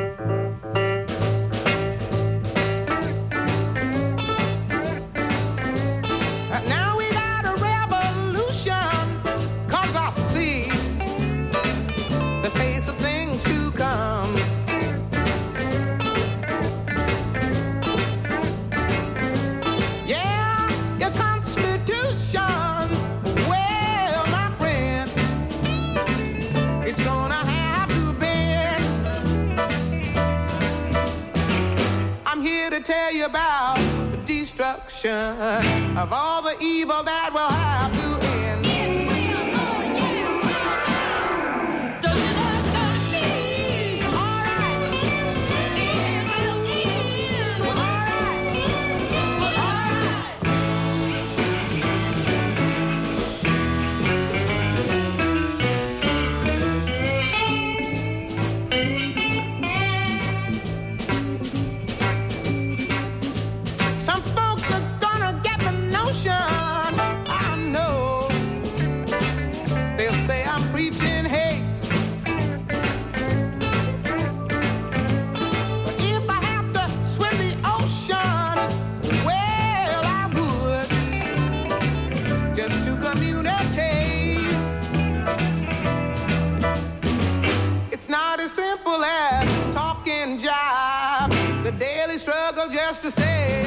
To 32.77 32.83
tell 32.83 33.13
you 33.13 33.25
about 33.25 33.79
the 34.11 34.19
destruction 34.27 35.11
of 35.97 36.13
all 36.13 36.43
the 36.43 36.55
evil 36.61 37.03
that 37.03 37.31
will 37.33 37.49
have 37.49 38.06
just 92.69 93.03
to 93.03 93.11
stay 93.11 93.66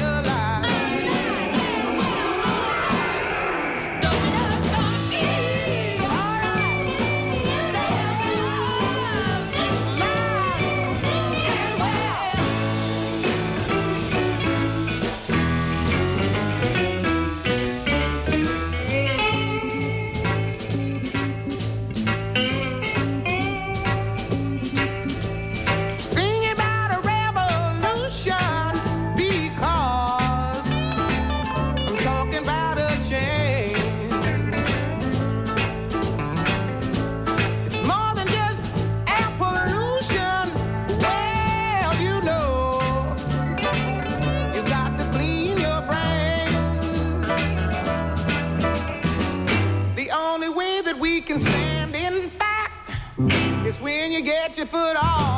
foot 54.66 54.96
off 54.96 55.29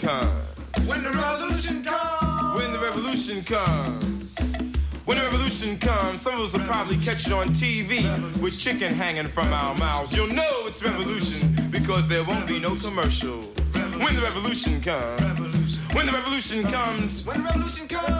comes. 0.00 0.86
When 0.86 1.02
the 1.02 1.10
revolution 1.10 1.84
comes. 1.84 2.58
When 2.58 2.72
the 2.72 2.78
revolution 2.78 3.44
comes. 3.44 4.56
When 5.04 5.18
the 5.18 5.24
revolution 5.24 5.78
comes, 5.78 6.22
some 6.22 6.34
of 6.34 6.40
us 6.40 6.52
will 6.52 6.60
probably 6.60 6.96
catch 6.98 7.26
it 7.26 7.32
on 7.32 7.48
TV 7.48 8.02
with 8.40 8.58
chicken 8.58 8.94
hanging 8.94 9.28
from 9.28 9.52
our 9.52 9.74
mouths. 9.76 10.14
You'll 10.14 10.32
know 10.32 10.66
it's 10.66 10.82
revolution 10.82 11.54
because 11.70 12.08
there 12.08 12.24
won't 12.24 12.46
be 12.46 12.58
no 12.58 12.74
commercial. 12.76 13.40
When 14.02 14.14
the 14.14 14.22
revolution 14.22 14.80
comes. 14.80 15.78
When 15.94 16.06
the 16.06 16.12
revolution 16.12 16.62
comes. 16.64 17.24
When 17.26 17.38
the 17.38 17.44
revolution 17.44 17.88
comes. 17.88 18.19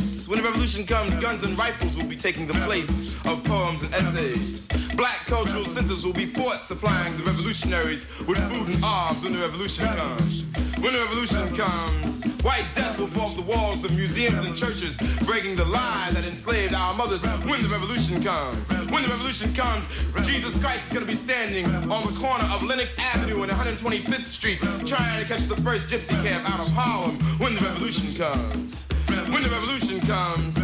when 0.31 0.41
the 0.41 0.47
revolution 0.47 0.85
comes, 0.85 1.13
guns 1.15 1.43
and 1.43 1.59
rifles 1.59 1.97
will 1.97 2.07
be 2.07 2.15
taking 2.15 2.47
the 2.47 2.53
place 2.63 3.13
of 3.25 3.43
poems 3.43 3.83
and 3.83 3.93
essays. 3.93 4.65
Black 4.95 5.17
cultural 5.25 5.65
centers 5.65 6.05
will 6.05 6.13
be 6.13 6.25
fought, 6.25 6.63
supplying 6.63 7.11
the 7.17 7.23
revolutionaries 7.23 8.05
with 8.25 8.39
food 8.49 8.73
and 8.73 8.81
arms 8.81 9.21
when 9.23 9.33
the 9.33 9.39
revolution 9.39 9.85
comes. 9.97 10.45
When 10.79 10.93
the 10.93 10.99
revolution 10.99 11.53
comes, 11.57 12.23
white 12.43 12.65
death 12.73 12.97
will 12.97 13.07
fall 13.07 13.25
off 13.25 13.35
the 13.35 13.41
walls 13.41 13.83
of 13.83 13.91
museums 13.91 14.39
and 14.47 14.55
churches, 14.55 14.95
breaking 15.25 15.57
the 15.57 15.65
lie 15.65 16.11
that 16.13 16.25
enslaved 16.25 16.73
our 16.73 16.93
mothers. 16.93 17.25
When 17.43 17.61
the 17.61 17.67
revolution 17.67 18.23
comes, 18.23 18.71
when 18.89 19.03
the 19.03 19.09
revolution 19.09 19.53
comes, 19.53 19.85
Jesus 20.23 20.57
Christ 20.57 20.87
is 20.87 20.93
going 20.93 21.05
to 21.05 21.11
be 21.11 21.17
standing 21.17 21.65
on 21.91 22.07
the 22.07 22.17
corner 22.17 22.45
of 22.45 22.63
Lenox 22.63 22.97
Avenue 22.97 23.43
and 23.43 23.51
125th 23.51 24.21
Street, 24.21 24.61
trying 24.85 25.21
to 25.21 25.27
catch 25.27 25.43
the 25.47 25.57
first 25.57 25.87
gypsy 25.87 26.15
cab 26.23 26.45
out 26.45 26.61
of 26.61 26.71
Harlem. 26.71 27.19
When 27.37 27.53
the 27.53 27.65
revolution 27.65 28.07
comes, 28.15 28.87
when 29.07 29.43
the 29.43 29.49
revolution 29.49 29.99
comes, 30.01 30.55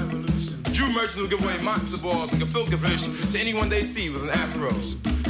Jew 0.72 0.88
merchants 0.91 1.18
will 1.18 1.27
give 1.27 1.43
away 1.43 1.55
matzo 1.57 2.01
balls 2.01 2.34
and 2.34 2.41
gefilte 2.41 2.77
fish 2.77 3.31
to 3.31 3.39
anyone 3.39 3.69
they 3.69 3.84
see 3.84 4.09
with 4.09 4.23
an 4.23 4.30
afro. 4.30 4.69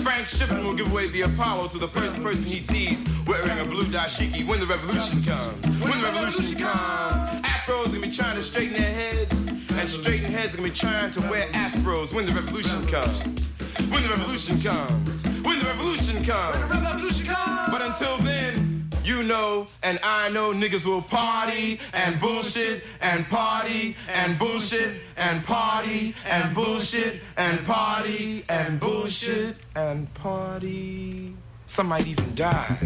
Frank 0.01 0.27
Shippen 0.27 0.63
will 0.63 0.73
give 0.73 0.91
away 0.91 1.07
the 1.09 1.21
Apollo 1.21 1.69
to 1.69 1.77
the 1.77 1.87
first 1.87 2.21
person 2.21 2.45
he 2.45 2.59
sees 2.59 3.05
wearing 3.25 3.59
a 3.59 3.65
blue 3.65 3.85
dashiki 3.85 4.47
when 4.47 4.59
the 4.59 4.65
revolution 4.65 5.21
comes. 5.23 5.65
When 5.83 5.99
the 5.99 6.03
revolution 6.03 6.57
comes, 6.57 7.45
afros 7.45 7.85
gonna 7.85 7.99
be 8.01 8.11
trying 8.11 8.35
to 8.35 8.43
straighten 8.43 8.73
their 8.73 8.91
heads, 8.91 9.47
and 9.47 9.89
straighten 9.89 10.31
heads 10.31 10.53
are 10.53 10.57
gonna 10.57 10.69
be 10.69 10.75
trying 10.75 11.11
to 11.11 11.21
wear 11.21 11.43
afros 11.53 12.13
when 12.13 12.25
the 12.25 12.31
revolution 12.33 12.85
comes. 12.87 13.53
When 13.89 14.03
the 14.03 14.09
revolution 14.09 14.59
comes. 14.61 15.23
When 15.43 15.59
the 15.59 15.65
revolution 15.65 16.25
comes. 16.25 16.63
When 16.63 16.79
the 16.79 16.85
revolution 16.85 17.25
comes. 17.25 17.71
But 17.71 17.81
until 17.81 18.17
then, 18.17 18.66
you 19.07 19.23
know 19.23 19.65
and 19.83 19.99
I 20.03 20.29
know 20.31 20.51
niggas 20.51 20.85
will 20.85 21.01
party 21.01 21.79
and 21.93 22.19
bullshit 22.19 22.83
and 22.99 23.25
party 23.29 23.95
and 24.09 24.37
bullshit 24.37 25.01
and 25.15 25.45
party 25.45 26.13
and 26.25 26.53
bullshit 26.53 27.21
and 27.37 27.65
party 27.65 28.43
and 28.49 28.81
bullshit 28.81 29.55
and 29.75 30.13
party. 30.13 31.33
Some 31.67 31.87
might 31.87 32.05
even 32.05 32.35
die 32.35 32.77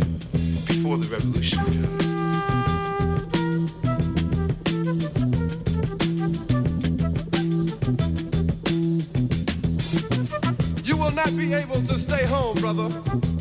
before 0.67 0.97
the 0.97 1.07
revolution 1.09 1.65
comes. 1.65 2.11
You 10.87 10.97
will 10.97 11.11
not 11.11 11.35
be 11.35 11.53
able 11.53 11.81
to 11.81 11.97
stay 11.97 12.25
home, 12.25 12.57
brother. 12.57 13.40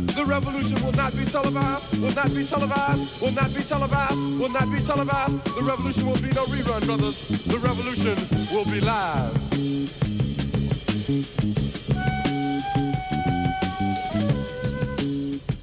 The 0.15 0.25
revolution 0.25 0.83
will 0.83 0.91
not 0.93 1.15
be 1.15 1.25
televised, 1.25 1.97
will 2.01 2.11
not 2.11 2.33
be 2.33 2.45
televised, 2.45 3.21
will 3.21 3.31
not 3.31 3.53
be 3.53 3.63
televised, 3.63 4.39
will 4.39 4.49
not 4.49 4.71
be 4.71 4.79
televised. 4.81 5.55
The 5.55 5.63
revolution 5.63 6.05
will 6.05 6.21
be 6.21 6.31
no 6.33 6.45
rerun, 6.45 6.85
brothers. 6.85 7.27
The 7.45 7.59
revolution 7.59 8.15
will 8.51 8.65
be 8.65 8.81
live. 8.81 9.51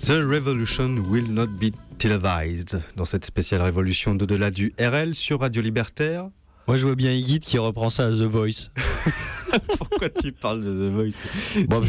The 0.08 0.24
Revolution 0.24 1.02
will 1.10 1.28
not 1.28 1.48
be 1.60 1.70
televised. 1.98 2.80
Dans 2.96 3.04
cette 3.04 3.26
spéciale 3.26 3.60
révolution 3.60 4.14
d'au-delà 4.14 4.50
du 4.50 4.72
RL 4.80 5.14
sur 5.14 5.40
Radio 5.40 5.60
Libertaire. 5.60 6.30
Moi, 6.66 6.78
je 6.78 6.86
vois 6.86 6.94
bien 6.94 7.12
Iggy 7.12 7.40
qui 7.40 7.58
reprend 7.58 7.90
ça 7.90 8.06
à 8.06 8.10
The 8.10 8.22
Voice. 8.22 8.70
Pourquoi 9.76 10.08
tu 10.08 10.32
parles 10.32 10.62
de 10.62 10.72
The 10.72 10.92
Voice? 10.92 11.66
Bon, 11.66 11.84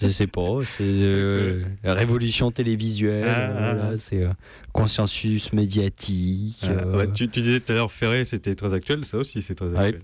je 0.00 0.08
sais 0.08 0.26
pas, 0.26 0.58
c'est 0.64 0.82
euh, 0.84 1.62
la 1.84 1.94
révolution 1.94 2.50
télévisuelle, 2.50 3.24
Ah, 3.26 3.46
ah, 3.46 3.52
voilà, 3.74 3.90
ah. 3.92 3.98
c'est 3.98 4.22
euh, 4.22 4.30
consensus 4.72 5.52
médiatique. 5.52 6.58
Ah, 6.62 6.68
euh, 6.70 6.96
ouais, 6.96 7.12
tu, 7.12 7.28
tu 7.28 7.40
disais 7.40 7.60
tout 7.60 7.72
à 7.72 7.76
l'heure 7.76 7.92
Ferré, 7.92 8.24
c'était 8.24 8.54
très 8.54 8.74
actuel, 8.74 9.04
ça 9.04 9.18
aussi 9.18 9.42
c'est 9.42 9.54
très 9.54 9.74
actuel. 9.74 10.02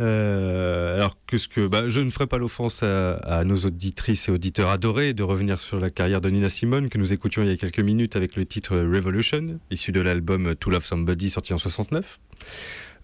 Euh, 0.00 0.96
alors 0.96 1.16
que 1.26 1.38
ce 1.38 1.48
que 1.48 1.66
bah, 1.66 1.88
je 1.88 2.00
ne 2.00 2.10
ferai 2.10 2.26
pas 2.26 2.36
l'offense 2.36 2.82
à, 2.82 3.14
à 3.16 3.44
nos 3.44 3.56
auditrices 3.56 4.28
et 4.28 4.30
auditeurs 4.30 4.68
adorés 4.68 5.14
de 5.14 5.22
revenir 5.22 5.60
sur 5.60 5.80
la 5.80 5.88
carrière 5.88 6.20
de 6.20 6.28
Nina 6.28 6.50
Simone 6.50 6.90
que 6.90 6.98
nous 6.98 7.14
écoutions 7.14 7.42
il 7.42 7.48
y 7.48 7.52
a 7.52 7.56
quelques 7.56 7.80
minutes 7.80 8.14
avec 8.14 8.36
le 8.36 8.44
titre 8.44 8.76
Revolution, 8.76 9.58
issu 9.70 9.90
de 9.92 10.00
l'album 10.00 10.54
To 10.56 10.70
Love 10.70 10.84
Somebody 10.84 11.30
sorti 11.30 11.54
en 11.54 11.58
69. 11.58 12.20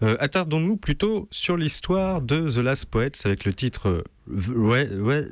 Euh, 0.03 0.15
Attardons-nous 0.19 0.77
plutôt 0.77 1.27
sur 1.31 1.57
l'histoire 1.57 2.21
de 2.21 2.49
The 2.49 2.57
Last 2.57 2.85
Poets 2.85 3.11
avec 3.25 3.45
le 3.45 3.53
titre 3.53 4.03
ouais, 4.27 4.89
ouais. 4.95 5.25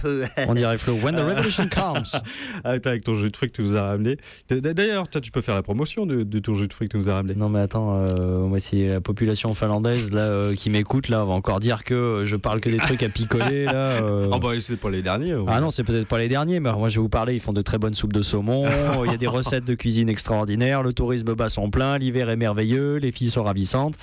On 0.48 0.54
dirait 0.54 0.78
Flo, 0.78 0.94
When 0.94 1.14
the 1.14 1.20
Revolution 1.20 1.68
Comes. 1.68 2.02
Ah, 2.62 2.70
attends, 2.72 2.90
avec 2.90 3.04
ton 3.04 3.14
jeu 3.14 3.30
de 3.30 3.36
fric 3.36 3.52
que 3.52 3.62
tu 3.62 3.62
nous 3.62 3.76
as 3.76 3.82
ramené. 3.82 4.18
D'ailleurs, 4.50 5.08
tu 5.08 5.30
peux 5.30 5.40
faire 5.40 5.54
la 5.54 5.62
promotion 5.62 6.04
de, 6.04 6.24
de 6.24 6.38
ton 6.40 6.54
jeu 6.54 6.66
de 6.66 6.72
fric 6.72 6.88
que 6.90 6.96
tu 6.96 6.98
nous 6.98 7.08
as 7.08 7.14
ramené. 7.14 7.34
Non 7.34 7.48
mais 7.48 7.60
attends, 7.60 8.04
euh, 8.06 8.40
moi 8.46 8.58
si 8.58 8.86
la 8.86 9.00
population 9.00 9.54
finlandaise 9.54 10.10
là 10.12 10.20
euh, 10.20 10.54
qui 10.54 10.68
m'écoute 10.68 11.08
là 11.08 11.24
va 11.24 11.32
encore 11.32 11.60
dire 11.60 11.84
que 11.84 11.94
euh, 11.94 12.26
je 12.26 12.36
parle 12.36 12.60
que 12.60 12.68
des 12.68 12.76
trucs 12.78 13.02
à 13.02 13.08
picoler 13.08 13.64
là. 13.64 13.72
euh. 14.02 14.28
Ah 14.32 14.38
bah 14.38 14.48
c'est 14.60 14.76
pas 14.76 14.90
les 14.90 15.02
derniers. 15.02 15.34
Ah 15.46 15.60
non, 15.60 15.70
c'est 15.70 15.84
peut-être 15.84 16.06
pas 16.08 16.18
les 16.18 16.28
derniers, 16.28 16.60
mais 16.60 16.72
moi 16.72 16.88
je 16.88 16.96
vais 16.96 17.02
vous 17.02 17.08
parler, 17.08 17.34
ils 17.34 17.40
font 17.40 17.52
de 17.52 17.62
très 17.62 17.78
bonnes 17.78 17.94
soupes 17.94 18.12
de 18.12 18.22
saumon, 18.22 18.66
il 19.04 19.10
y 19.10 19.14
a 19.14 19.18
des 19.18 19.26
recettes 19.26 19.64
de 19.64 19.74
cuisine 19.74 20.08
extraordinaires, 20.08 20.82
le 20.82 20.92
tourisme 20.92 21.34
bat 21.34 21.48
son 21.48 21.70
plein, 21.70 21.96
l'hiver 21.98 22.28
est 22.30 22.36
merveilleux, 22.36 22.96
les 22.96 23.12
filles 23.12 23.30
sont 23.30 23.44
ravissantes. 23.44 23.94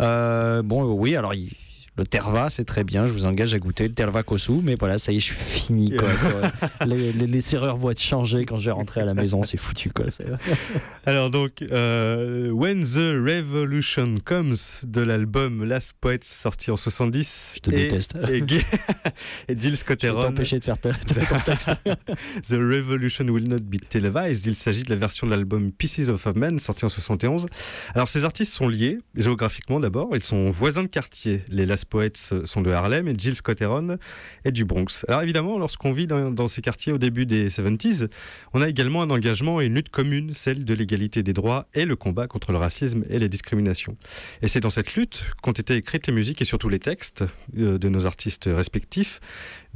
Euh, 0.00 0.62
bon, 0.62 0.84
oui, 0.84 1.14
alors 1.16 1.34
il- 1.34 1.50
le 1.98 2.06
terva 2.06 2.48
c'est 2.50 2.64
très 2.64 2.84
bien, 2.84 3.06
je 3.06 3.12
vous 3.12 3.24
engage 3.26 3.52
à 3.54 3.58
goûter 3.58 3.88
le 3.88 3.92
terva 3.94 4.22
kosu, 4.22 4.52
mais 4.62 4.76
voilà, 4.78 4.98
ça 4.98 5.12
y 5.12 5.16
est, 5.16 5.20
je 5.20 5.26
suis 5.26 5.34
fini 5.34 5.94
quoi. 5.96 6.08
Les, 6.86 7.12
les- 7.12 7.26
les 7.26 7.40
serrures 7.40 7.76
vont 7.76 7.90
être 7.90 8.00
changées 8.00 8.44
quand 8.46 8.56
je 8.58 8.66
vais 8.66 8.70
rentrer 8.70 9.00
à 9.00 9.04
la 9.04 9.14
maison, 9.14 9.42
c'est 9.42 9.56
foutu 9.58 9.90
quoi. 9.90 10.06
Alors 11.04 11.30
donc, 11.30 11.62
euh, 11.62 12.50
When 12.50 12.82
the 12.84 12.96
Revolution 13.26 14.16
Comes 14.24 14.54
de 14.84 15.00
l'album 15.00 15.64
Last 15.64 15.94
Poets 16.00 16.20
sorti 16.22 16.70
en 16.70 16.76
70. 16.76 17.52
Je 17.56 17.60
te 17.60 17.70
et, 17.70 17.74
déteste. 17.88 18.16
Et, 18.28 19.52
et 19.52 19.58
Jill 19.58 19.76
Scott 19.76 19.98
Je 20.02 20.08
t'empêcher 20.08 20.58
de 20.58 20.64
faire 20.64 20.78
ta- 20.78 20.92
ton 20.92 21.38
texte. 21.44 21.70
The 22.48 22.52
Revolution 22.52 23.24
Will 23.28 23.48
Not 23.48 23.60
Be 23.60 23.76
Televised. 23.88 24.46
Il 24.46 24.54
s'agit 24.54 24.84
de 24.84 24.90
la 24.90 24.96
version 24.96 25.26
de 25.26 25.32
l'album 25.32 25.72
Pieces 25.72 26.08
of 26.10 26.26
a 26.26 26.32
Man 26.34 26.58
sorti 26.58 26.84
en 26.84 26.88
71. 26.88 27.46
Alors 27.94 28.08
ces 28.08 28.24
artistes 28.24 28.52
sont 28.52 28.68
liés 28.68 28.98
géographiquement 29.14 29.80
d'abord. 29.80 30.10
Ils 30.14 30.24
sont 30.24 30.50
voisins 30.50 30.82
de 30.82 30.88
quartier. 30.88 31.42
Les 31.48 31.66
Last 31.66 31.86
Poets 31.88 32.44
sont 32.44 32.60
de 32.60 32.70
Harlem 32.70 33.08
et 33.08 33.14
Jill 33.16 33.36
Scott 33.36 33.60
Heron 33.60 33.96
est 34.44 34.52
du 34.52 34.64
Bronx. 34.64 35.04
Alors 35.08 35.22
évidemment, 35.22 35.58
lorsqu'on 35.58 35.92
vit 35.92 36.06
dans, 36.06 36.30
dans 36.30 36.46
ces 36.46 36.62
quartiers 36.62 36.92
au 36.92 36.98
début 36.98 37.26
des 37.26 37.48
70s, 37.48 38.08
on 38.52 38.62
a 38.62 38.68
également 38.68 39.02
un 39.02 39.10
engagement 39.10 39.60
et 39.60 39.66
une 39.66 39.74
lutte 39.74 39.90
commune, 39.90 40.32
celle 40.34 40.64
de 40.64 40.74
l'égalité 40.74 41.22
des 41.22 41.32
droits 41.32 41.66
et 41.74 41.84
le 41.84 41.96
combat 41.96 42.26
contre 42.26 42.52
le 42.52 42.58
racisme 42.58 43.04
et 43.08 43.18
les 43.18 43.28
discriminations. 43.28 43.96
Et 44.42 44.48
c'est 44.48 44.60
dans 44.60 44.70
cette 44.70 44.94
lutte 44.94 45.24
qu'ont 45.42 45.52
été 45.52 45.74
écrites 45.74 46.06
les 46.06 46.12
musiques 46.12 46.42
et 46.42 46.44
surtout 46.44 46.68
les 46.68 46.78
textes 46.78 47.24
euh, 47.56 47.78
de 47.78 47.88
nos 47.88 48.06
artistes 48.06 48.48
respectifs, 48.52 49.20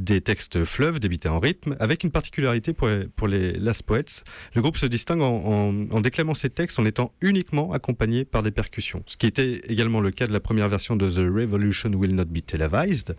des 0.02 0.20
textes 0.20 0.64
fleuves 0.64 0.98
débités 1.00 1.28
en 1.28 1.38
rythme, 1.38 1.76
avec 1.80 2.02
une 2.04 2.10
particularité 2.10 2.72
pour 2.72 2.88
les, 2.88 3.06
pour 3.06 3.28
les 3.28 3.52
Last 3.52 3.84
Poets. 3.84 4.24
Le 4.54 4.60
groupe 4.60 4.76
se 4.76 4.86
distingue 4.86 5.22
en, 5.22 5.32
en- 5.44 5.90
en 5.90 6.00
déclamant 6.00 6.34
ses 6.34 6.50
textes 6.50 6.78
en 6.78 6.84
étant 6.84 7.12
uniquement 7.20 7.72
accompagné 7.72 8.24
par 8.24 8.42
des 8.42 8.50
percussions, 8.50 9.02
ce 9.06 9.16
qui 9.16 9.26
était 9.26 9.62
également 9.68 10.00
le 10.00 10.10
cas 10.10 10.26
de 10.26 10.32
la 10.32 10.40
première 10.40 10.68
version 10.68 10.96
de 10.96 11.08
The 11.08 11.18
Revolution 11.34 11.90
Will 11.94 12.14
Not 12.14 12.26
Be 12.26 12.44
Televised, 12.44 13.16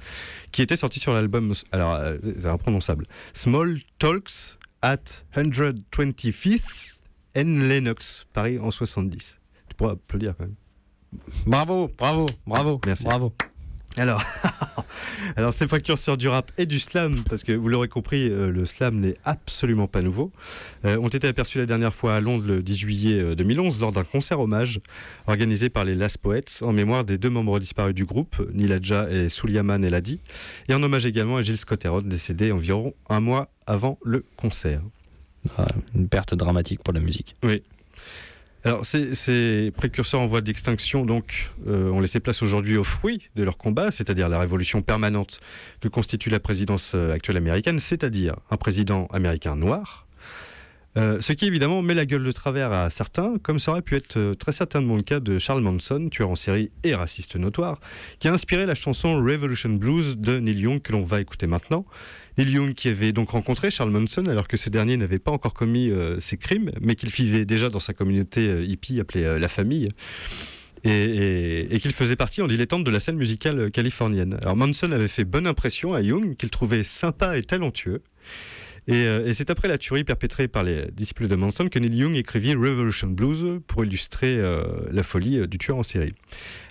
qui 0.52 0.62
était 0.62 0.76
sortie 0.76 1.00
sur 1.00 1.14
l'album, 1.14 1.54
alors 1.72 1.94
euh, 1.96 2.18
c'est 2.38 2.48
imprononçable, 2.48 3.06
Small 3.34 3.80
Talks 4.00 4.58
at 4.82 4.98
125th 5.36 7.04
and 7.36 7.68
Lennox, 7.68 8.26
Paris 8.34 8.60
en 8.60 8.72
70. 8.72 9.40
Tu 9.70 9.76
pourras 9.76 9.94
applaudir 9.94 10.36
quand 10.38 10.46
même. 10.46 10.56
Bravo, 11.46 11.90
bravo, 11.98 12.26
bravo, 12.46 12.82
Merci. 12.86 13.04
bravo. 13.06 13.34
Alors, 13.96 14.24
alors 15.36 15.54
ces 15.54 15.68
précurseurs 15.68 16.18
du 16.18 16.28
rap 16.28 16.52
et 16.58 16.66
du 16.66 16.80
slam, 16.80 17.24
parce 17.30 17.44
que 17.44 17.52
vous 17.52 17.68
l'aurez 17.68 17.88
compris, 17.88 18.28
euh, 18.28 18.50
le 18.50 18.66
slam 18.66 19.00
n'est 19.00 19.14
absolument 19.24 19.88
pas 19.88 20.02
nouveau, 20.02 20.32
euh, 20.86 20.98
ont 20.98 21.10
été 21.10 21.28
aperçus 21.28 21.60
la 21.60 21.68
dernière 21.68 21.94
fois 21.94 22.16
à 22.16 22.20
Londres 22.20 22.46
le 22.48 22.64
10 22.64 22.76
juillet 22.76 23.20
euh, 23.20 23.36
2011 23.36 23.80
lors 23.80 23.92
d'un 23.92 24.04
concert 24.04 24.40
hommage 24.40 24.82
organisé 25.28 25.70
par 25.70 25.86
les 25.86 25.94
Last 25.94 26.18
Poets 26.18 26.64
en 26.64 26.74
mémoire 26.74 27.04
des 27.04 27.20
deux 27.20 27.30
membres 27.30 27.60
disparus 27.60 27.94
du 27.94 28.06
groupe, 28.06 28.42
Niladja 28.54 29.10
et 29.12 29.30
Suliaman 29.30 29.84
Eladi, 29.84 30.20
et 30.70 30.74
en 30.74 30.82
hommage 30.82 31.06
également 31.06 31.38
à 31.38 31.44
Gilles 31.44 31.58
Scott 31.58 31.86
Heron, 31.86 32.02
décédé 32.02 32.52
environ 32.52 32.96
un 33.10 33.20
mois 33.20 33.50
avant 33.68 34.00
le 34.04 34.26
concert. 34.38 34.82
Ah, 35.58 35.68
une 35.94 36.08
perte 36.08 36.34
dramatique 36.34 36.82
pour 36.84 36.94
la 36.94 37.00
musique. 37.00 37.36
Oui. 37.44 37.64
Alors, 38.66 38.86
ces, 38.86 39.72
précurseurs 39.76 40.22
en 40.22 40.28
voie 40.28 40.40
d'extinction 40.40 41.06
euh, 41.68 41.90
ont 41.90 42.00
laissé 42.00 42.22
place 42.22 42.42
aujourd'hui 42.42 42.78
aux 42.78 42.86
fruits 42.86 43.30
de 43.36 43.44
leur 43.44 43.58
combat, 43.58 43.92
c'est-à-dire 43.92 44.30
la 44.30 44.40
révolution 44.40 44.82
permanente 44.82 45.42
que 45.82 45.90
constitue 45.90 46.30
la 46.30 46.40
présidence 46.40 46.94
euh, 46.96 47.12
actuelle 47.12 47.36
américaine, 47.36 47.80
c'est-à-dire 47.80 48.38
un 48.52 48.56
président 48.56 49.08
américain 49.08 49.58
noir. 49.58 50.08
Euh, 50.96 51.20
ce 51.20 51.34
qui 51.34 51.46
évidemment 51.46 51.82
met 51.82 51.96
la 51.96 52.06
gueule 52.06 52.24
de 52.24 52.32
travers 52.32 52.72
à 52.72 52.90
certains, 52.90 53.38
comme 53.42 53.60
ça 53.60 53.72
aurait 53.72 53.82
pu 53.82 53.96
être 53.96 54.36
très 54.36 54.52
certainement 54.52 54.96
le 54.96 55.02
cas 55.02 55.20
de 55.20 55.40
Charles 55.40 55.62
Manson, 55.62 56.08
tueur 56.10 56.30
en 56.30 56.36
série 56.36 56.72
et 56.84 56.96
raciste 56.96 57.36
notoire, 57.36 57.80
qui 58.20 58.30
a 58.30 58.34
inspiré 58.34 58.66
la 58.66 58.76
chanson 58.76 59.16
Revolution 59.16 59.72
Blues 59.72 60.16
de 60.16 60.38
Neil 60.38 60.60
Young 60.60 60.82
que 60.82 60.94
l'on 60.94 61.04
va 61.04 61.20
écouter 61.20 61.48
maintenant. 61.48 61.86
Neil 62.38 62.50
Young 62.50 62.74
qui 62.74 62.88
avait 62.90 63.12
donc 63.12 63.32
rencontré 63.32 63.70
Charles 63.72 63.92
Manson 63.92 64.26
alors 64.28 64.48
que 64.48 64.58
ce 64.58 64.70
dernier 64.70 64.98
n'avait 64.98 65.20
pas 65.20 65.32
encore 65.32 65.54
commis 65.54 65.90
euh, 65.92 66.18
ses 66.20 66.38
crimes, 66.38 66.72
mais 66.82 66.96
qu'il 66.96 67.10
vivait 67.10 67.46
déjà 67.46 67.70
dans 67.70 67.80
sa 67.80 67.94
communauté 67.94 68.48
euh, 68.50 68.64
hippie 68.64 69.00
appelée 69.00 69.24
euh, 69.24 69.40
La 69.40 69.48
Famille. 69.48 69.90
Et, 70.86 71.68
et- 71.74 71.80
qu'il 71.80 71.94
faisait 71.94 72.18
partie 72.18 72.42
en 72.42 72.48
dilettante 72.48 72.84
de 72.84 72.92
la 72.92 73.00
scène 73.00 73.16
musicale 73.16 73.72
californienne. 73.72 74.38
Alors 74.42 74.58
Manson 74.58 74.92
avait 74.92 75.08
fait 75.08 75.24
bonne 75.24 75.48
impression 75.48 75.94
à 75.94 76.02
Young, 76.02 76.36
qu'il 76.36 76.50
trouvait 76.50 76.84
sympa 76.84 77.38
et 77.38 77.42
talentueux. 77.42 78.02
Et, 78.88 79.06
euh, 79.08 79.26
et 79.26 79.34
c'est 79.34 79.50
après 79.50 79.68
la 79.68 79.78
tuerie 79.78 80.04
perpétrée 80.04 80.48
par 80.48 80.64
les 80.64 80.86
disciples 80.92 81.28
de 81.28 81.36
Manson 81.36 81.70
que 81.70 81.80
Neil 81.80 81.96
Young 81.96 82.16
écrivit 82.16 82.54
Revolution 82.54 83.08
Blues 83.08 83.62
pour 83.68 83.86
illustrer 83.86 84.36
euh, 84.38 84.64
la 84.92 85.04
folie 85.04 85.40
euh, 85.40 85.48
du 85.48 85.58
tueur 85.58 85.78
en 85.78 85.84
série. 85.84 86.14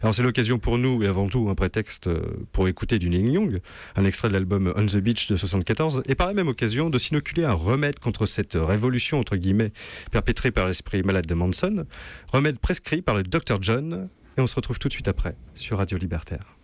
Alors 0.03 0.15
c'est 0.15 0.23
l'occasion 0.23 0.59
pour 0.59 0.79
nous, 0.79 1.03
et 1.03 1.07
avant 1.07 1.29
tout 1.29 1.49
un 1.49 1.55
prétexte 1.55 2.11
pour 2.53 2.69
écouter 2.69 2.99
du 2.99 3.09
Neil 3.09 3.33
Young, 3.33 3.61
un 3.97 4.05
extrait 4.05 4.29
de 4.29 4.35
l'album 4.35 4.73
On 4.77 4.85
the 4.85 4.99
Beach 4.99 5.29
de 5.29 5.37
74, 5.37 6.03
et 6.07 6.15
par 6.15 6.27
la 6.27 6.35
même 6.35 6.49
occasion 6.49 6.91
de 6.91 6.99
s'inoculer 6.99 7.45
un 7.45 7.55
remède 7.55 7.99
contre 7.99 8.27
cette 8.27 8.59
révolution, 8.61 9.19
entre 9.19 9.37
guillemets, 9.37 9.73
perpétrée 10.11 10.51
par 10.51 10.67
l'esprit 10.67 11.03
malade 11.03 11.27
de 11.27 11.35
Manson, 11.35 11.87
remède 12.29 12.59
prescrit 12.59 13.01
par 13.01 13.15
le 13.15 13.23
Dr 13.23 13.59
John, 13.61 14.09
et 14.37 14.41
on 14.41 14.47
se 14.47 14.57
retrouve 14.57 14.79
tout 14.79 14.89
de 14.89 14.93
suite 14.93 15.09
après 15.09 15.35
sur 15.55 15.79
Radio 15.79 15.97
Libertaire. 15.99 16.57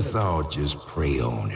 guess 0.00 0.14
I'll 0.14 0.48
just 0.48 0.86
pray 0.86 1.20
on. 1.20 1.49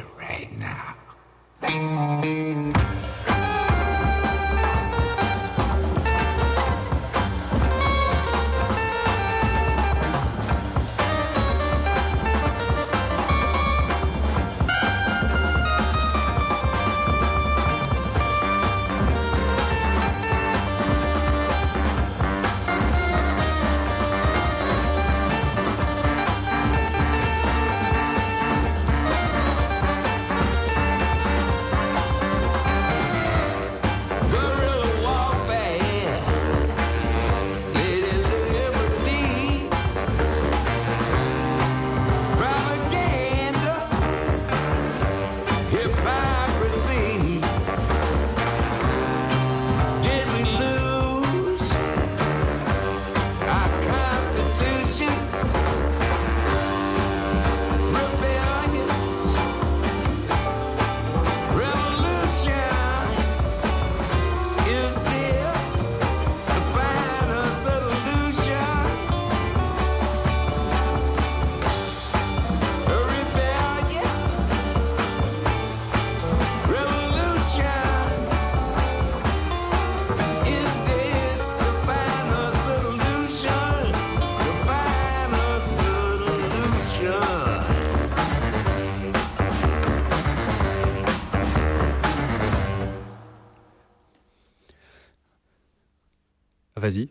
Vas-y. 96.85 97.09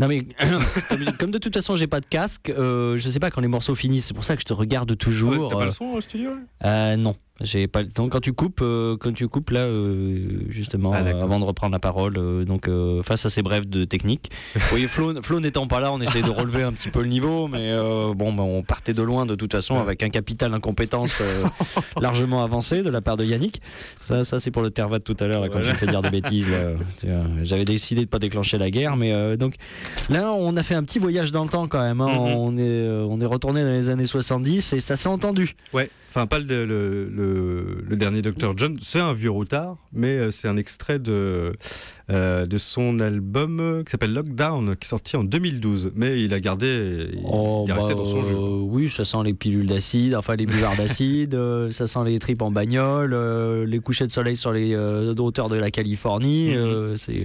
Non 0.00 0.08
mais 0.08 0.26
comme 1.20 1.30
de 1.30 1.38
toute 1.38 1.54
façon 1.54 1.76
j'ai 1.76 1.86
pas 1.86 2.00
de 2.00 2.06
casque, 2.06 2.50
euh, 2.50 2.96
je 2.96 3.08
sais 3.08 3.20
pas 3.20 3.30
quand 3.30 3.40
les 3.40 3.46
morceaux 3.46 3.76
finissent, 3.76 4.06
c'est 4.06 4.14
pour 4.14 4.24
ça 4.24 4.34
que 4.34 4.40
je 4.40 4.46
te 4.46 4.52
regarde 4.52 4.98
toujours. 4.98 5.48
T'as 5.48 5.56
pas 5.56 5.62
le 5.62 5.68
euh. 5.68 5.70
son 5.70 5.84
au 5.92 6.00
studio 6.00 6.32
Non. 6.64 7.14
J'ai 7.42 7.66
pas 7.66 7.82
le 7.82 7.88
temps. 7.88 8.08
Quand 8.08 8.20
tu 8.20 8.32
coupes, 8.32 8.60
euh, 8.62 8.96
quand 8.98 9.12
tu 9.12 9.26
coupes 9.28 9.50
là, 9.50 9.60
euh, 9.60 10.42
justement, 10.48 10.92
Ah, 10.94 11.02
euh, 11.02 11.22
avant 11.22 11.40
de 11.40 11.44
reprendre 11.44 11.72
la 11.72 11.78
parole, 11.78 12.14
donc 12.44 12.68
face 13.02 13.26
à 13.26 13.30
ces 13.30 13.42
brèves 13.42 13.68
de 13.68 13.84
technique. 13.84 14.30
Oui, 14.72 14.84
Flo, 14.84 15.20
Flo 15.22 15.40
n'étant 15.40 15.66
pas 15.66 15.80
là, 15.80 15.92
on 15.92 16.00
essaye 16.00 16.22
de 16.22 16.30
relever 16.30 16.62
un 16.62 16.72
petit 16.72 16.88
peu 16.88 17.00
le 17.02 17.08
niveau, 17.08 17.48
mais 17.48 17.74
bon, 18.14 18.32
bah, 18.32 18.42
on 18.42 18.62
partait 18.62 18.94
de 18.94 19.02
loin 19.02 19.26
de 19.26 19.34
toute 19.34 19.52
façon 19.52 19.78
avec 19.78 20.02
un 20.02 20.08
capital 20.08 20.50
d'incompétence 20.52 21.18
euh, 21.20 21.44
largement 22.00 22.42
avancé 22.42 22.82
de 22.82 22.90
la 22.90 23.00
part 23.00 23.16
de 23.16 23.24
Yannick. 23.24 23.60
Ça, 24.00 24.24
ça 24.24 24.40
c'est 24.40 24.50
pour 24.50 24.62
le 24.62 24.70
tervat 24.70 25.00
tout 25.00 25.16
à 25.20 25.26
l'heure 25.26 25.42
quand 25.46 25.52
Voilà. 25.58 25.68
j'ai 25.70 25.74
fait 25.74 25.86
dire 25.86 26.02
des 26.02 26.10
bêtises. 26.10 26.48
J'avais 27.42 27.64
décidé 27.64 28.02
de 28.04 28.08
pas 28.10 28.18
déclencher 28.18 28.58
la 28.58 28.70
guerre, 28.70 28.96
mais 28.96 29.36
donc 29.36 29.54
là, 30.08 30.32
on 30.32 30.56
a 30.56 30.62
fait 30.62 30.74
un 30.74 30.84
petit 30.84 30.98
voyage 30.98 31.32
dans 31.32 31.44
le 31.44 31.50
temps 31.50 31.68
quand 31.68 31.82
même. 31.82 32.00
hein. 32.00 32.08
Mhm. 32.08 32.18
On 32.36 32.58
est, 32.58 32.88
on 33.08 33.20
est 33.20 33.26
retourné 33.26 33.62
dans 33.62 33.70
les 33.70 33.88
années 33.88 34.06
70 34.06 34.72
et 34.74 34.80
ça 34.80 34.96
s'est 34.96 35.08
entendu. 35.08 35.54
Ouais, 35.72 35.90
enfin 36.14 36.26
pas 36.26 36.38
le, 36.38 36.66
le, 36.66 37.08
le- 37.08 37.84
le 37.88 37.96
dernier 37.96 38.20
Dr. 38.22 38.52
John, 38.56 38.76
c'est 38.80 39.00
un 39.00 39.12
vieux 39.14 39.30
routard, 39.30 39.76
mais 39.92 40.18
euh, 40.18 40.30
c'est 40.30 40.46
un 40.46 40.56
extrait 40.58 40.98
de, 40.98 41.52
euh, 42.10 42.44
de 42.46 42.58
son 42.58 43.00
album 43.00 43.60
euh, 43.60 43.82
qui 43.82 43.90
s'appelle 43.90 44.12
Lockdown, 44.12 44.76
qui 44.76 44.86
est 44.86 44.88
sorti 44.88 45.16
en 45.16 45.24
2012. 45.24 45.92
Mais 45.96 46.22
il 46.22 46.34
a 46.34 46.40
gardé, 46.40 47.08
il, 47.14 47.20
Oh, 47.24 47.64
il 47.66 47.70
est 47.70 47.74
resté 47.74 47.94
bah, 47.94 48.00
dans 48.00 48.06
son 48.06 48.22
jeu. 48.22 48.34
euh, 48.36 48.60
oui, 48.62 48.90
ça 48.90 49.04
sent 49.06 49.18
les 49.24 49.32
pilules 49.34 49.66
d'acide, 49.66 50.14
enfin 50.14 50.36
les 50.36 50.44
buvards 50.46 50.76
d'acide, 50.76 51.34
euh, 51.34 51.70
ça 51.70 51.86
sent 51.86 52.00
les 52.04 52.18
tripes 52.18 52.42
en 52.42 52.50
bagnole, 52.50 53.14
les 53.64 53.78
couchers 53.78 54.06
de 54.06 54.12
soleil 54.12 54.36
sur 54.36 54.52
les 54.52 54.76
hauteurs 54.76 55.48
de 55.48 55.56
la 55.56 55.70
Californie. 55.70 56.50
Mhm. 56.50 56.56
euh, 56.56 56.96
c'est, 56.96 57.24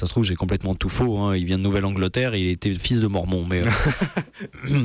ça 0.00 0.06
se 0.06 0.12
trouve, 0.12 0.24
j'ai 0.24 0.34
complètement 0.34 0.74
tout 0.74 0.88
faux. 0.88 1.18
hein. 1.18 1.36
Il 1.36 1.44
vient 1.44 1.58
de 1.58 1.62
Nouvelle-Angleterre 1.62 2.34
et 2.34 2.40
il 2.40 2.48
était 2.48 2.72
fils 2.72 3.00
de 3.00 3.06
Mormon. 3.06 3.46
Mais 3.46 3.60
euh, 3.66 3.70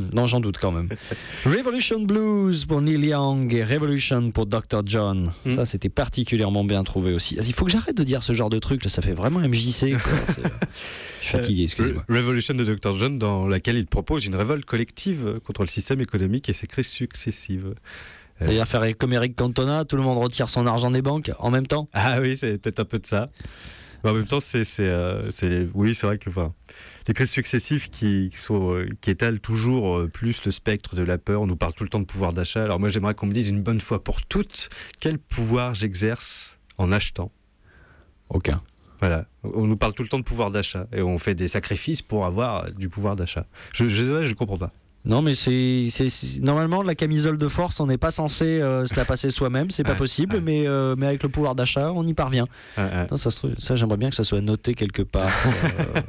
non, 0.13 0.27
j'en 0.27 0.39
doute 0.39 0.57
quand 0.59 0.71
même. 0.71 0.89
Revolution 1.45 2.01
Blues 2.01 2.65
pour 2.65 2.81
Neil 2.81 3.05
Young 3.05 3.53
et 3.53 3.63
Revolution 3.63 4.31
pour 4.31 4.45
Dr. 4.45 4.81
John. 4.85 5.31
Mhm. 5.45 5.55
Ça, 5.55 5.65
c'était 5.65 5.89
particulièrement 5.89 6.63
bien 6.63 6.83
trouvé 6.83 7.13
aussi. 7.13 7.35
Il 7.39 7.53
faut 7.53 7.65
que 7.65 7.71
j'arrête 7.71 7.95
de 7.97 8.03
dire 8.03 8.21
ce 8.23 8.33
genre 8.33 8.49
de 8.49 8.59
truc. 8.59 8.83
Là, 8.83 8.89
ça 8.89 9.01
fait 9.01 9.13
vraiment 9.13 9.39
MJC. 9.39 9.91
quoi. 10.01 10.11
C'est- 10.27 10.41
Je 11.21 11.27
suis 11.27 11.37
fatigué, 11.37 11.63
excusez-moi. 11.63 12.03
Re- 12.09 12.15
Revolution 12.17 12.53
de 12.53 12.63
Dr. 12.63 12.97
John, 12.97 13.17
dans 13.17 13.47
laquelle 13.47 13.77
il 13.77 13.85
propose 13.87 14.25
une 14.25 14.35
révolte 14.35 14.65
collective 14.65 15.39
contre 15.45 15.61
le 15.63 15.69
système 15.69 16.01
économique 16.01 16.49
et 16.49 16.53
ses 16.53 16.67
crises 16.67 16.87
successives. 16.89 17.73
C'est-à-dire 18.37 18.67
faire 18.67 18.83
comme 18.97 19.13
Eric 19.13 19.33
Cantona, 19.35 19.85
tout 19.85 19.95
le 19.95 20.01
monde 20.03 20.17
retire 20.17 20.49
son 20.49 20.67
argent 20.67 20.91
des 20.91 21.01
banques 21.01 21.31
en 21.39 21.51
même 21.51 21.65
temps? 21.67 21.87
Ah 21.93 22.17
oui, 22.21 22.35
c'est 22.35 22.57
peut-être 22.57 22.81
un 22.81 22.85
peu 22.85 22.99
de 22.99 23.05
ça. 23.05 23.29
Mais 24.05 24.11
en 24.11 24.13
même 24.13 24.27
temps, 24.27 24.39
c'est, 24.39 24.63
c'est, 24.63 24.87
euh, 24.87 25.31
c'est- 25.31 25.67
oui, 25.73 25.95
c'est 25.95 26.05
vrai 26.05 26.19
que 26.19 26.29
enfin, 26.29 26.53
les 27.07 27.15
crises 27.15 27.31
successives 27.31 27.89
qui, 27.89 28.29
qui 28.31 28.37
sont, 28.37 28.75
euh, 28.75 28.87
qui 29.01 29.09
étalent 29.09 29.39
toujours 29.39 29.97
euh, 29.97 30.07
plus 30.07 30.45
le 30.45 30.51
spectre 30.51 30.95
de 30.95 31.01
la 31.01 31.17
peur. 31.17 31.41
On 31.41 31.47
nous 31.47 31.55
parle 31.55 31.73
tout 31.73 31.83
le 31.83 31.89
temps 31.89 31.99
de 31.99 32.05
pouvoir 32.05 32.31
d'achat. 32.31 32.63
Alors 32.63 32.79
moi, 32.79 32.89
j'aimerais 32.89 33.15
qu'on 33.15 33.25
me 33.25 33.31
dise 33.31 33.49
une 33.49 33.63
bonne 33.63 33.81
fois 33.81 34.03
pour 34.03 34.23
toutes 34.23 34.69
quel 34.99 35.17
pouvoir 35.17 35.73
j'exerce 35.73 36.59
en 36.77 36.91
achetant? 36.91 37.31
Aucun. 38.29 38.61
Voilà. 38.99 39.25
On 39.43 39.65
nous 39.65 39.75
parle 39.75 39.93
tout 39.93 40.03
le 40.03 40.09
temps 40.09 40.19
de 40.19 40.23
pouvoir 40.23 40.51
d'achat 40.51 40.85
et 40.93 41.01
on 41.01 41.17
fait 41.17 41.33
des 41.33 41.47
sacrifices 41.47 42.03
pour 42.03 42.27
avoir 42.27 42.71
du 42.71 42.89
pouvoir 42.89 43.15
d'achat. 43.15 43.47
Je, 43.73 43.87
je 43.87 44.03
sais 44.03 44.11
pas, 44.11 44.21
je 44.21 44.35
comprends 44.35 44.59
pas. 44.59 44.71
Non, 45.05 45.21
mais 45.21 45.35
c'est 45.35 45.87
normalement 46.41 46.81
la 46.81 46.95
camisole 46.95 47.37
de 47.37 47.47
force, 47.47 47.79
on 47.79 47.85
n'est 47.87 47.97
pas 47.97 48.11
censé 48.11 48.45
euh, 48.45 48.85
se 48.85 48.95
la 48.95 49.05
passer 49.05 49.29
soi-même, 49.29 49.69
c'est 49.69 49.83
pas 49.83 49.91
Ouais, 49.91 49.97
possible, 49.97 50.39
mais, 50.41 50.67
euh, 50.67 50.95
mais 50.97 51.05
avec 51.05 51.21
le 51.23 51.29
pouvoir 51.29 51.53
d'achat, 51.55 51.91
on 51.93 52.05
y 52.07 52.13
parvient. 52.13 52.45
Ouais, 52.77 52.83
ouais. 52.83 53.07
Non, 53.11 53.17
ça, 53.17 53.29
ça, 53.59 53.75
j'aimerais 53.75 53.97
bien 53.97 54.09
que 54.09 54.15
ça 54.15 54.23
soit 54.23 54.41
noté 54.41 54.73
quelque 54.73 55.03
part. 55.03 55.29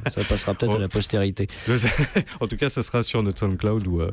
Ça, 0.05 0.09
ça 0.09 0.23
passera 0.23 0.53
peut-être 0.55 0.73
Oh. 0.73 0.77
à 0.77 0.79
la 0.79 0.89
postérité. 0.89 1.47
en 2.39 2.47
tout 2.47 2.57
cas, 2.57 2.69
ça 2.69 2.81
sera 2.81 3.03
sur 3.03 3.21
notre 3.23 3.39
SoundCloud 3.39 3.85
où 3.87 4.01
euh, 4.01 4.11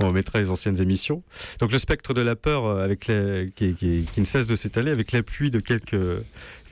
on 0.00 0.10
mettra 0.12 0.38
les 0.38 0.50
anciennes 0.50 0.80
émissions. 0.82 1.22
Donc 1.60 1.72
le 1.72 1.78
spectre 1.78 2.12
de 2.14 2.20
la 2.20 2.36
peur 2.36 2.66
euh, 2.66 2.84
avec 2.84 3.10
qui, 3.54 3.74
qui- 3.74 4.06
qui 4.12 4.20
ne 4.20 4.24
cesse 4.26 4.46
de 4.46 4.54
s'étaler 4.54 4.90
avec 4.90 5.12
l'appui 5.12 5.50
de 5.50 5.60
quelques 5.60 5.96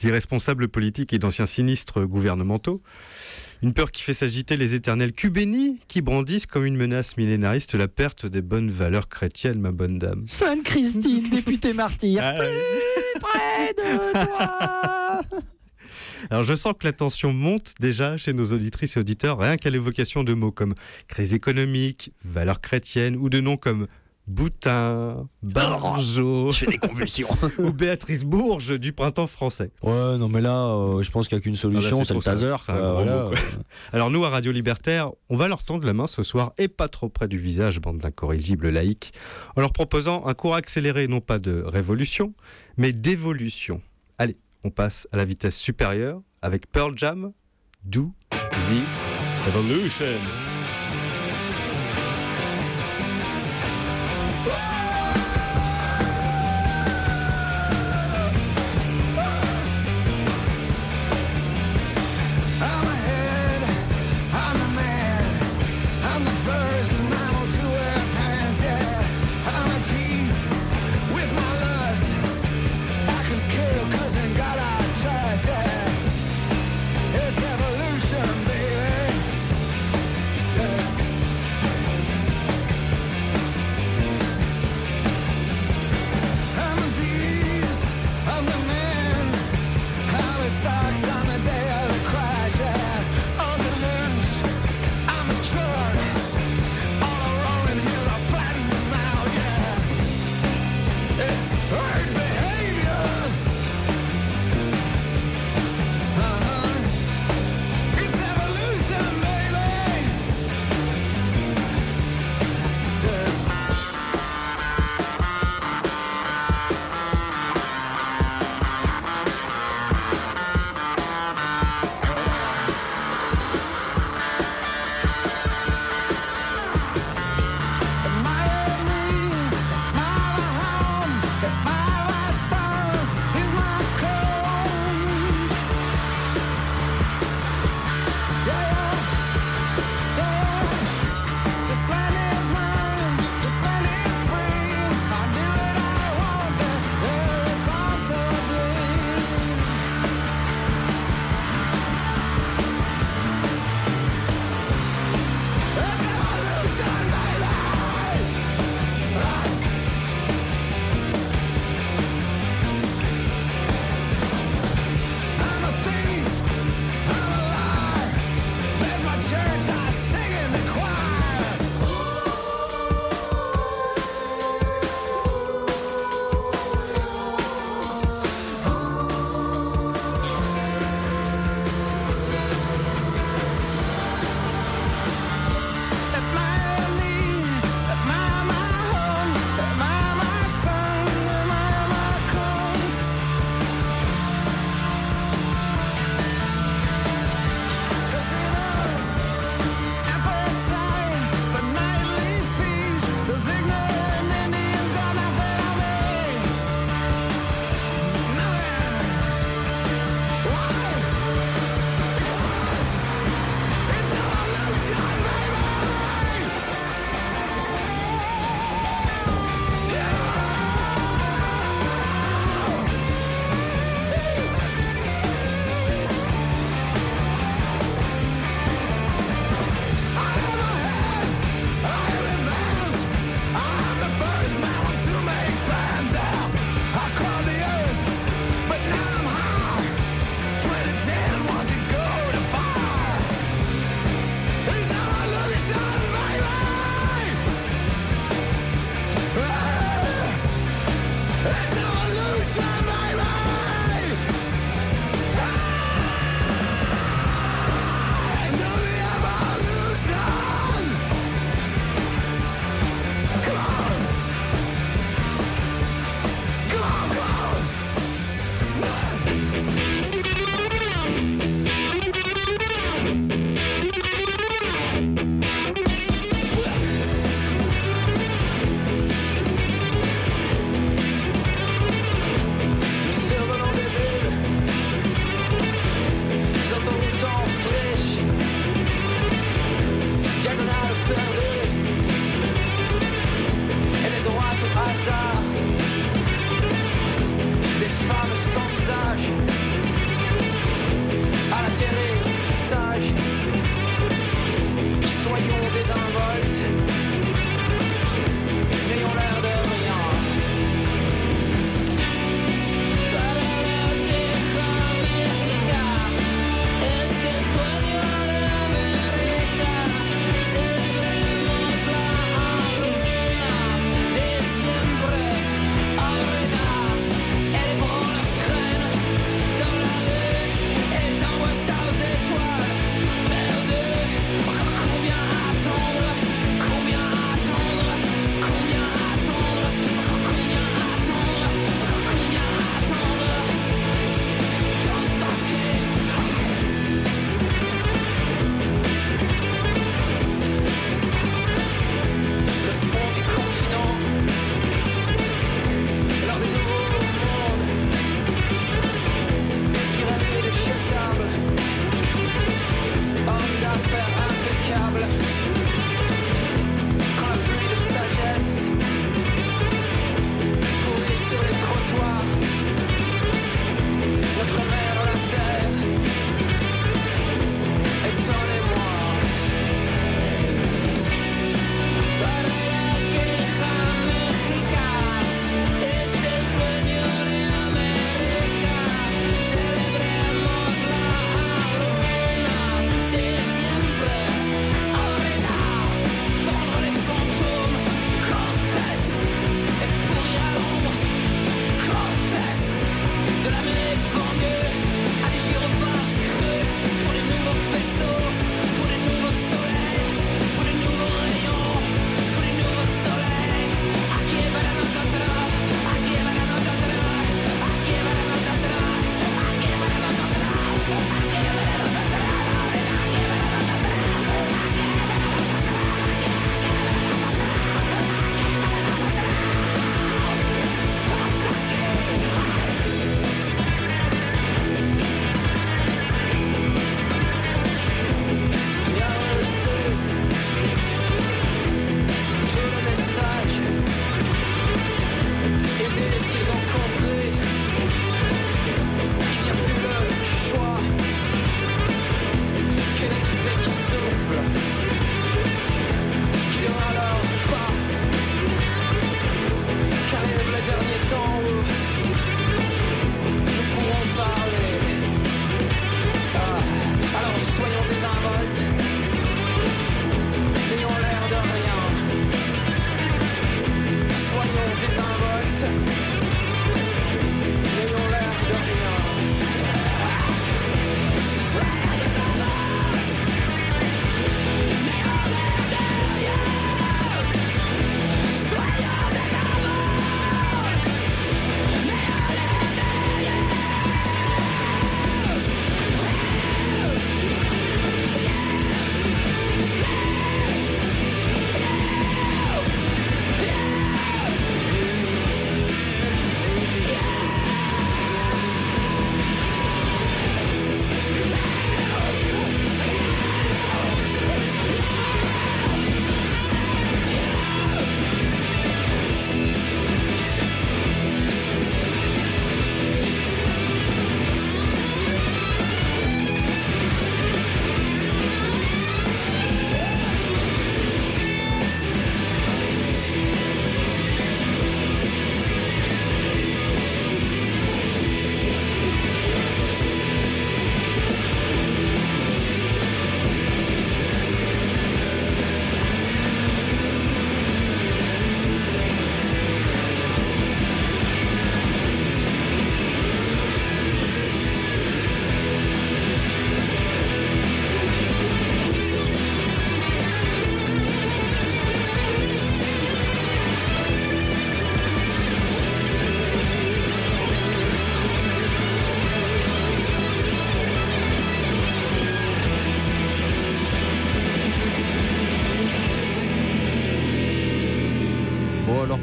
irresponsables 0.03 0.69
politiques 0.69 1.12
et 1.12 1.19
d'anciens 1.19 1.47
sinistres 1.47 2.01
gouvernementaux. 2.05 2.82
Une 3.65 3.73
peur 3.73 3.91
qui 3.91 4.03
fait 4.03 4.12
s'agiter 4.12 4.59
les 4.59 4.74
éternels 4.74 5.15
cubénis 5.15 5.81
qui 5.89 6.03
brandissent 6.03 6.45
comme 6.45 6.66
une 6.66 6.77
menace 6.77 7.16
millénariste 7.16 7.74
la 7.74 7.89
perte 7.89 8.27
des 8.27 8.43
bonnes 8.43 8.70
valeurs 8.70 9.09
chrétiennes, 9.09 9.59
ma 9.59 9.73
bonne 9.73 9.99
dame. 9.99 10.24
Sainte 10.27 10.65
Christine, 10.65 11.31
députée 11.31 11.73
martyr, 11.73 12.20
Ah, 12.23 12.35
plus 12.35 13.20
près 13.20 13.73
de 13.73 14.27
toi 14.27 15.23
Alors 16.31 16.45
je 16.45 16.55
sens 16.55 16.74
que 16.78 16.86
la 16.86 16.93
tension 16.93 17.32
monte 17.32 17.73
déjà 17.81 18.19
chez 18.19 18.35
nos 18.35 18.53
auditrices 18.53 18.99
et 18.99 19.01
auditeurs, 19.01 19.39
rien 19.39 19.57
qu'à 19.57 19.70
l'évocation 19.70 20.24
de 20.24 20.35
mots 20.35 20.53
comme 20.53 20.74
crise 21.09 21.32
économique, 21.32 22.12
valeurs 22.23 22.61
chrétiennes 22.61 23.16
ou 23.16 23.31
de 23.31 23.41
noms 23.41 23.57
comme 23.57 23.86
Boutin, 24.27 25.29
Barjot, 25.43 26.53
Je 26.53 26.65
fais 26.65 26.71
des 26.71 26.79
convulsions. 26.79 27.29
ou 27.59 27.73
Béatrice 27.73 28.25
Bourges 28.25 28.79
du 28.81 28.93
printemps 28.95 29.27
français. 29.27 29.71
Ouais, 29.83 30.17
non, 30.17 30.29
mais 30.29 30.41
là, 30.41 30.67
euh, 30.67 31.03
je 31.03 31.11
pense 31.11 31.29
qu'il 31.29 31.37
n'y 31.37 31.41
a 31.41 31.43
qu'une 31.43 31.57
solution, 31.57 31.97
Ah, 31.97 31.99
là, 31.99 32.05
c'est 32.05 32.15
le 32.15 32.21
taser. 32.21 32.55
Alors 33.93 34.11
nous, 34.11 34.25
à 34.25 34.31
Radio 34.31 34.51
Libertaire, 34.51 35.11
on 35.29 35.37
va 35.37 35.49
leur 35.49 35.63
tendre 35.63 35.87
la 35.87 35.93
main 35.93 36.07
ce 36.07 36.23
soir 36.23 36.53
et 36.57 36.69
pas 36.69 36.89
trop 36.89 37.11
près 37.11 37.29
du 37.29 37.39
visage, 37.39 37.81
bande 37.81 37.99
d'incorrigibles 37.99 38.71
laïcs, 38.71 39.13
en 39.57 39.61
leur 39.61 39.73
proposant 39.73 40.25
un 40.27 40.35
cours 40.35 40.55
accéléré, 40.55 41.07
non 41.07 41.21
pas 41.21 41.39
de 41.39 41.63
révolution, 41.63 42.33
mais 42.79 42.93
d'évolution. 42.93 43.83
Allez, 44.17 44.39
on 44.65 44.71
passe 44.71 45.07
à 45.13 45.19
la 45.19 45.27
vitesse 45.27 45.57
supérieure 45.57 46.23
avec 46.41 46.71
Pearl 46.71 46.95
Jam, 46.97 47.33
Do 47.85 48.13
the 48.31 48.81
Revolution. 49.47 50.19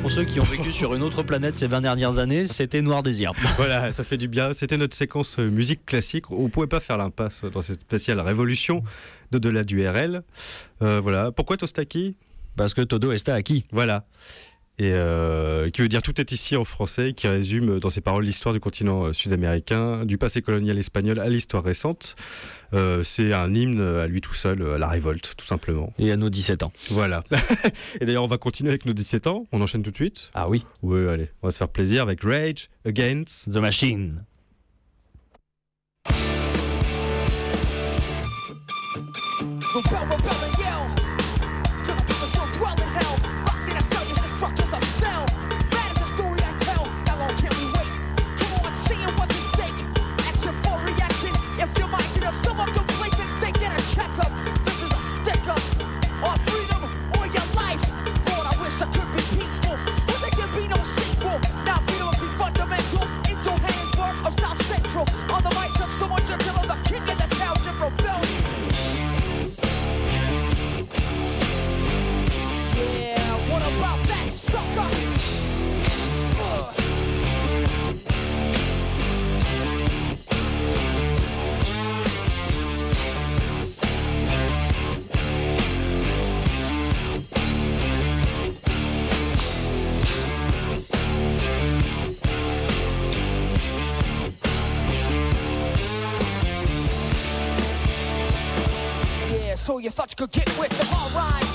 pour 0.02 0.12
ceux 0.12 0.24
qui 0.24 0.40
ont 0.40 0.44
vécu 0.44 0.72
sur 0.72 0.96
une 0.96 1.04
autre 1.04 1.22
planète 1.22 1.56
ces 1.56 1.68
20 1.68 1.82
dernières 1.82 2.18
années, 2.18 2.48
c'était 2.48 2.82
Noir 2.82 3.04
Désir. 3.04 3.34
Voilà, 3.58 3.92
ça 3.94 4.04
fait 4.04 4.18
du 4.18 4.28
bien. 4.28 4.54
C'était 4.54 4.78
notre 4.78 4.96
séquence 4.96 5.38
euh, 5.38 5.50
musique 5.50 5.86
classique. 5.86 6.32
On 6.32 6.44
ne 6.44 6.48
pouvait 6.48 6.68
pas 6.68 6.80
faire 6.80 6.98
l'impasse 6.98 7.44
dans 7.44 7.62
cette 7.62 7.82
spéciale 7.82 8.20
révolution 8.20 8.84
de 9.32 9.38
delà 9.38 9.64
du 9.64 9.88
RL. 9.88 10.24
Euh, 10.82 11.00
voilà. 11.02 11.32
Pourquoi 11.32 11.58
Tostaki? 11.58 12.16
Parce 12.56 12.74
que 12.74 12.82
Todo 12.82 13.12
à 13.12 13.42
qui 13.44 13.66
Voilà 13.72 14.06
et 14.78 14.94
euh, 14.94 15.70
qui 15.70 15.82
veut 15.82 15.88
dire 15.88 16.02
tout 16.02 16.20
est 16.20 16.32
ici 16.32 16.56
en 16.56 16.64
français, 16.64 17.14
qui 17.14 17.28
résume 17.28 17.80
dans 17.80 17.90
ses 17.90 18.02
paroles 18.02 18.24
l'histoire 18.24 18.54
du 18.54 18.60
continent 18.60 19.06
euh, 19.06 19.14
sud-américain, 19.14 20.06
du 20.06 20.18
passé 20.18 20.42
colonial 20.42 20.78
espagnol 20.78 21.20
à 21.20 21.30
l'histoire 21.30 21.64
récente. 21.64 22.16
Euh, 22.74 23.04
c'est 23.04 23.34
un 23.34 23.54
hymne 23.54 23.82
à 23.82 24.08
lui 24.08 24.22
tout 24.22 24.34
seul, 24.34 24.62
à 24.64 24.78
la 24.78 24.88
révolte, 24.88 25.34
tout 25.38 25.46
simplement. 25.46 25.94
Et 26.00 26.12
à 26.12 26.18
nos 26.18 26.30
17 26.30 26.64
ans. 26.64 26.72
Voilà. 26.90 27.24
et 28.02 28.06
d'ailleurs, 28.06 28.24
on 28.24 28.28
va 28.28 28.38
continuer 28.38 28.70
avec 28.70 28.86
nos 28.86 28.94
17 28.94 29.28
ans. 29.28 29.46
On 29.52 29.62
enchaîne 29.62 29.84
tout 29.84 29.92
de 29.92 29.96
suite. 29.96 30.32
Ah 30.34 30.50
oui. 30.50 30.66
Oui, 30.82 31.08
allez, 31.08 31.30
on 31.44 31.48
va 31.48 31.52
se 31.52 31.58
faire 31.58 31.70
plaisir 31.70 32.02
avec 32.02 32.24
Rage 32.24 32.70
Against 32.86 33.54
the 33.54 33.58
Machine. 33.58 34.24
So 99.62 99.78
you 99.78 99.92
thought 99.92 100.12
you 100.12 100.28
could 100.28 100.32
get 100.32 100.48
with 100.58 100.70
the 100.78 100.86
hard 100.86 101.51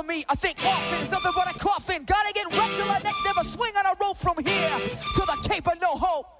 offer 0.00 0.06
me? 0.06 0.24
I 0.28 0.34
think 0.34 0.56
often 0.64 1.02
is 1.02 1.10
nothing 1.10 1.32
but 1.34 1.54
a 1.54 1.58
coffin. 1.58 2.04
Gotta 2.04 2.32
get 2.32 2.46
wrecked 2.46 2.76
till 2.76 2.90
I 2.90 3.00
next 3.04 3.24
never 3.24 3.44
swing 3.44 3.72
on 3.76 3.86
a 3.86 3.94
rope 4.00 4.16
from 4.16 4.36
here 4.44 4.70
to 5.14 5.20
the 5.20 5.48
Cape 5.48 5.66
of 5.66 5.80
No 5.80 5.96
Hope. 5.96 6.39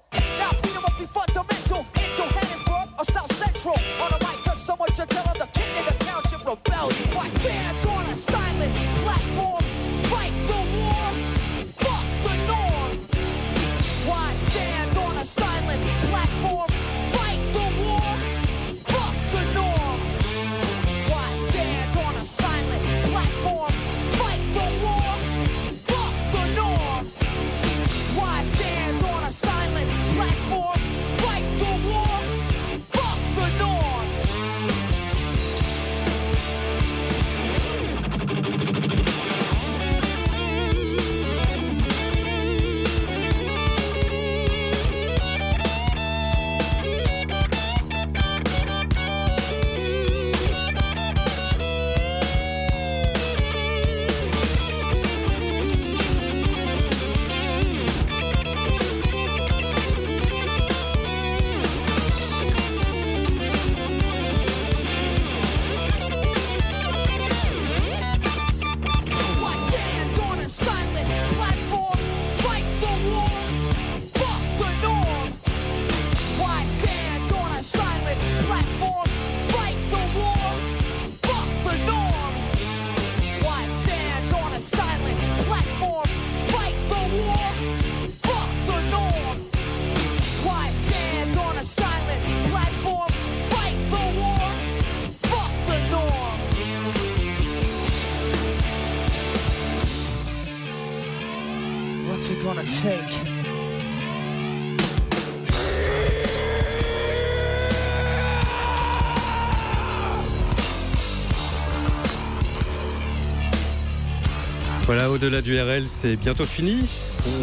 Au-delà 115.21 115.41
du 115.41 115.59
RL, 115.59 115.83
c'est 115.87 116.15
bientôt 116.15 116.45
fini. 116.45 116.79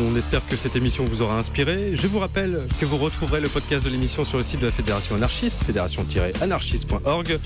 On 0.00 0.16
espère 0.16 0.44
que 0.46 0.56
cette 0.56 0.74
émission 0.74 1.04
vous 1.04 1.22
aura 1.22 1.38
inspiré. 1.38 1.90
Je 1.94 2.08
vous 2.08 2.18
rappelle 2.18 2.62
que 2.80 2.84
vous 2.84 2.96
retrouverez 2.96 3.40
le 3.40 3.48
podcast 3.48 3.84
de 3.84 3.90
l'émission 3.90 4.24
sur 4.24 4.36
le 4.36 4.42
site 4.42 4.60
de 4.60 4.66
la 4.66 4.72
Fédération 4.72 5.14
anarchiste, 5.14 5.62
fédération-anarchiste.org, 5.64 7.38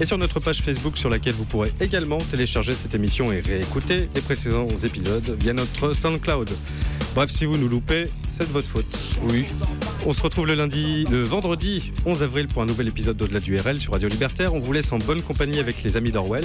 et 0.00 0.04
sur 0.04 0.18
notre 0.18 0.40
page 0.40 0.60
Facebook 0.60 0.98
sur 0.98 1.08
laquelle 1.08 1.32
vous 1.32 1.44
pourrez 1.44 1.72
également 1.80 2.18
télécharger 2.18 2.74
cette 2.74 2.94
émission 2.94 3.32
et 3.32 3.40
réécouter 3.40 4.10
les 4.14 4.20
précédents 4.20 4.68
épisodes 4.84 5.36
via 5.40 5.54
notre 5.54 5.94
SoundCloud. 5.94 6.50
Bref, 7.14 7.30
si 7.30 7.46
vous 7.46 7.56
nous 7.56 7.68
loupez, 7.68 8.10
c'est 8.28 8.46
de 8.46 8.52
votre 8.52 8.68
faute. 8.68 8.98
Oui. 9.30 9.46
On 10.04 10.12
se 10.12 10.20
retrouve 10.20 10.46
le 10.46 10.54
lundi, 10.54 11.06
le 11.10 11.24
vendredi 11.24 11.92
11 12.04 12.22
avril 12.22 12.48
pour 12.48 12.60
un 12.60 12.66
nouvel 12.66 12.88
épisode 12.88 13.16
d'Au-delà 13.16 13.40
du 13.40 13.56
RL 13.56 13.80
sur 13.80 13.94
Radio 13.94 14.08
Libertaire. 14.08 14.52
On 14.54 14.58
vous 14.58 14.72
laisse 14.72 14.92
en 14.92 14.98
bonne 14.98 15.22
compagnie 15.22 15.58
avec 15.58 15.82
les 15.82 15.96
amis 15.96 16.12
d'Orwell 16.12 16.44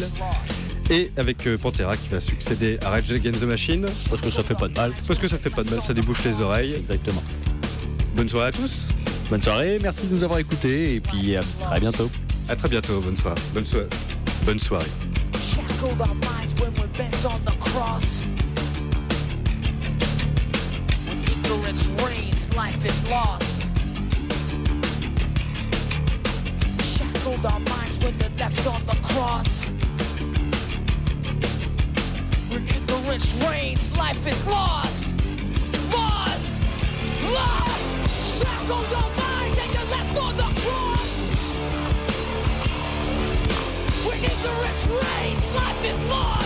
et 0.90 1.12
avec 1.18 1.46
euh, 1.48 1.58
Pantera 1.58 1.96
qui 1.98 2.10
va 2.10 2.20
succéder 2.20 2.78
à 2.84 2.90
Rage 2.90 3.12
Against 3.12 3.42
the 3.42 3.46
Machine. 3.46 3.86
Parce 4.10 4.22
que 4.22 4.30
ça 4.30 4.44
fait 4.44 4.56
pas 4.56 4.68
de 4.68 4.74
mal. 4.74 4.92
Parce 5.08 5.20
que 5.20 5.28
ça 5.28 5.38
fait 5.38 5.50
pas 5.50 5.64
de 5.64 5.70
mal, 5.70 5.82
ça 5.82 5.94
débouche 5.94 6.24
les 6.24 6.42
oreilles. 6.42 6.74
Exactement. 6.74 7.24
Bonne 8.16 8.30
soirée 8.30 8.48
à 8.48 8.52
tous. 8.52 8.90
Bonne 9.30 9.42
soirée, 9.42 9.80
merci 9.82 10.08
de 10.08 10.14
nous 10.14 10.24
avoir 10.24 10.40
écoutés 10.40 10.96
et 10.96 11.00
puis 11.00 11.36
à 11.36 11.42
très 11.42 11.80
bientôt. 11.80 12.10
À 12.50 12.56
très 12.56 12.70
bientôt, 12.70 13.00
bonne 13.00 13.18
soirée. 13.18 13.42
Bonne 13.54 13.66
soirée. 13.66 13.88
Bonne 14.46 14.60
soirée. 14.60 14.86
shackled 15.84 16.02
our 16.02 16.16
minds 16.16 16.54
when 16.56 16.74
we're 16.76 16.88
bent 16.88 17.26
on 17.26 17.44
the 17.44 17.52
cross. 17.60 18.24
When 21.08 21.24
ignorance 21.24 21.86
reigns, 22.04 22.54
life 22.56 22.86
is 22.86 23.10
lost. 23.10 23.68
Shackled 26.82 27.46
our 27.46 27.60
minds 27.60 27.98
when 28.00 28.18
they're 28.18 28.38
left 28.38 28.66
on 28.66 28.86
the 28.86 28.96
cross. 29.04 29.68
When 32.54 32.68
ignorance 32.68 33.34
reigns, 33.50 33.92
life 33.98 34.28
is 34.28 34.46
lost. 34.46 35.16
Lost! 35.92 36.62
Lost! 37.24 38.38
Shackled 38.38 38.94
our 38.94 39.10
minds 39.18 39.58
and 39.58 39.74
you're 39.74 39.90
left 39.90 40.18
on 40.22 40.38
the 40.38 40.62
cross. 40.62 41.10
When 44.06 44.20
ignorance 44.24 44.86
reigns, 44.86 45.56
life 45.56 45.84
is 45.84 45.98
lost. 46.12 46.44